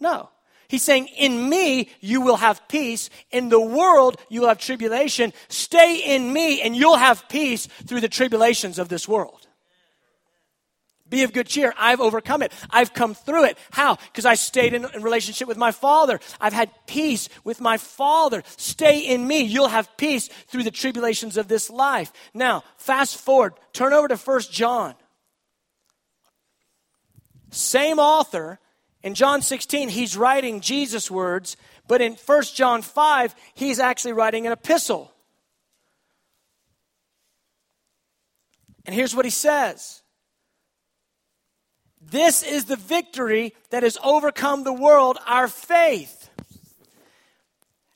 No. 0.00 0.30
He's 0.68 0.82
saying, 0.82 1.06
in 1.16 1.48
me, 1.48 1.90
you 2.00 2.20
will 2.20 2.36
have 2.36 2.66
peace. 2.68 3.08
In 3.30 3.48
the 3.48 3.60
world, 3.60 4.20
you 4.28 4.40
will 4.40 4.48
have 4.48 4.58
tribulation. 4.58 5.32
Stay 5.48 6.16
in 6.16 6.32
me, 6.32 6.60
and 6.60 6.74
you'll 6.76 6.96
have 6.96 7.28
peace 7.28 7.66
through 7.86 8.00
the 8.00 8.08
tribulations 8.08 8.80
of 8.80 8.88
this 8.88 9.06
world. 9.06 9.45
Be 11.08 11.22
of 11.22 11.32
good 11.32 11.46
cheer. 11.46 11.72
I've 11.78 12.00
overcome 12.00 12.42
it. 12.42 12.52
I've 12.70 12.92
come 12.92 13.14
through 13.14 13.44
it. 13.44 13.58
How? 13.70 13.96
Because 13.96 14.24
I 14.24 14.34
stayed 14.34 14.74
in, 14.74 14.82
relationship 15.00 15.46
with 15.46 15.56
my 15.56 15.70
Father. 15.70 16.18
I've 16.40 16.52
had 16.52 16.70
peace 16.86 17.28
with 17.44 17.60
my 17.60 17.76
Father. 17.76 18.42
Stay 18.56 19.00
in 19.00 19.26
me. 19.26 19.42
You'll 19.42 19.68
have 19.68 19.96
peace 19.96 20.28
through 20.48 20.64
the 20.64 20.70
tribulations 20.70 21.36
of 21.36 21.46
this 21.46 21.70
life. 21.70 22.12
Now, 22.34 22.64
fast 22.76 23.18
forward. 23.18 23.54
Turn 23.72 23.92
over 23.92 24.08
to 24.08 24.16
First 24.16 24.52
John. 24.52 24.94
Same 27.50 27.98
author. 27.98 28.58
In 29.02 29.14
John 29.14 29.40
16, 29.42 29.88
he's 29.88 30.16
writing 30.16 30.60
Jesus' 30.60 31.08
words, 31.08 31.56
but 31.86 32.00
in 32.00 32.16
First 32.16 32.56
John 32.56 32.82
5, 32.82 33.36
he's 33.54 33.78
actually 33.78 34.14
writing 34.14 34.46
an 34.46 34.52
epistle. 34.52 35.12
And 38.84 38.92
here's 38.92 39.14
what 39.14 39.24
he 39.24 39.30
says. 39.30 40.02
This 42.10 42.42
is 42.42 42.66
the 42.66 42.76
victory 42.76 43.54
that 43.70 43.82
has 43.82 43.98
overcome 44.02 44.62
the 44.64 44.72
world, 44.72 45.18
our 45.26 45.48
faith. 45.48 46.30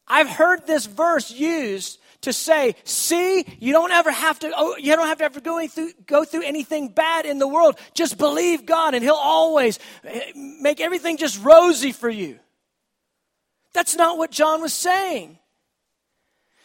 I've 0.06 0.28
heard 0.28 0.66
this 0.66 0.86
verse 0.86 1.30
used 1.30 2.00
to 2.22 2.32
say, 2.32 2.74
see, 2.84 3.44
you 3.60 3.72
don't 3.72 3.92
ever 3.92 4.10
have 4.10 4.38
to, 4.40 4.52
oh, 4.54 4.76
you 4.76 4.94
don't 4.96 5.06
have 5.06 5.18
to 5.18 5.24
ever 5.24 5.40
go 5.40 5.66
through, 5.66 5.92
go 6.06 6.24
through 6.24 6.42
anything 6.42 6.88
bad 6.88 7.24
in 7.24 7.38
the 7.38 7.48
world. 7.48 7.78
Just 7.94 8.18
believe 8.18 8.66
God 8.66 8.94
and 8.94 9.02
He'll 9.02 9.14
always 9.14 9.78
eh, 10.04 10.32
make 10.34 10.80
everything 10.80 11.16
just 11.16 11.42
rosy 11.42 11.92
for 11.92 12.10
you. 12.10 12.38
That's 13.72 13.94
not 13.94 14.18
what 14.18 14.32
John 14.32 14.60
was 14.60 14.72
saying. 14.72 15.38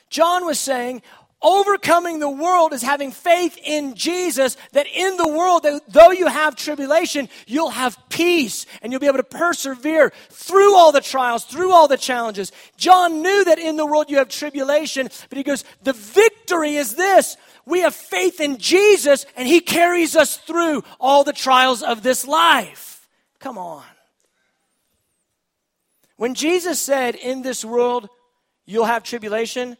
John 0.09 0.45
was 0.45 0.59
saying, 0.59 1.03
overcoming 1.45 2.19
the 2.19 2.29
world 2.29 2.73
is 2.73 2.81
having 2.81 3.11
faith 3.11 3.57
in 3.63 3.93
Jesus 3.93 4.57
that 4.73 4.87
in 4.87 5.15
the 5.15 5.27
world, 5.27 5.63
that 5.63 5.81
though 5.87 6.11
you 6.11 6.25
have 6.25 6.55
tribulation, 6.55 7.29
you'll 7.45 7.69
have 7.69 7.97
peace 8.09 8.65
and 8.81 8.91
you'll 8.91 8.99
be 8.99 9.07
able 9.07 9.17
to 9.17 9.23
persevere 9.23 10.11
through 10.29 10.75
all 10.75 10.91
the 10.91 11.01
trials, 11.01 11.45
through 11.45 11.71
all 11.71 11.87
the 11.87 11.97
challenges. 11.97 12.51
John 12.75 13.21
knew 13.21 13.43
that 13.45 13.59
in 13.59 13.77
the 13.77 13.85
world 13.85 14.09
you 14.09 14.17
have 14.17 14.27
tribulation, 14.27 15.07
but 15.29 15.37
he 15.37 15.43
goes, 15.43 15.63
the 15.83 15.93
victory 15.93 16.75
is 16.75 16.95
this. 16.95 17.37
We 17.67 17.81
have 17.81 17.93
faith 17.93 18.41
in 18.41 18.57
Jesus 18.57 19.27
and 19.37 19.47
he 19.47 19.59
carries 19.61 20.15
us 20.15 20.37
through 20.37 20.83
all 20.99 21.23
the 21.23 21.33
trials 21.33 21.83
of 21.83 22.01
this 22.01 22.27
life. 22.27 23.07
Come 23.39 23.59
on. 23.59 23.83
When 26.17 26.33
Jesus 26.33 26.79
said, 26.79 27.13
in 27.13 27.43
this 27.43 27.63
world, 27.63 28.09
you'll 28.65 28.85
have 28.85 29.03
tribulation, 29.03 29.77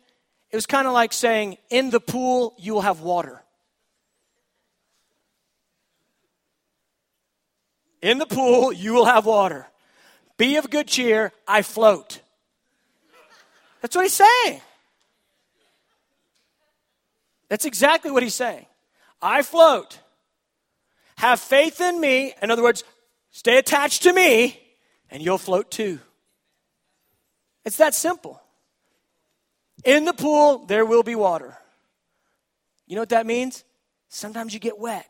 it 0.55 0.57
was 0.57 0.65
kind 0.65 0.87
of 0.87 0.93
like 0.93 1.11
saying, 1.11 1.57
In 1.69 1.89
the 1.89 1.99
pool, 1.99 2.53
you 2.57 2.73
will 2.73 2.81
have 2.81 3.01
water. 3.01 3.43
In 8.01 8.19
the 8.19 8.25
pool, 8.25 8.71
you 8.71 8.93
will 8.93 9.03
have 9.03 9.25
water. 9.25 9.67
Be 10.37 10.55
of 10.55 10.69
good 10.69 10.87
cheer, 10.87 11.33
I 11.45 11.61
float. 11.61 12.21
That's 13.81 13.97
what 13.97 14.03
he's 14.03 14.13
saying. 14.13 14.61
That's 17.49 17.65
exactly 17.65 18.09
what 18.09 18.23
he's 18.23 18.33
saying. 18.33 18.65
I 19.21 19.41
float. 19.41 19.99
Have 21.17 21.41
faith 21.41 21.81
in 21.81 21.99
me. 21.99 22.33
In 22.41 22.49
other 22.49 22.63
words, 22.63 22.85
stay 23.31 23.57
attached 23.57 24.03
to 24.03 24.13
me, 24.13 24.57
and 25.11 25.21
you'll 25.21 25.37
float 25.37 25.69
too. 25.69 25.99
It's 27.65 27.75
that 27.75 27.93
simple. 27.93 28.41
In 29.85 30.03
the 30.03 30.13
pool, 30.13 30.65
there 30.65 30.83
will 30.83 31.03
be 31.03 31.15
water. 31.15 31.55
You 32.87 32.95
know 32.95 33.01
what 33.03 33.09
that 33.09 33.25
means? 33.25 33.63
Sometimes 34.09 34.53
you 34.53 34.59
get 34.59 34.79
wet. 34.79 35.07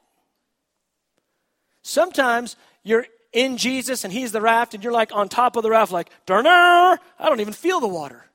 Sometimes 1.82 2.56
you're 2.84 3.06
in 3.32 3.58
Jesus 3.58 4.04
and 4.04 4.12
He's 4.12 4.32
the 4.32 4.42
raft, 4.42 4.74
and 4.74 4.84
you're 4.84 4.94
like 4.94 5.12
on 5.14 5.30
top 5.30 5.56
of 5.56 5.64
the 5.64 5.70
raft, 5.70 5.92
like, 5.92 6.10
Durner, 6.28 6.98
I 7.20 7.30
don't 7.30 7.40
even 7.40 7.54
feel 7.54 7.80
the 7.80 7.88
water. 7.88 8.26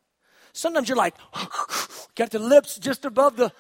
Sometimes 0.53 0.89
you're 0.89 0.97
like, 0.97 1.15
got 2.15 2.31
the 2.31 2.39
lips 2.39 2.79
just 2.79 3.05
above 3.05 3.37
the, 3.37 3.53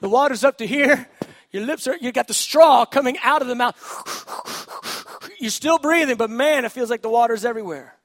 the 0.00 0.08
water's 0.08 0.44
up 0.44 0.58
to 0.58 0.66
here. 0.66 1.08
Your 1.52 1.64
lips 1.64 1.86
are, 1.86 1.96
you 1.96 2.12
got 2.12 2.28
the 2.28 2.34
straw 2.34 2.84
coming 2.84 3.18
out 3.22 3.42
of 3.42 3.48
the 3.48 3.56
mouth. 3.56 3.76
You're 5.40 5.50
still 5.50 5.78
breathing, 5.78 6.16
but 6.16 6.30
man, 6.30 6.64
it 6.64 6.70
feels 6.70 6.90
like 6.90 7.02
the 7.02 7.08
water's 7.08 7.44
everywhere. 7.44 7.96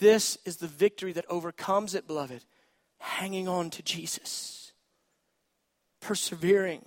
This 0.00 0.38
is 0.46 0.56
the 0.56 0.66
victory 0.66 1.12
that 1.12 1.26
overcomes 1.28 1.94
it, 1.94 2.06
beloved. 2.06 2.42
Hanging 2.98 3.48
on 3.48 3.70
to 3.70 3.82
Jesus, 3.82 4.72
persevering, 6.00 6.84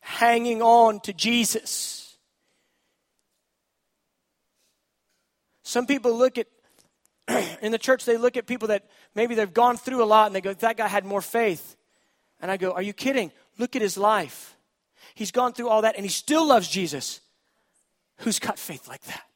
hanging 0.00 0.62
on 0.62 1.00
to 1.00 1.12
Jesus. 1.12 2.16
Some 5.62 5.86
people 5.86 6.16
look 6.16 6.36
at, 6.36 6.48
in 7.62 7.70
the 7.70 7.78
church, 7.78 8.04
they 8.04 8.16
look 8.16 8.36
at 8.36 8.46
people 8.46 8.68
that 8.68 8.86
maybe 9.14 9.34
they've 9.34 9.52
gone 9.52 9.76
through 9.76 10.02
a 10.02 10.04
lot 10.04 10.26
and 10.26 10.34
they 10.34 10.40
go, 10.40 10.52
that 10.52 10.76
guy 10.76 10.88
had 10.88 11.04
more 11.04 11.22
faith. 11.22 11.76
And 12.40 12.50
I 12.50 12.56
go, 12.56 12.72
are 12.72 12.82
you 12.82 12.92
kidding? 12.92 13.30
Look 13.58 13.76
at 13.76 13.82
his 13.82 13.96
life. 13.96 14.56
He's 15.14 15.30
gone 15.30 15.52
through 15.52 15.68
all 15.68 15.82
that 15.82 15.96
and 15.96 16.04
he 16.04 16.10
still 16.10 16.46
loves 16.46 16.68
Jesus. 16.68 17.20
Who's 18.18 18.38
got 18.38 18.58
faith 18.58 18.88
like 18.88 19.02
that? 19.02 19.29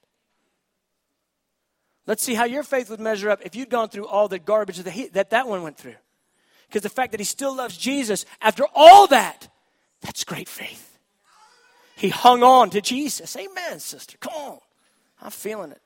Let's 2.07 2.23
see 2.23 2.35
how 2.35 2.45
your 2.45 2.63
faith 2.63 2.91
would 2.91 3.01
measure 3.01 3.31
up 3.31 3.41
if 3.45 3.57
you'd 3.57 3.71
gone 3.71 3.89
through 3.89 4.07
all 4.07 4.29
the 4.29 4.39
garbage 4.39 4.79
that 4.79 4.91
he, 4.91 5.09
that, 5.09 5.31
that 5.31 5.49
one 5.49 5.63
went 5.63 5.79
through. 5.79 5.95
Because 6.69 6.83
the 6.83 6.91
fact 6.91 7.13
that 7.13 7.21
he 7.21 7.25
still 7.25 7.55
loves 7.55 7.77
Jesus 7.77 8.27
after 8.43 8.65
all 8.75 9.07
that, 9.09 9.49
that's 10.01 10.25
great 10.25 10.49
faith. 10.49 10.99
He 11.97 12.09
hung 12.09 12.43
on 12.43 12.71
to 12.71 12.81
Jesus. 12.81 13.37
Amen, 13.37 13.81
sister. 13.81 14.19
Come 14.19 14.35
on. 14.35 14.59
I'm 15.23 15.31
feeling 15.31 15.71
it. 15.71 15.81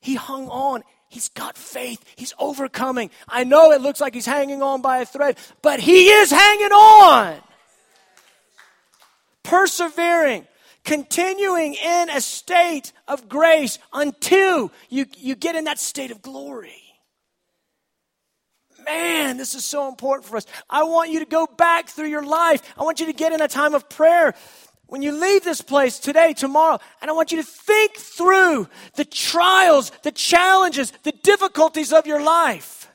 He 0.00 0.14
hung 0.14 0.48
on. 0.48 0.84
He's 1.08 1.28
got 1.28 1.56
faith. 1.56 2.04
He's 2.16 2.34
overcoming. 2.38 3.10
I 3.26 3.44
know 3.44 3.72
it 3.72 3.80
looks 3.80 4.00
like 4.00 4.14
he's 4.14 4.26
hanging 4.26 4.62
on 4.62 4.82
by 4.82 4.98
a 4.98 5.06
thread, 5.06 5.38
but 5.62 5.80
he 5.80 6.08
is 6.08 6.30
hanging 6.30 6.70
on. 6.70 7.38
Persevering 9.42 10.46
continuing 10.88 11.74
in 11.74 12.08
a 12.08 12.20
state 12.20 12.92
of 13.06 13.28
grace 13.28 13.78
until 13.92 14.72
you, 14.88 15.04
you 15.18 15.34
get 15.34 15.54
in 15.54 15.64
that 15.64 15.78
state 15.78 16.10
of 16.10 16.22
glory. 16.22 16.82
Man, 18.86 19.36
this 19.36 19.54
is 19.54 19.66
so 19.66 19.88
important 19.88 20.26
for 20.26 20.38
us. 20.38 20.46
I 20.70 20.84
want 20.84 21.10
you 21.10 21.18
to 21.18 21.26
go 21.26 21.46
back 21.46 21.90
through 21.90 22.08
your 22.08 22.24
life. 22.24 22.62
I 22.78 22.84
want 22.84 23.00
you 23.00 23.06
to 23.06 23.12
get 23.12 23.34
in 23.34 23.42
a 23.42 23.48
time 23.48 23.74
of 23.74 23.90
prayer 23.90 24.34
when 24.86 25.02
you 25.02 25.12
leave 25.12 25.44
this 25.44 25.60
place 25.60 25.98
today, 25.98 26.32
tomorrow, 26.32 26.78
and 27.02 27.10
I 27.10 27.12
want 27.12 27.32
you 27.32 27.36
to 27.36 27.46
think 27.46 27.96
through 27.96 28.66
the 28.94 29.04
trials, 29.04 29.92
the 30.02 30.12
challenges, 30.12 30.90
the 31.02 31.12
difficulties 31.12 31.92
of 31.92 32.06
your 32.06 32.22
life. 32.22 32.90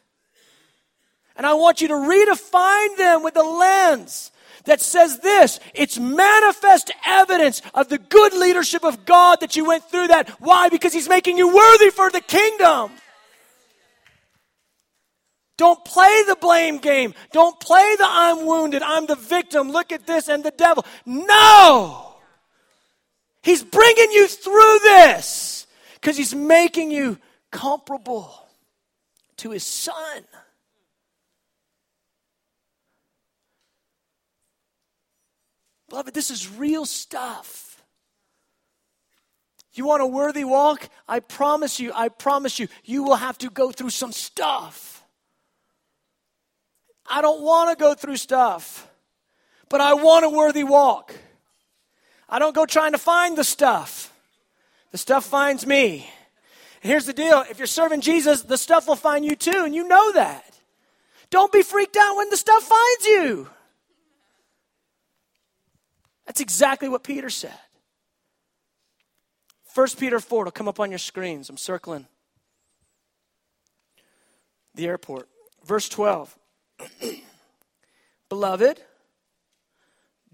And 1.36 1.46
I 1.46 1.54
want 1.54 1.80
you 1.80 1.90
to 1.90 1.94
redefine 1.94 2.98
them 2.98 3.22
with 3.22 3.36
the 3.36 3.44
lens 3.44 4.32
that 4.66 4.82
says 4.82 5.20
this 5.20 5.60
it's 5.74 6.00
manifest 6.00 6.92
evidence 7.06 7.62
of 7.74 7.90
the 7.90 7.98
good 7.98 8.34
leadership 8.34 8.84
of 8.84 9.06
God 9.06 9.40
that 9.42 9.56
you 9.56 9.66
went 9.66 9.90
through 9.90 10.08
that. 10.08 10.30
Why? 10.40 10.70
Because 10.70 10.94
He's 10.94 11.10
making 11.10 11.38
you 11.38 11.54
worthy 11.54 11.90
for 11.90 12.10
the 12.10 12.22
kingdom. 12.22 12.92
Don't 15.58 15.84
play 15.86 16.24
the 16.28 16.36
blame 16.36 16.80
game. 16.80 17.14
Don't 17.32 17.60
play 17.60 17.96
the 17.98 18.06
I'm 18.08 18.46
wounded, 18.46 18.82
I'm 18.82 19.06
the 19.06 19.16
victim, 19.16 19.72
look 19.72 19.92
at 19.92 20.08
this 20.08 20.28
and 20.28 20.44
the 20.44 20.52
devil. 20.52 20.86
No! 21.06 22.16
He's 23.44 23.64
bringing 23.64 24.12
you 24.12 24.28
through 24.28 24.80
this 24.80 25.68
because 25.96 26.18
He's 26.18 26.34
making 26.34 26.92
you 26.92 27.20
comparable 27.52 28.34
to 29.38 29.52
His 29.52 29.64
Son. 29.64 30.24
Beloved, 35.94 36.16
this 36.16 36.32
is 36.32 36.52
real 36.52 36.88
stuff. 36.88 37.80
You 39.74 39.86
want 39.86 40.02
a 40.02 40.08
worthy 40.08 40.44
walk? 40.44 40.90
I 41.08 41.20
promise 41.20 41.80
you, 41.80 41.92
I 41.94 42.10
promise 42.10 42.58
you, 42.58 42.68
you 42.84 43.04
will 43.04 43.18
have 43.18 43.38
to 43.38 43.52
go 43.52 43.72
through 43.72 43.92
some 43.92 44.12
stuff. 44.12 45.04
I 47.08 47.22
don't 47.22 47.44
want 47.44 47.70
to 47.70 47.76
go 47.80 47.94
through 47.94 48.18
stuff, 48.18 48.90
but 49.70 49.82
I 49.82 49.94
want 49.94 50.26
a 50.26 50.30
worthy 50.30 50.64
walk. 50.64 51.14
I 52.28 52.40
don't 52.40 52.56
go 52.56 52.66
trying 52.66 52.94
to 52.94 52.98
find 52.98 53.38
the 53.38 53.44
stuff, 53.44 54.12
the 54.90 54.98
stuff 54.98 55.26
finds 55.26 55.68
me. 55.68 56.10
Here's 56.82 57.06
the 57.06 57.14
deal 57.14 57.46
if 57.52 57.60
you're 57.60 57.68
serving 57.68 58.02
Jesus, 58.02 58.42
the 58.42 58.58
stuff 58.58 58.88
will 58.88 58.96
find 58.96 59.24
you 59.24 59.36
too, 59.36 59.62
and 59.64 59.76
you 59.76 59.88
know 59.88 60.12
that. 60.14 60.58
Don't 61.30 61.54
be 61.54 61.62
freaked 61.62 61.98
out 61.98 62.18
when 62.18 62.32
the 62.32 62.38
stuff 62.38 62.64
finds 62.64 63.06
you. 63.06 63.48
That's 66.26 66.42
exactly 66.42 66.90
what 66.90 67.04
Peter 67.04 67.30
said. 67.30 67.58
1 69.74 69.88
Peter 69.98 70.20
4 70.20 70.46
will 70.46 70.52
come 70.52 70.68
up 70.68 70.80
on 70.80 70.92
your 70.92 71.00
screens. 71.00 71.50
I'm 71.50 71.58
circling 71.58 72.08
the 74.76 74.88
airport. 74.88 75.30
Verse 75.66 75.90
12. 75.90 76.38
Beloved, 78.30 78.82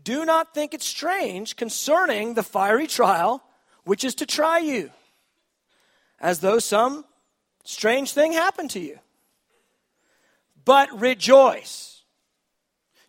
do 0.01 0.25
not 0.25 0.53
think 0.53 0.73
it 0.73 0.81
strange 0.81 1.55
concerning 1.55 2.33
the 2.33 2.43
fiery 2.43 2.87
trial 2.87 3.43
which 3.83 4.03
is 4.03 4.15
to 4.15 4.25
try 4.25 4.59
you, 4.59 4.91
as 6.19 6.39
though 6.39 6.59
some 6.59 7.05
strange 7.63 8.11
thing 8.11 8.33
happened 8.33 8.69
to 8.71 8.79
you. 8.79 8.99
But 10.63 10.99
rejoice 10.99 12.03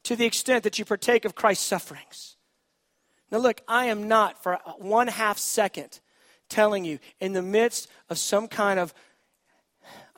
to 0.05 0.17
the 0.17 0.25
extent 0.25 0.65
that 0.65 0.79
you 0.79 0.85
partake 0.85 1.25
of 1.25 1.35
Christ's 1.35 1.67
sufferings 1.67 2.37
now, 3.31 3.39
look, 3.39 3.63
I 3.69 3.87
am 3.87 4.09
not 4.09 4.43
for 4.43 4.59
one 4.79 5.07
half 5.07 5.39
second 5.39 6.01
telling 6.49 6.85
you 6.85 6.99
in 7.21 7.33
the 7.33 7.43
midst 7.43 7.89
of 8.09 8.19
some 8.19 8.49
kind 8.49 8.81
of, 8.81 8.93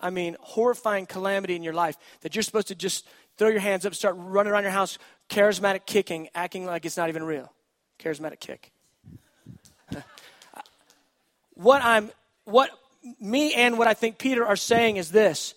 I 0.00 0.10
mean, 0.10 0.36
horrifying 0.40 1.06
calamity 1.06 1.54
in 1.54 1.62
your 1.62 1.74
life 1.74 1.96
that 2.22 2.34
you're 2.34 2.42
supposed 2.42 2.68
to 2.68 2.74
just 2.74 3.06
throw 3.36 3.48
your 3.48 3.60
hands 3.60 3.84
up, 3.84 3.94
start 3.94 4.16
running 4.18 4.52
around 4.52 4.62
your 4.62 4.72
house, 4.72 4.98
charismatic 5.28 5.84
kicking, 5.84 6.28
acting 6.34 6.64
like 6.64 6.86
it's 6.86 6.96
not 6.96 7.10
even 7.10 7.22
real. 7.22 7.52
Charismatic 7.98 8.40
kick. 8.40 8.72
what 11.54 11.82
I'm, 11.84 12.10
what 12.44 12.70
me 13.20 13.52
and 13.54 13.78
what 13.78 13.88
I 13.88 13.94
think 13.94 14.18
Peter 14.18 14.46
are 14.46 14.56
saying 14.56 14.96
is 14.96 15.10
this 15.10 15.54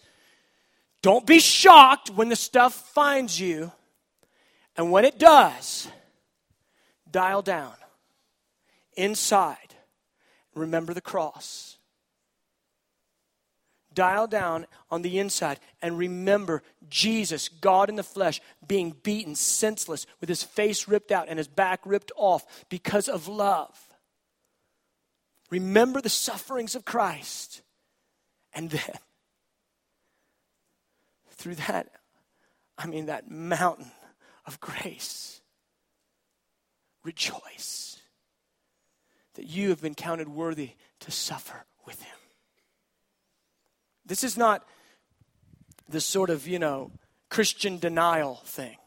don't 1.02 1.26
be 1.26 1.40
shocked 1.40 2.10
when 2.10 2.30
the 2.30 2.36
stuff 2.36 2.74
finds 2.74 3.40
you, 3.40 3.72
and 4.76 4.92
when 4.92 5.06
it 5.06 5.20
does, 5.20 5.88
dial 7.16 7.42
down 7.42 7.76
inside 8.98 9.76
remember 10.54 10.94
the 10.94 11.00
cross 11.02 11.78
dial 13.96 14.28
down 14.28 14.68
on 14.92 15.02
the 15.02 15.18
inside 15.18 15.60
and 15.82 15.98
remember 15.98 16.62
Jesus, 16.88 17.50
God 17.50 17.90
in 17.90 17.96
the 17.96 18.04
flesh, 18.04 18.42
being 18.68 18.94
beaten 19.04 19.34
senseless 19.34 20.06
with 20.20 20.30
his 20.30 20.44
face 20.44 20.88
ripped 20.88 21.12
out 21.12 21.28
and 21.30 21.40
his 21.40 21.48
back 21.48 21.80
ripped 21.86 22.12
off 22.18 22.66
because 22.70 23.08
of 23.08 23.28
love. 23.28 23.88
Remember 25.50 26.02
the 26.02 26.10
sufferings 26.10 26.76
of 26.76 26.86
Christ. 26.86 27.62
And 28.54 28.70
then, 28.70 29.00
through 31.32 31.56
that, 31.56 31.90
I 32.78 32.88
mean, 32.88 33.06
that 33.06 33.30
mountain 33.30 33.92
of 34.46 34.60
grace, 34.60 35.42
rejoice 37.06 38.00
that 39.36 39.46
you 39.46 39.70
have 39.70 39.82
been 39.82 39.96
counted 39.96 40.28
worthy 40.28 40.72
to 41.02 41.12
suffer 41.12 41.66
with 41.86 42.02
him. 42.02 42.18
This 44.06 44.24
is 44.24 44.38
not 44.38 44.66
the 45.88 46.02
sort 46.02 46.30
of, 46.30 46.48
you 46.48 46.60
know, 46.60 46.92
Christian 47.30 47.78
denial 47.78 48.42
thing. 48.46 48.78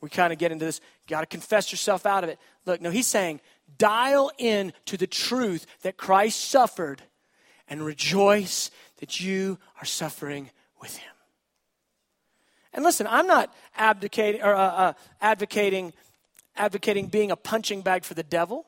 We 0.00 0.08
kind 0.10 0.32
of 0.32 0.38
get 0.38 0.52
into 0.52 0.66
this, 0.66 0.80
got 1.08 1.20
to 1.20 1.26
confess 1.26 1.72
yourself 1.72 2.06
out 2.06 2.24
of 2.24 2.30
it. 2.30 2.38
Look, 2.66 2.80
no, 2.80 2.90
he's 2.90 3.06
saying, 3.06 3.40
dial 3.78 4.30
in 4.38 4.72
to 4.86 4.96
the 4.96 5.06
truth 5.06 5.66
that 5.82 5.96
Christ 5.96 6.50
suffered 6.50 7.02
and 7.68 7.84
rejoice 7.84 8.70
that 8.98 9.20
you 9.20 9.58
are 9.80 9.86
suffering 9.86 10.50
with 10.80 10.96
him. 10.96 11.10
And 12.74 12.84
listen, 12.84 13.06
I'm 13.08 13.26
not 13.26 13.54
abdicating 13.76 14.42
or 14.42 14.54
uh, 14.54 14.68
uh, 14.68 14.92
advocating 15.20 15.92
advocating 16.56 17.08
being 17.08 17.30
a 17.30 17.36
punching 17.36 17.82
bag 17.82 18.04
for 18.04 18.14
the 18.14 18.22
devil. 18.22 18.66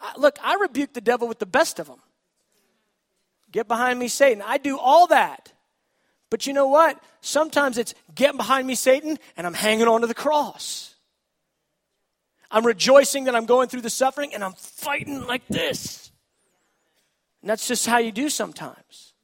I, 0.00 0.12
look, 0.16 0.38
I 0.42 0.54
rebuke 0.54 0.92
the 0.94 1.00
devil 1.00 1.28
with 1.28 1.38
the 1.38 1.46
best 1.46 1.78
of 1.78 1.86
them. 1.86 2.00
Get 3.50 3.68
behind 3.68 3.98
me, 3.98 4.08
Satan. 4.08 4.42
I 4.44 4.58
do 4.58 4.78
all 4.78 5.06
that. 5.08 5.52
But 6.30 6.46
you 6.46 6.52
know 6.52 6.68
what? 6.68 7.02
Sometimes 7.20 7.78
it's 7.78 7.94
get 8.14 8.36
behind 8.36 8.66
me, 8.66 8.74
Satan, 8.74 9.18
and 9.36 9.46
I'm 9.46 9.54
hanging 9.54 9.88
on 9.88 10.02
to 10.02 10.06
the 10.06 10.14
cross. 10.14 10.94
I'm 12.50 12.64
rejoicing 12.64 13.24
that 13.24 13.34
I'm 13.34 13.46
going 13.46 13.68
through 13.68 13.82
the 13.82 13.90
suffering 13.90 14.34
and 14.34 14.42
I'm 14.42 14.52
fighting 14.54 15.26
like 15.26 15.46
this. 15.48 16.10
And 17.42 17.50
that's 17.50 17.68
just 17.68 17.86
how 17.86 17.98
you 17.98 18.12
do 18.12 18.28
sometimes. 18.28 19.14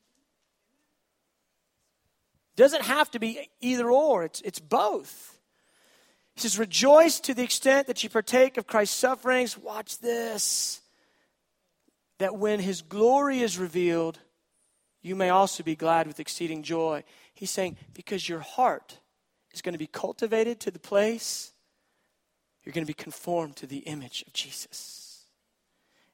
Doesn't 2.56 2.82
have 2.82 3.10
to 3.12 3.18
be 3.18 3.50
either 3.60 3.90
or, 3.90 4.24
it's, 4.24 4.40
it's 4.42 4.60
both. 4.60 5.33
He 6.34 6.40
says, 6.40 6.58
Rejoice 6.58 7.20
to 7.20 7.34
the 7.34 7.42
extent 7.42 7.86
that 7.86 8.02
you 8.02 8.10
partake 8.10 8.56
of 8.56 8.66
Christ's 8.66 8.96
sufferings. 8.96 9.56
Watch 9.56 9.98
this. 9.98 10.80
That 12.18 12.36
when 12.36 12.60
his 12.60 12.82
glory 12.82 13.40
is 13.40 13.58
revealed, 13.58 14.18
you 15.02 15.14
may 15.14 15.30
also 15.30 15.62
be 15.62 15.76
glad 15.76 16.06
with 16.06 16.20
exceeding 16.20 16.62
joy. 16.62 17.04
He's 17.34 17.50
saying, 17.50 17.76
Because 17.92 18.28
your 18.28 18.40
heart 18.40 18.98
is 19.52 19.62
going 19.62 19.74
to 19.74 19.78
be 19.78 19.86
cultivated 19.86 20.60
to 20.60 20.70
the 20.70 20.78
place, 20.78 21.52
you're 22.64 22.72
going 22.72 22.86
to 22.86 22.90
be 22.90 22.94
conformed 22.94 23.56
to 23.56 23.66
the 23.66 23.78
image 23.78 24.24
of 24.26 24.32
Jesus. 24.32 25.26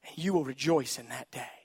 And 0.07 0.23
you 0.23 0.33
will 0.33 0.45
rejoice 0.45 0.99
in 0.99 1.09
that 1.09 1.31
day. 1.31 1.60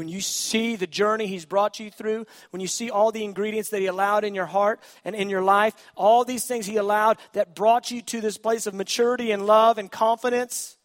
When 0.00 0.08
you 0.08 0.22
see 0.22 0.76
the 0.76 0.86
journey 0.86 1.26
He's 1.26 1.44
brought 1.44 1.78
you 1.78 1.90
through, 1.90 2.24
when 2.52 2.62
you 2.62 2.68
see 2.68 2.88
all 2.88 3.12
the 3.12 3.22
ingredients 3.22 3.68
that 3.68 3.80
He 3.80 3.86
allowed 3.86 4.24
in 4.24 4.34
your 4.34 4.46
heart 4.46 4.80
and 5.04 5.14
in 5.14 5.28
your 5.28 5.42
life, 5.42 5.74
all 5.94 6.24
these 6.24 6.46
things 6.46 6.64
He 6.64 6.78
allowed 6.78 7.18
that 7.34 7.54
brought 7.54 7.90
you 7.90 8.00
to 8.00 8.22
this 8.22 8.38
place 8.38 8.66
of 8.66 8.72
maturity 8.72 9.30
and 9.30 9.44
love 9.44 9.76
and 9.76 9.92
confidence, 9.92 10.78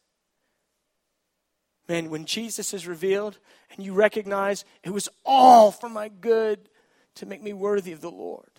man, 1.87 2.09
when 2.09 2.25
Jesus 2.25 2.73
is 2.73 2.87
revealed 2.87 3.39
and 3.73 3.85
you 3.85 3.93
recognize 3.93 4.65
it 4.83 4.89
was 4.89 5.07
all 5.23 5.71
for 5.71 5.87
my 5.87 6.09
good 6.09 6.67
to 7.15 7.25
make 7.25 7.41
me 7.41 7.53
worthy 7.53 7.93
of 7.93 8.01
the 8.01 8.11
Lord, 8.11 8.51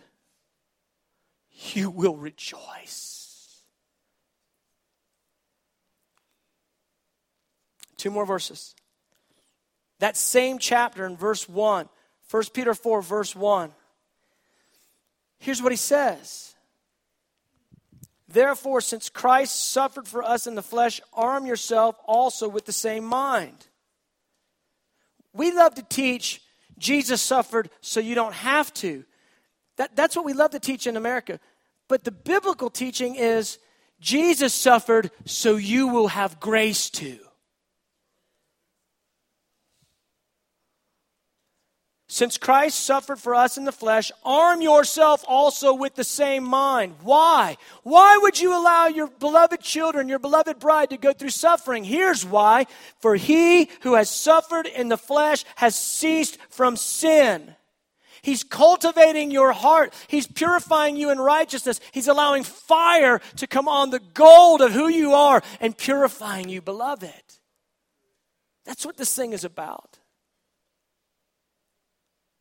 you 1.50 1.90
will 1.90 2.16
rejoice. 2.16 3.60
Two 7.98 8.10
more 8.10 8.24
verses. 8.24 8.74
That 9.98 10.16
same 10.16 10.58
chapter 10.58 11.06
in 11.06 11.16
verse 11.16 11.48
1, 11.48 11.88
1 12.30 12.42
Peter 12.52 12.74
4, 12.74 13.02
verse 13.02 13.34
1. 13.34 13.72
Here's 15.38 15.62
what 15.62 15.72
he 15.72 15.76
says 15.76 16.54
Therefore, 18.28 18.80
since 18.80 19.08
Christ 19.08 19.72
suffered 19.72 20.06
for 20.08 20.22
us 20.22 20.46
in 20.46 20.54
the 20.54 20.62
flesh, 20.62 21.00
arm 21.12 21.46
yourself 21.46 21.96
also 22.04 22.48
with 22.48 22.66
the 22.66 22.72
same 22.72 23.04
mind. 23.04 23.66
We 25.32 25.52
love 25.52 25.74
to 25.76 25.82
teach 25.82 26.40
Jesus 26.78 27.22
suffered 27.22 27.70
so 27.80 28.00
you 28.00 28.14
don't 28.14 28.34
have 28.34 28.72
to. 28.74 29.04
That, 29.76 29.94
that's 29.94 30.16
what 30.16 30.24
we 30.24 30.32
love 30.32 30.50
to 30.52 30.60
teach 30.60 30.86
in 30.86 30.96
America. 30.96 31.38
But 31.88 32.04
the 32.04 32.10
biblical 32.10 32.70
teaching 32.70 33.14
is 33.14 33.58
Jesus 34.00 34.52
suffered 34.52 35.10
so 35.24 35.56
you 35.56 35.88
will 35.88 36.08
have 36.08 36.40
grace 36.40 36.90
to. 36.90 37.18
Since 42.16 42.38
Christ 42.38 42.80
suffered 42.80 43.18
for 43.18 43.34
us 43.34 43.58
in 43.58 43.66
the 43.66 43.72
flesh, 43.72 44.10
arm 44.24 44.62
yourself 44.62 45.22
also 45.28 45.74
with 45.74 45.96
the 45.96 46.02
same 46.02 46.44
mind. 46.44 46.94
Why? 47.02 47.58
Why 47.82 48.16
would 48.22 48.40
you 48.40 48.58
allow 48.58 48.86
your 48.86 49.08
beloved 49.08 49.60
children, 49.60 50.08
your 50.08 50.18
beloved 50.18 50.58
bride 50.58 50.88
to 50.88 50.96
go 50.96 51.12
through 51.12 51.28
suffering? 51.28 51.84
Here's 51.84 52.24
why. 52.24 52.68
For 53.00 53.16
he 53.16 53.68
who 53.82 53.96
has 53.96 54.08
suffered 54.08 54.64
in 54.64 54.88
the 54.88 54.96
flesh 54.96 55.44
has 55.56 55.76
ceased 55.76 56.38
from 56.48 56.78
sin. 56.78 57.54
He's 58.22 58.44
cultivating 58.44 59.30
your 59.30 59.52
heart. 59.52 59.92
He's 60.08 60.26
purifying 60.26 60.96
you 60.96 61.10
in 61.10 61.18
righteousness. 61.18 61.80
He's 61.92 62.08
allowing 62.08 62.44
fire 62.44 63.20
to 63.36 63.46
come 63.46 63.68
on 63.68 63.90
the 63.90 64.00
gold 64.14 64.62
of 64.62 64.72
who 64.72 64.88
you 64.88 65.12
are 65.12 65.42
and 65.60 65.76
purifying 65.76 66.48
you, 66.48 66.62
beloved. 66.62 67.12
That's 68.64 68.86
what 68.86 68.96
this 68.96 69.14
thing 69.14 69.34
is 69.34 69.44
about. 69.44 69.95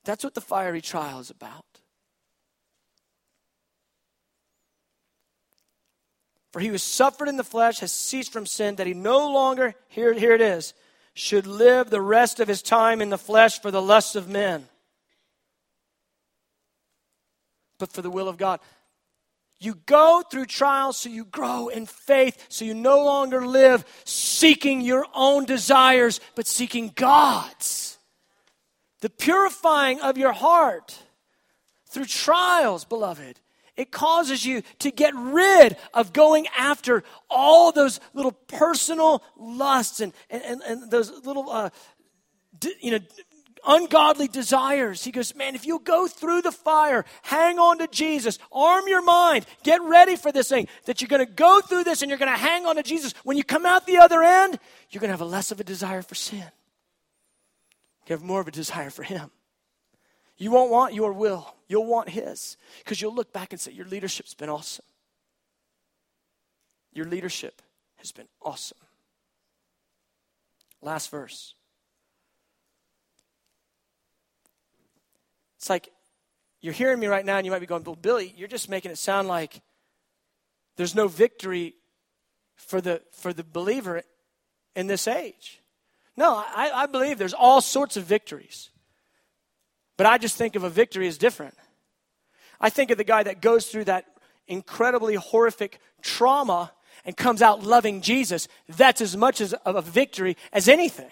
That's 0.06 0.24
what 0.24 0.36
the 0.36 0.41
fiery 0.41 0.82
trial 0.82 1.20
is 1.20 1.30
about. 1.30 1.66
For 6.53 6.62
he 6.62 6.68
who 6.70 6.78
suffered 6.78 7.28
in 7.28 7.36
the 7.36 7.43
flesh 7.43 7.80
has 7.80 7.91
ceased 7.91 8.32
from 8.32 8.45
sin, 8.45 8.76
that 8.76 8.88
he 8.88 8.93
no 8.93 9.30
longer, 9.30 9.76
here, 9.89 10.14
here 10.14 10.34
it 10.34 10.39
is, 10.39 10.74
should 11.14 11.47
live 11.47 11.89
the 11.89 11.99
rest 11.99 12.39
of 12.39 12.47
his 12.47 12.62
time 12.62 13.01
in 13.01 13.10
the 13.10 13.18
flesh 13.18 13.62
for 13.62 13.72
the 13.72 13.82
lusts 13.82 14.16
of 14.16 14.30
men, 14.30 14.68
but 17.78 17.91
for 17.91 18.01
the 18.01 18.10
will 18.10 18.30
of 18.30 18.38
God. 18.38 18.62
You 19.60 19.76
go 19.86 20.24
through 20.30 20.45
trials 20.45 20.97
so 20.97 21.10
you 21.10 21.26
grow 21.26 21.68
in 21.70 21.86
faith, 21.88 22.45
so 22.49 22.64
you 22.64 22.74
no 22.74 23.03
longer 23.03 23.45
live 23.45 23.84
seeking 24.06 24.80
your 24.82 25.06
own 25.14 25.45
desires, 25.45 26.22
but 26.36 26.47
seeking 26.47 26.91
God's 26.95 27.95
the 29.06 29.10
purifying 29.12 30.01
of 30.01 30.18
your 30.18 30.32
heart 30.32 30.97
through 31.88 32.06
trials, 32.06 32.86
beloved. 32.86 33.39
It 33.78 33.91
causes 33.91 34.43
you 34.43 34.64
to 34.80 34.89
get 34.89 35.14
rid 35.14 35.78
of 35.93 36.12
going 36.12 36.47
after 36.58 37.03
all 37.30 37.72
those 37.72 37.99
little 38.16 38.32
personal 38.32 39.22
lusts 39.38 39.99
and, 39.99 40.12
and, 40.32 40.60
and 40.64 40.89
those 40.89 41.12
little, 41.24 41.47
uh, 41.51 41.70
you 42.82 42.89
know, 42.89 42.99
ungodly 43.68 44.28
desires. 44.28 45.03
He 45.03 45.12
goes, 45.12 45.36
Man, 45.36 45.53
if 45.53 45.68
you 45.68 45.82
go 45.84 46.08
through 46.08 46.41
the 46.41 46.51
fire, 46.51 47.06
hang 47.22 47.60
on 47.60 47.78
to 47.78 47.88
Jesus, 47.88 48.39
arm 48.51 48.86
your 48.88 49.03
mind, 49.03 49.45
get 49.62 49.84
ready 49.84 50.16
for 50.16 50.32
this 50.32 50.49
thing, 50.49 50.68
that 50.86 50.99
you're 50.99 51.10
going 51.10 51.24
to 51.24 51.32
go 51.32 51.62
through 51.62 51.84
this 51.84 52.01
and 52.01 52.10
you're 52.10 52.18
going 52.18 52.34
to 52.34 52.39
hang 52.39 52.66
on 52.66 52.78
to 52.78 52.82
Jesus. 52.82 53.14
When 53.24 53.38
you 53.38 53.43
come 53.43 53.68
out 53.68 53.86
the 53.86 53.97
other 53.97 54.24
end, 54.24 54.58
you're 54.89 54.99
going 54.99 55.10
to 55.10 55.14
have 55.14 55.22
a 55.22 55.26
less 55.26 55.51
of 55.51 55.60
a 55.60 55.64
desire 55.64 56.01
for 56.01 56.16
sin. 56.16 56.49
You 58.08 58.14
have 58.14 58.24
more 58.24 58.41
of 58.41 58.47
a 58.47 58.51
desire 58.51 58.89
for 58.89 59.03
Him. 59.03 59.32
You 60.38 60.51
won't 60.51 60.72
want 60.72 60.93
your 60.93 61.14
will, 61.14 61.56
you'll 61.68 61.86
want 61.86 62.10
His. 62.10 62.58
Because 62.80 63.01
you'll 63.01 63.16
look 63.16 63.34
back 63.34 63.53
and 63.53 63.60
say, 63.60 63.72
Your 63.72 63.86
leadership's 63.86 64.34
been 64.34 64.49
awesome. 64.49 64.86
Your 66.93 67.06
leadership 67.06 67.62
has 67.97 68.12
been 68.12 68.28
awesome. 68.41 68.78
Last 70.82 71.10
verse. 71.10 71.56
It's 75.58 75.70
like 75.70 75.89
you're 76.62 76.74
hearing 76.74 76.99
me 76.99 77.08
right 77.08 77.26
now 77.26 77.38
and 77.38 77.45
you 77.45 77.51
might 77.51 77.60
be 77.60 77.66
going, 77.66 77.84
Well, 77.84 77.95
Billy, 77.95 78.34
you're 78.38 78.47
just 78.47 78.70
making 78.70 78.91
it 78.91 78.97
sound 78.97 79.28
like 79.28 79.62
there's 80.78 80.95
no 80.95 81.08
victory 81.08 81.76
for 82.56 82.82
the, 82.82 83.01
for 83.12 83.34
the 83.34 83.43
believer 83.43 84.03
in 84.76 84.88
this 84.88 85.08
age. 85.08 85.62
No, 86.18 86.36
I, 86.36 86.72
I 86.74 86.86
believe 86.86 87.18
there's 87.18 87.34
all 87.34 87.61
sorts 87.61 87.97
of 87.97 88.05
victories. 88.05 88.70
But 89.97 90.07
I 90.07 90.18
just 90.18 90.38
think 90.38 90.55
of 90.55 90.63
a 90.63 90.70
victory 90.70 91.07
as 91.07 91.18
different. 91.18 91.55
I 92.59 92.70
think 92.70 92.91
of 92.91 92.97
the 92.97 93.03
guy 93.03 93.24
that 93.24 93.41
goes 93.41 93.68
through 93.68 93.86
that 93.86 94.05
incredibly 94.47 95.16
horrific 95.16 95.80
trauma 96.01 96.72
and 97.03 97.16
comes 97.16 97.41
out 97.41 97.63
loving 97.63 98.01
Jesus. 98.01 98.47
That's 98.68 99.01
as 99.01 99.16
much 99.16 99.41
as 99.41 99.53
of 99.53 99.76
a 99.76 99.82
victory 99.82 100.38
as 100.53 100.68
anything. 100.68 101.11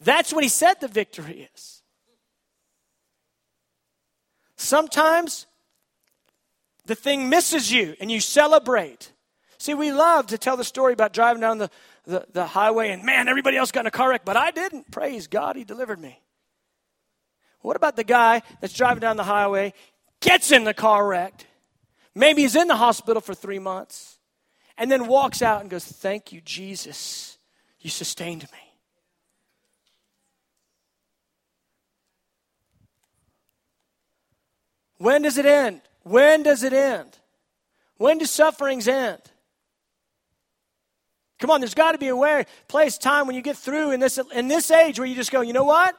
That's 0.00 0.32
what 0.32 0.44
he 0.44 0.48
said 0.48 0.74
the 0.80 0.88
victory 0.88 1.48
is. 1.54 1.82
Sometimes 4.56 5.46
the 6.86 6.94
thing 6.94 7.28
misses 7.28 7.72
you 7.72 7.96
and 8.00 8.10
you 8.10 8.20
celebrate. 8.20 9.12
See, 9.58 9.74
we 9.74 9.92
love 9.92 10.28
to 10.28 10.38
tell 10.38 10.56
the 10.56 10.64
story 10.64 10.92
about 10.92 11.12
driving 11.12 11.40
down 11.40 11.58
the, 11.58 11.70
the, 12.06 12.26
the, 12.32 12.46
highway 12.46 12.90
and 12.90 13.02
man, 13.02 13.28
everybody 13.28 13.56
else 13.56 13.72
got 13.72 13.80
in 13.80 13.86
a 13.86 13.90
car 13.90 14.10
wreck, 14.10 14.24
but 14.24 14.36
I 14.36 14.50
didn't. 14.50 14.90
Praise 14.90 15.26
God, 15.26 15.56
He 15.56 15.64
delivered 15.64 16.00
me. 16.00 16.20
What 17.60 17.76
about 17.76 17.96
the 17.96 18.04
guy 18.04 18.42
that's 18.60 18.72
driving 18.72 19.00
down 19.00 19.16
the 19.16 19.24
highway, 19.24 19.72
gets 20.20 20.52
in 20.52 20.64
the 20.64 20.74
car 20.74 21.06
wrecked, 21.06 21.46
maybe 22.14 22.42
he's 22.42 22.54
in 22.54 22.68
the 22.68 22.76
hospital 22.76 23.20
for 23.20 23.34
three 23.34 23.58
months, 23.58 24.18
and 24.78 24.90
then 24.90 25.08
walks 25.08 25.42
out 25.42 25.62
and 25.62 25.70
goes, 25.70 25.84
Thank 25.84 26.32
you, 26.32 26.40
Jesus. 26.42 27.38
You 27.80 27.90
sustained 27.90 28.42
me. 28.42 28.58
When 34.98 35.22
does 35.22 35.38
it 35.38 35.46
end? 35.46 35.82
When 36.02 36.42
does 36.42 36.62
it 36.62 36.72
end? 36.72 37.18
When 37.96 38.18
do 38.18 38.24
sufferings 38.24 38.88
end? 38.88 39.20
Come 41.38 41.50
on, 41.50 41.60
there's 41.60 41.74
got 41.74 41.92
to 41.92 41.98
be 41.98 42.08
a 42.08 42.16
way, 42.16 42.46
place, 42.66 42.96
time 42.96 43.26
when 43.26 43.36
you 43.36 43.42
get 43.42 43.56
through 43.56 43.90
in 43.90 44.00
this 44.00 44.18
in 44.34 44.48
this 44.48 44.70
age 44.70 44.98
where 44.98 45.06
you 45.06 45.14
just 45.14 45.30
go, 45.30 45.42
you 45.42 45.52
know 45.52 45.64
what? 45.64 45.94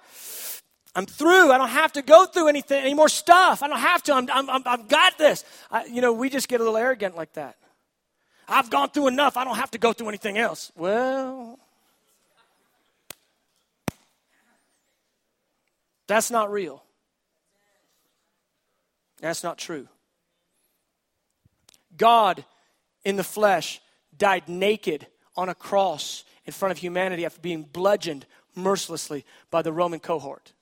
I'm 0.95 1.05
through. 1.05 1.51
I 1.51 1.59
don't 1.59 1.69
have 1.69 1.93
to 1.93 2.01
go 2.01 2.25
through 2.25 2.47
anything, 2.47 2.81
any 2.81 2.95
more 2.95 3.07
stuff. 3.07 3.61
I 3.61 3.67
don't 3.67 3.79
have 3.79 4.01
to. 4.03 4.13
I'm, 4.13 4.27
I'm, 4.31 4.49
i 4.49 4.71
have 4.71 4.87
got 4.87 5.19
this. 5.19 5.45
I, 5.69 5.85
you 5.85 6.01
know, 6.01 6.11
we 6.11 6.27
just 6.27 6.47
get 6.47 6.59
a 6.59 6.63
little 6.63 6.77
arrogant 6.77 7.15
like 7.15 7.33
that. 7.33 7.55
I've 8.47 8.71
gone 8.71 8.89
through 8.89 9.07
enough. 9.07 9.37
I 9.37 9.43
don't 9.43 9.57
have 9.57 9.69
to 9.71 9.77
go 9.77 9.93
through 9.93 10.07
anything 10.07 10.39
else. 10.39 10.71
Well, 10.75 11.59
that's 16.07 16.31
not 16.31 16.51
real. 16.51 16.81
That's 19.21 19.43
not 19.43 19.59
true. 19.59 19.87
God 21.95 22.43
in 23.05 23.17
the 23.17 23.23
flesh 23.23 23.81
died 24.17 24.49
naked 24.49 25.05
on 25.37 25.49
a 25.49 25.55
cross 25.55 26.23
in 26.45 26.51
front 26.51 26.71
of 26.71 26.79
humanity 26.79 27.25
after 27.25 27.39
being 27.39 27.63
bludgeoned 27.63 28.25
mercilessly 28.55 29.23
by 29.51 29.61
the 29.61 29.71
Roman 29.71 29.99
cohort. 29.99 30.53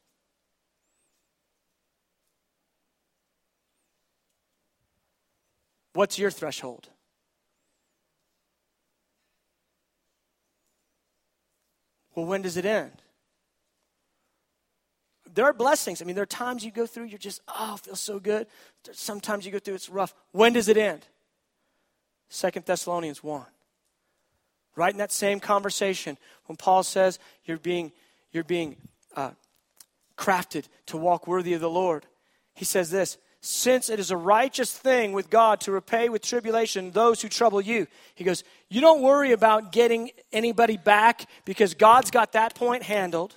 What's 5.94 6.20
your 6.20 6.30
threshold? 6.30 6.90
Well, 12.14 12.26
when 12.26 12.42
does 12.42 12.58
it 12.58 12.66
end? 12.66 13.02
There 15.34 15.46
are 15.46 15.54
blessings. 15.54 16.02
I 16.02 16.06
mean, 16.06 16.16
there 16.16 16.24
are 16.24 16.28
times 16.28 16.64
you 16.64 16.72
go 16.72 16.86
through, 16.86 17.06
you're 17.06 17.18
just, 17.18 17.42
oh, 17.48 17.78
feels 17.78 18.02
so 18.02 18.20
good. 18.20 18.48
Sometimes 18.92 19.46
you 19.46 19.52
go 19.52 19.60
through, 19.60 19.76
it's 19.76 19.90
rough. 19.90 20.14
When 20.32 20.54
does 20.54 20.68
it 20.68 20.78
end? 20.78 21.06
Second 22.30 22.66
Thessalonians 22.66 23.24
1. 23.24 23.46
Right 24.76 24.92
in 24.92 24.98
that 24.98 25.12
same 25.12 25.40
conversation, 25.40 26.18
when 26.46 26.58
Paul 26.58 26.84
says 26.84 27.20
you're 27.46 27.58
being, 27.58 27.92
you're 28.32 28.44
being 28.44 28.76
uh, 29.16 29.32
crafted 30.18 30.68
to 30.88 30.98
walk 30.98 31.28
worthy 31.28 31.54
of 31.54 31.62
the 31.62 31.70
Lord, 31.70 32.06
he 32.54 32.66
says 32.66 32.90
this 32.90 33.18
since 33.46 33.92
it 33.92 34.00
is 34.00 34.10
a 34.10 34.18
righteous 34.18 34.76
thing 34.76 35.14
with 35.14 35.30
God 35.30 35.62
to 35.62 35.72
repay 35.72 36.10
with 36.10 36.24
tribulation 36.24 36.90
those 36.90 37.22
who 37.22 37.30
trouble 37.30 37.62
you. 37.62 37.86
He 38.16 38.24
goes, 38.24 38.44
You 38.70 38.82
don't 38.82 39.04
worry 39.04 39.34
about 39.34 39.72
getting 39.72 40.10
anybody 40.34 40.78
back 40.78 41.30
because 41.46 41.76
God's 41.76 42.10
got 42.10 42.32
that 42.32 42.56
point 42.56 42.82
handled. 42.82 43.36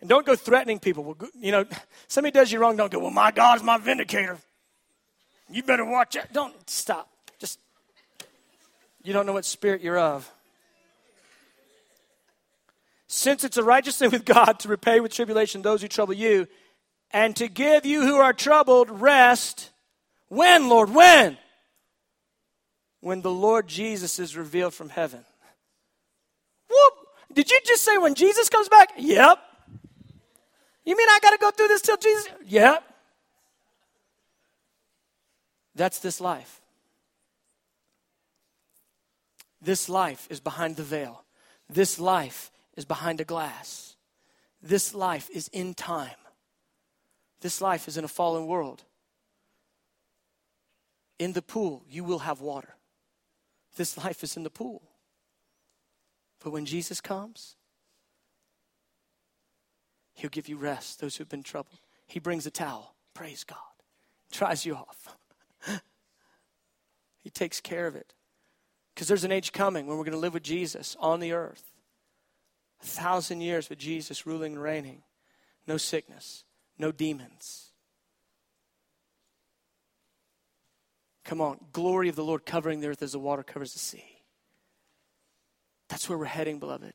And 0.00 0.10
don't 0.10 0.26
go 0.26 0.34
threatening 0.34 0.80
people. 0.80 1.16
You 1.34 1.52
know, 1.52 1.64
somebody 2.08 2.32
does 2.32 2.50
you 2.50 2.58
wrong, 2.58 2.76
don't 2.76 2.90
go, 2.90 2.98
Well, 2.98 3.12
my 3.12 3.30
God's 3.30 3.62
my 3.62 3.78
vindicator. 3.78 4.38
You 5.48 5.62
better 5.62 5.84
watch 5.84 6.16
out. 6.16 6.32
Don't 6.32 6.68
stop. 6.68 7.08
You 9.04 9.12
don't 9.12 9.26
know 9.26 9.34
what 9.34 9.44
spirit 9.44 9.82
you're 9.82 9.98
of. 9.98 10.28
Since 13.06 13.44
it's 13.44 13.58
a 13.58 13.62
righteous 13.62 13.98
thing 13.98 14.10
with 14.10 14.24
God 14.24 14.58
to 14.60 14.68
repay 14.68 14.98
with 14.98 15.12
tribulation 15.12 15.62
those 15.62 15.82
who 15.82 15.88
trouble 15.88 16.14
you, 16.14 16.48
and 17.12 17.36
to 17.36 17.46
give 17.46 17.86
you 17.86 18.00
who 18.00 18.16
are 18.16 18.32
troubled 18.32 18.90
rest. 18.90 19.70
When, 20.28 20.68
Lord? 20.68 20.90
When? 20.90 21.36
When 23.00 23.20
the 23.20 23.30
Lord 23.30 23.68
Jesus 23.68 24.18
is 24.18 24.36
revealed 24.36 24.74
from 24.74 24.88
heaven. 24.88 25.24
Whoop! 26.68 26.94
Did 27.32 27.50
you 27.50 27.60
just 27.64 27.84
say 27.84 27.98
when 27.98 28.14
Jesus 28.14 28.48
comes 28.48 28.68
back? 28.68 28.90
Yep. 28.96 29.38
You 30.84 30.96
mean 30.96 31.08
I 31.08 31.18
got 31.22 31.30
to 31.30 31.38
go 31.38 31.50
through 31.50 31.68
this 31.68 31.82
till 31.82 31.98
Jesus? 31.98 32.28
Yep. 32.46 32.82
That's 35.74 35.98
this 35.98 36.20
life. 36.20 36.60
This 39.64 39.88
life 39.88 40.26
is 40.30 40.40
behind 40.40 40.76
the 40.76 40.82
veil. 40.82 41.24
This 41.68 41.98
life 41.98 42.50
is 42.76 42.84
behind 42.84 43.20
a 43.20 43.24
glass. 43.24 43.96
This 44.62 44.94
life 44.94 45.30
is 45.30 45.48
in 45.48 45.72
time. 45.72 46.10
This 47.40 47.60
life 47.60 47.88
is 47.88 47.96
in 47.96 48.04
a 48.04 48.08
fallen 48.08 48.46
world. 48.46 48.84
In 51.18 51.32
the 51.32 51.42
pool, 51.42 51.84
you 51.88 52.04
will 52.04 52.20
have 52.20 52.40
water. 52.40 52.76
This 53.76 53.96
life 53.96 54.22
is 54.22 54.36
in 54.36 54.42
the 54.42 54.50
pool. 54.50 54.82
But 56.42 56.52
when 56.52 56.66
Jesus 56.66 57.00
comes, 57.00 57.56
He'll 60.14 60.30
give 60.30 60.48
you 60.48 60.56
rest, 60.56 61.00
those 61.00 61.16
who've 61.16 61.28
been 61.28 61.42
troubled. 61.42 61.80
He 62.06 62.20
brings 62.20 62.46
a 62.46 62.50
towel. 62.50 62.94
Praise 63.14 63.44
God. 63.44 63.58
Dries 64.30 64.64
you 64.64 64.76
off. 64.76 65.16
he 67.22 67.30
takes 67.30 67.60
care 67.60 67.86
of 67.86 67.96
it. 67.96 68.14
Because 68.94 69.08
there's 69.08 69.24
an 69.24 69.32
age 69.32 69.52
coming 69.52 69.86
when 69.86 69.96
we're 69.96 70.04
going 70.04 70.12
to 70.12 70.18
live 70.18 70.34
with 70.34 70.44
Jesus 70.44 70.96
on 71.00 71.20
the 71.20 71.32
earth. 71.32 71.72
A 72.82 72.86
thousand 72.86 73.40
years 73.40 73.68
with 73.68 73.78
Jesus 73.78 74.26
ruling 74.26 74.54
and 74.54 74.62
reigning. 74.62 75.02
No 75.66 75.76
sickness, 75.76 76.44
no 76.78 76.92
demons. 76.92 77.70
Come 81.24 81.40
on, 81.40 81.58
glory 81.72 82.08
of 82.08 82.16
the 82.16 82.24
Lord 82.24 82.44
covering 82.44 82.80
the 82.80 82.88
earth 82.88 83.02
as 83.02 83.12
the 83.12 83.18
water 83.18 83.42
covers 83.42 83.72
the 83.72 83.78
sea. 83.78 84.04
That's 85.88 86.08
where 86.08 86.18
we're 86.18 86.26
heading, 86.26 86.58
beloved. 86.58 86.92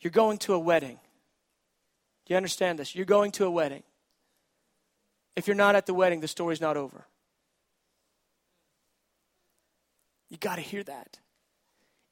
You're 0.00 0.10
going 0.10 0.38
to 0.38 0.54
a 0.54 0.58
wedding. 0.58 0.98
Do 2.24 2.32
you 2.32 2.36
understand 2.36 2.78
this? 2.78 2.94
You're 2.94 3.04
going 3.04 3.32
to 3.32 3.44
a 3.44 3.50
wedding. 3.50 3.82
If 5.34 5.46
you're 5.46 5.56
not 5.56 5.74
at 5.74 5.86
the 5.86 5.94
wedding, 5.94 6.20
the 6.20 6.28
story's 6.28 6.60
not 6.60 6.76
over. 6.76 7.06
You 10.32 10.38
got 10.38 10.56
to 10.56 10.62
hear 10.62 10.82
that. 10.84 11.18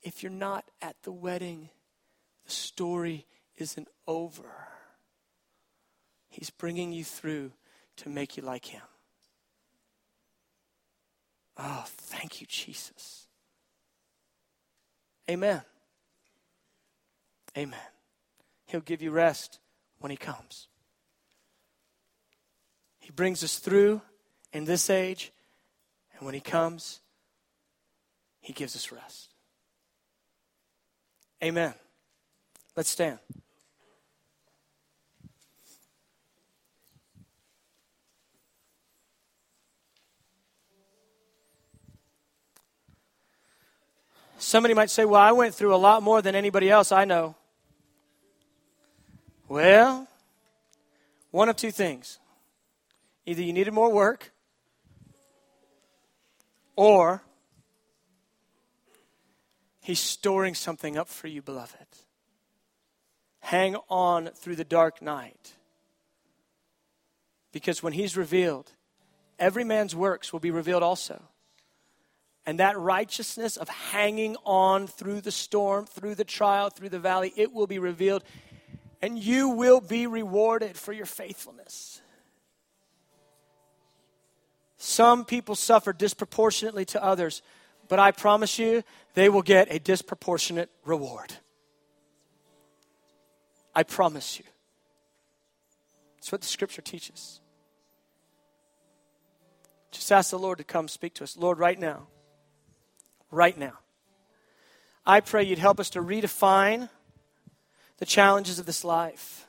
If 0.03 0.23
you're 0.23 0.31
not 0.31 0.71
at 0.83 0.95
the 1.05 1.11
wedding, 1.11 1.71
the 2.45 2.51
story 2.51 3.25
isn't 3.57 3.89
over. 4.07 4.69
He's 6.29 6.51
bringing 6.51 6.93
you 6.93 7.03
through 7.03 7.53
to 7.97 8.11
make 8.11 8.37
you 8.37 8.43
like 8.43 8.67
Him. 8.67 8.83
Oh, 11.57 11.85
thank 11.87 12.43
you, 12.43 12.47
Jesus. 12.47 13.27
Amen. 15.31 15.63
Amen. 17.57 17.81
He'll 18.67 18.81
give 18.81 19.01
you 19.01 19.13
rest 19.13 19.61
when 19.99 20.11
He 20.11 20.19
comes. 20.19 20.69
He 22.99 23.13
brings 23.13 23.43
us 23.43 23.57
through 23.57 24.03
in 24.53 24.67
this 24.67 24.91
age, 24.91 25.33
and 26.13 26.27
when 26.27 26.35
He 26.35 26.41
comes, 26.41 27.01
He 28.41 28.53
gives 28.53 28.75
us 28.75 28.91
rest. 28.91 29.29
Amen. 31.43 31.75
Let's 32.77 32.91
stand. 32.91 33.19
Somebody 44.39 44.73
might 44.73 44.91
say, 44.91 45.05
Well, 45.05 45.21
I 45.21 45.33
went 45.33 45.55
through 45.55 45.75
a 45.75 45.77
lot 45.77 46.03
more 46.03 46.23
than 46.23 46.35
anybody 46.35 46.71
else 46.71 46.93
I 46.93 47.05
know. 47.05 47.37
Well, 49.49 50.09
one 51.31 51.49
of 51.49 51.57
two 51.57 51.71
things. 51.71 52.19
Either 53.27 53.43
you 53.43 53.53
needed 53.53 53.73
more 53.75 53.93
work, 53.93 54.33
or 56.75 57.23
He's 59.91 59.99
storing 59.99 60.55
something 60.55 60.97
up 60.97 61.09
for 61.09 61.27
you, 61.27 61.43
beloved. 61.43 61.75
Hang 63.41 63.75
on 63.89 64.29
through 64.37 64.55
the 64.55 64.63
dark 64.63 65.03
night. 65.03 65.55
Because 67.51 67.83
when 67.83 67.93
He's 67.93 68.17
revealed, 68.17 68.71
every 69.37 69.65
man's 69.65 69.97
works 69.97 70.33
will 70.33 70.39
be 70.39 70.53
revealed 70.53 70.85
also. 70.85 71.21
And 72.47 72.61
that 72.61 72.79
righteousness 72.79 73.57
of 73.57 73.69
hanging 73.69 74.37
on 74.45 74.87
through 74.87 75.23
the 75.23 75.33
storm, 75.33 75.87
through 75.87 76.15
the 76.15 76.23
trial, 76.23 76.71
through 76.71 76.91
the 76.91 77.01
valley, 77.01 77.33
it 77.35 77.53
will 77.53 77.67
be 77.67 77.81
revealed. 77.81 78.23
And 79.03 79.19
you 79.19 79.49
will 79.49 79.81
be 79.81 80.07
rewarded 80.07 80.77
for 80.77 80.93
your 80.93 81.05
faithfulness. 81.05 82.01
Some 84.77 85.25
people 85.25 85.57
suffer 85.57 85.93
disproportionately 85.93 86.85
to 86.85 87.03
others, 87.03 87.43
but 87.91 87.99
I 87.99 88.13
promise 88.13 88.57
you, 88.57 88.85
they 89.15 89.29
will 89.29 89.43
get 89.43 89.75
a 89.75 89.81
disproportionate 89.81 90.71
reward. 90.85 91.35
I 93.75 93.83
promise 93.83 94.39
you. 94.39 94.45
It's 96.19 96.31
what 96.31 96.41
the 96.41 96.47
scripture 96.47 96.83
teaches. 96.83 97.41
Just 99.91 100.13
ask 100.13 100.31
the 100.31 100.39
Lord 100.39 100.59
to 100.59 100.65
come 100.65 100.87
speak 100.87 101.15
to 101.15 101.25
us. 101.25 101.37
Lord, 101.37 101.59
right 101.59 101.79
now, 101.79 102.07
right 103.33 103.59
now, 103.59 103.81
I 105.05 105.19
pray 105.19 105.43
you'd 105.43 105.59
help 105.59 105.81
us 105.81 105.91
to 105.91 106.01
redefine 106.01 106.89
the 107.99 108.07
challenges 108.07 108.61
of 108.61 108.67
this 108.67 108.85
life 108.85 109.49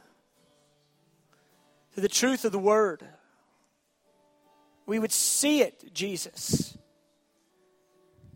to 1.93 2.01
the 2.01 2.09
truth 2.09 2.43
of 2.43 2.51
the 2.51 2.57
word. 2.57 3.05
We 4.87 4.97
would 4.97 5.11
see 5.11 5.61
it, 5.61 5.93
Jesus. 5.93 6.75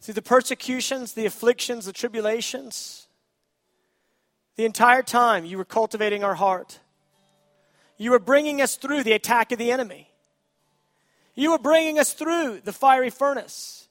Through 0.06 0.14
the 0.14 0.22
persecutions, 0.22 1.14
the 1.14 1.26
afflictions, 1.26 1.88
the 1.88 1.92
tribulations, 1.92 3.08
the 4.56 4.64
entire 4.64 5.02
time 5.02 5.46
you 5.46 5.58
were 5.58 5.66
cultivating 5.66 6.24
our 6.24 6.36
heart. 6.36 6.80
You 7.98 8.12
were 8.12 8.20
bringing 8.20 8.62
us 8.62 8.76
through 8.76 9.02
the 9.02 9.14
attack 9.14 9.52
of 9.52 9.58
the 9.58 9.72
enemy. 9.72 10.12
You 11.34 11.54
were 11.54 11.58
bringing 11.58 11.98
us 11.98 12.14
through 12.14 12.62
the 12.64 12.72
fiery 12.72 13.10
furnace. 13.10 13.88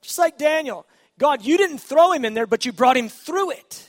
Just 0.00 0.16
like 0.16 0.38
Daniel, 0.38 0.86
God, 1.18 1.44
you 1.44 1.58
didn't 1.58 1.78
throw 1.78 2.12
him 2.12 2.24
in 2.24 2.34
there, 2.34 2.46
but 2.46 2.64
you 2.64 2.72
brought 2.72 2.96
him 2.96 3.08
through 3.08 3.50
it. 3.50 3.88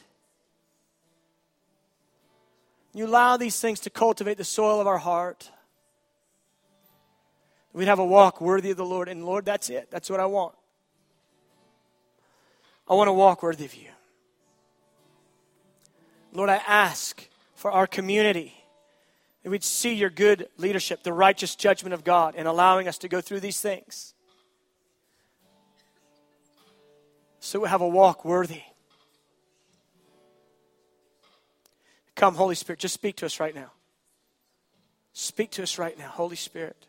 You 2.95 3.05
allow 3.05 3.37
these 3.37 3.59
things 3.59 3.81
to 3.81 3.91
cultivate 3.91 4.39
the 4.39 4.43
soil 4.43 4.81
of 4.81 4.87
our 4.87 4.97
heart. 4.97 5.51
We'd 7.73 7.87
have 7.87 7.99
a 7.99 8.05
walk 8.05 8.41
worthy 8.41 8.71
of 8.71 8.77
the 8.77 8.85
Lord. 8.85 9.07
And 9.07 9.23
Lord, 9.23 9.45
that's 9.45 9.69
it. 9.69 9.91
That's 9.91 10.09
what 10.09 10.19
I 10.19 10.25
want. 10.25 10.55
I 12.91 12.93
want 12.93 13.07
to 13.07 13.13
walk 13.13 13.41
worthy 13.41 13.63
of 13.63 13.73
you. 13.73 13.87
Lord, 16.33 16.49
I 16.49 16.57
ask 16.67 17.25
for 17.55 17.71
our 17.71 17.87
community 17.87 18.53
that 19.43 19.49
we'd 19.49 19.63
see 19.63 19.93
your 19.93 20.09
good 20.09 20.49
leadership, 20.57 21.01
the 21.01 21.13
righteous 21.13 21.55
judgment 21.55 21.93
of 21.93 22.03
God, 22.03 22.35
in 22.35 22.47
allowing 22.47 22.89
us 22.89 22.97
to 22.97 23.07
go 23.07 23.21
through 23.21 23.39
these 23.39 23.61
things. 23.61 24.13
So 27.39 27.61
we 27.61 27.69
have 27.69 27.79
a 27.79 27.87
walk 27.87 28.25
worthy. 28.25 28.63
Come, 32.13 32.35
Holy 32.35 32.55
Spirit, 32.55 32.79
just 32.79 32.93
speak 32.93 33.15
to 33.17 33.25
us 33.25 33.39
right 33.39 33.55
now. 33.55 33.71
Speak 35.13 35.51
to 35.51 35.63
us 35.63 35.77
right 35.77 35.97
now, 35.97 36.09
Holy 36.09 36.35
Spirit. 36.35 36.87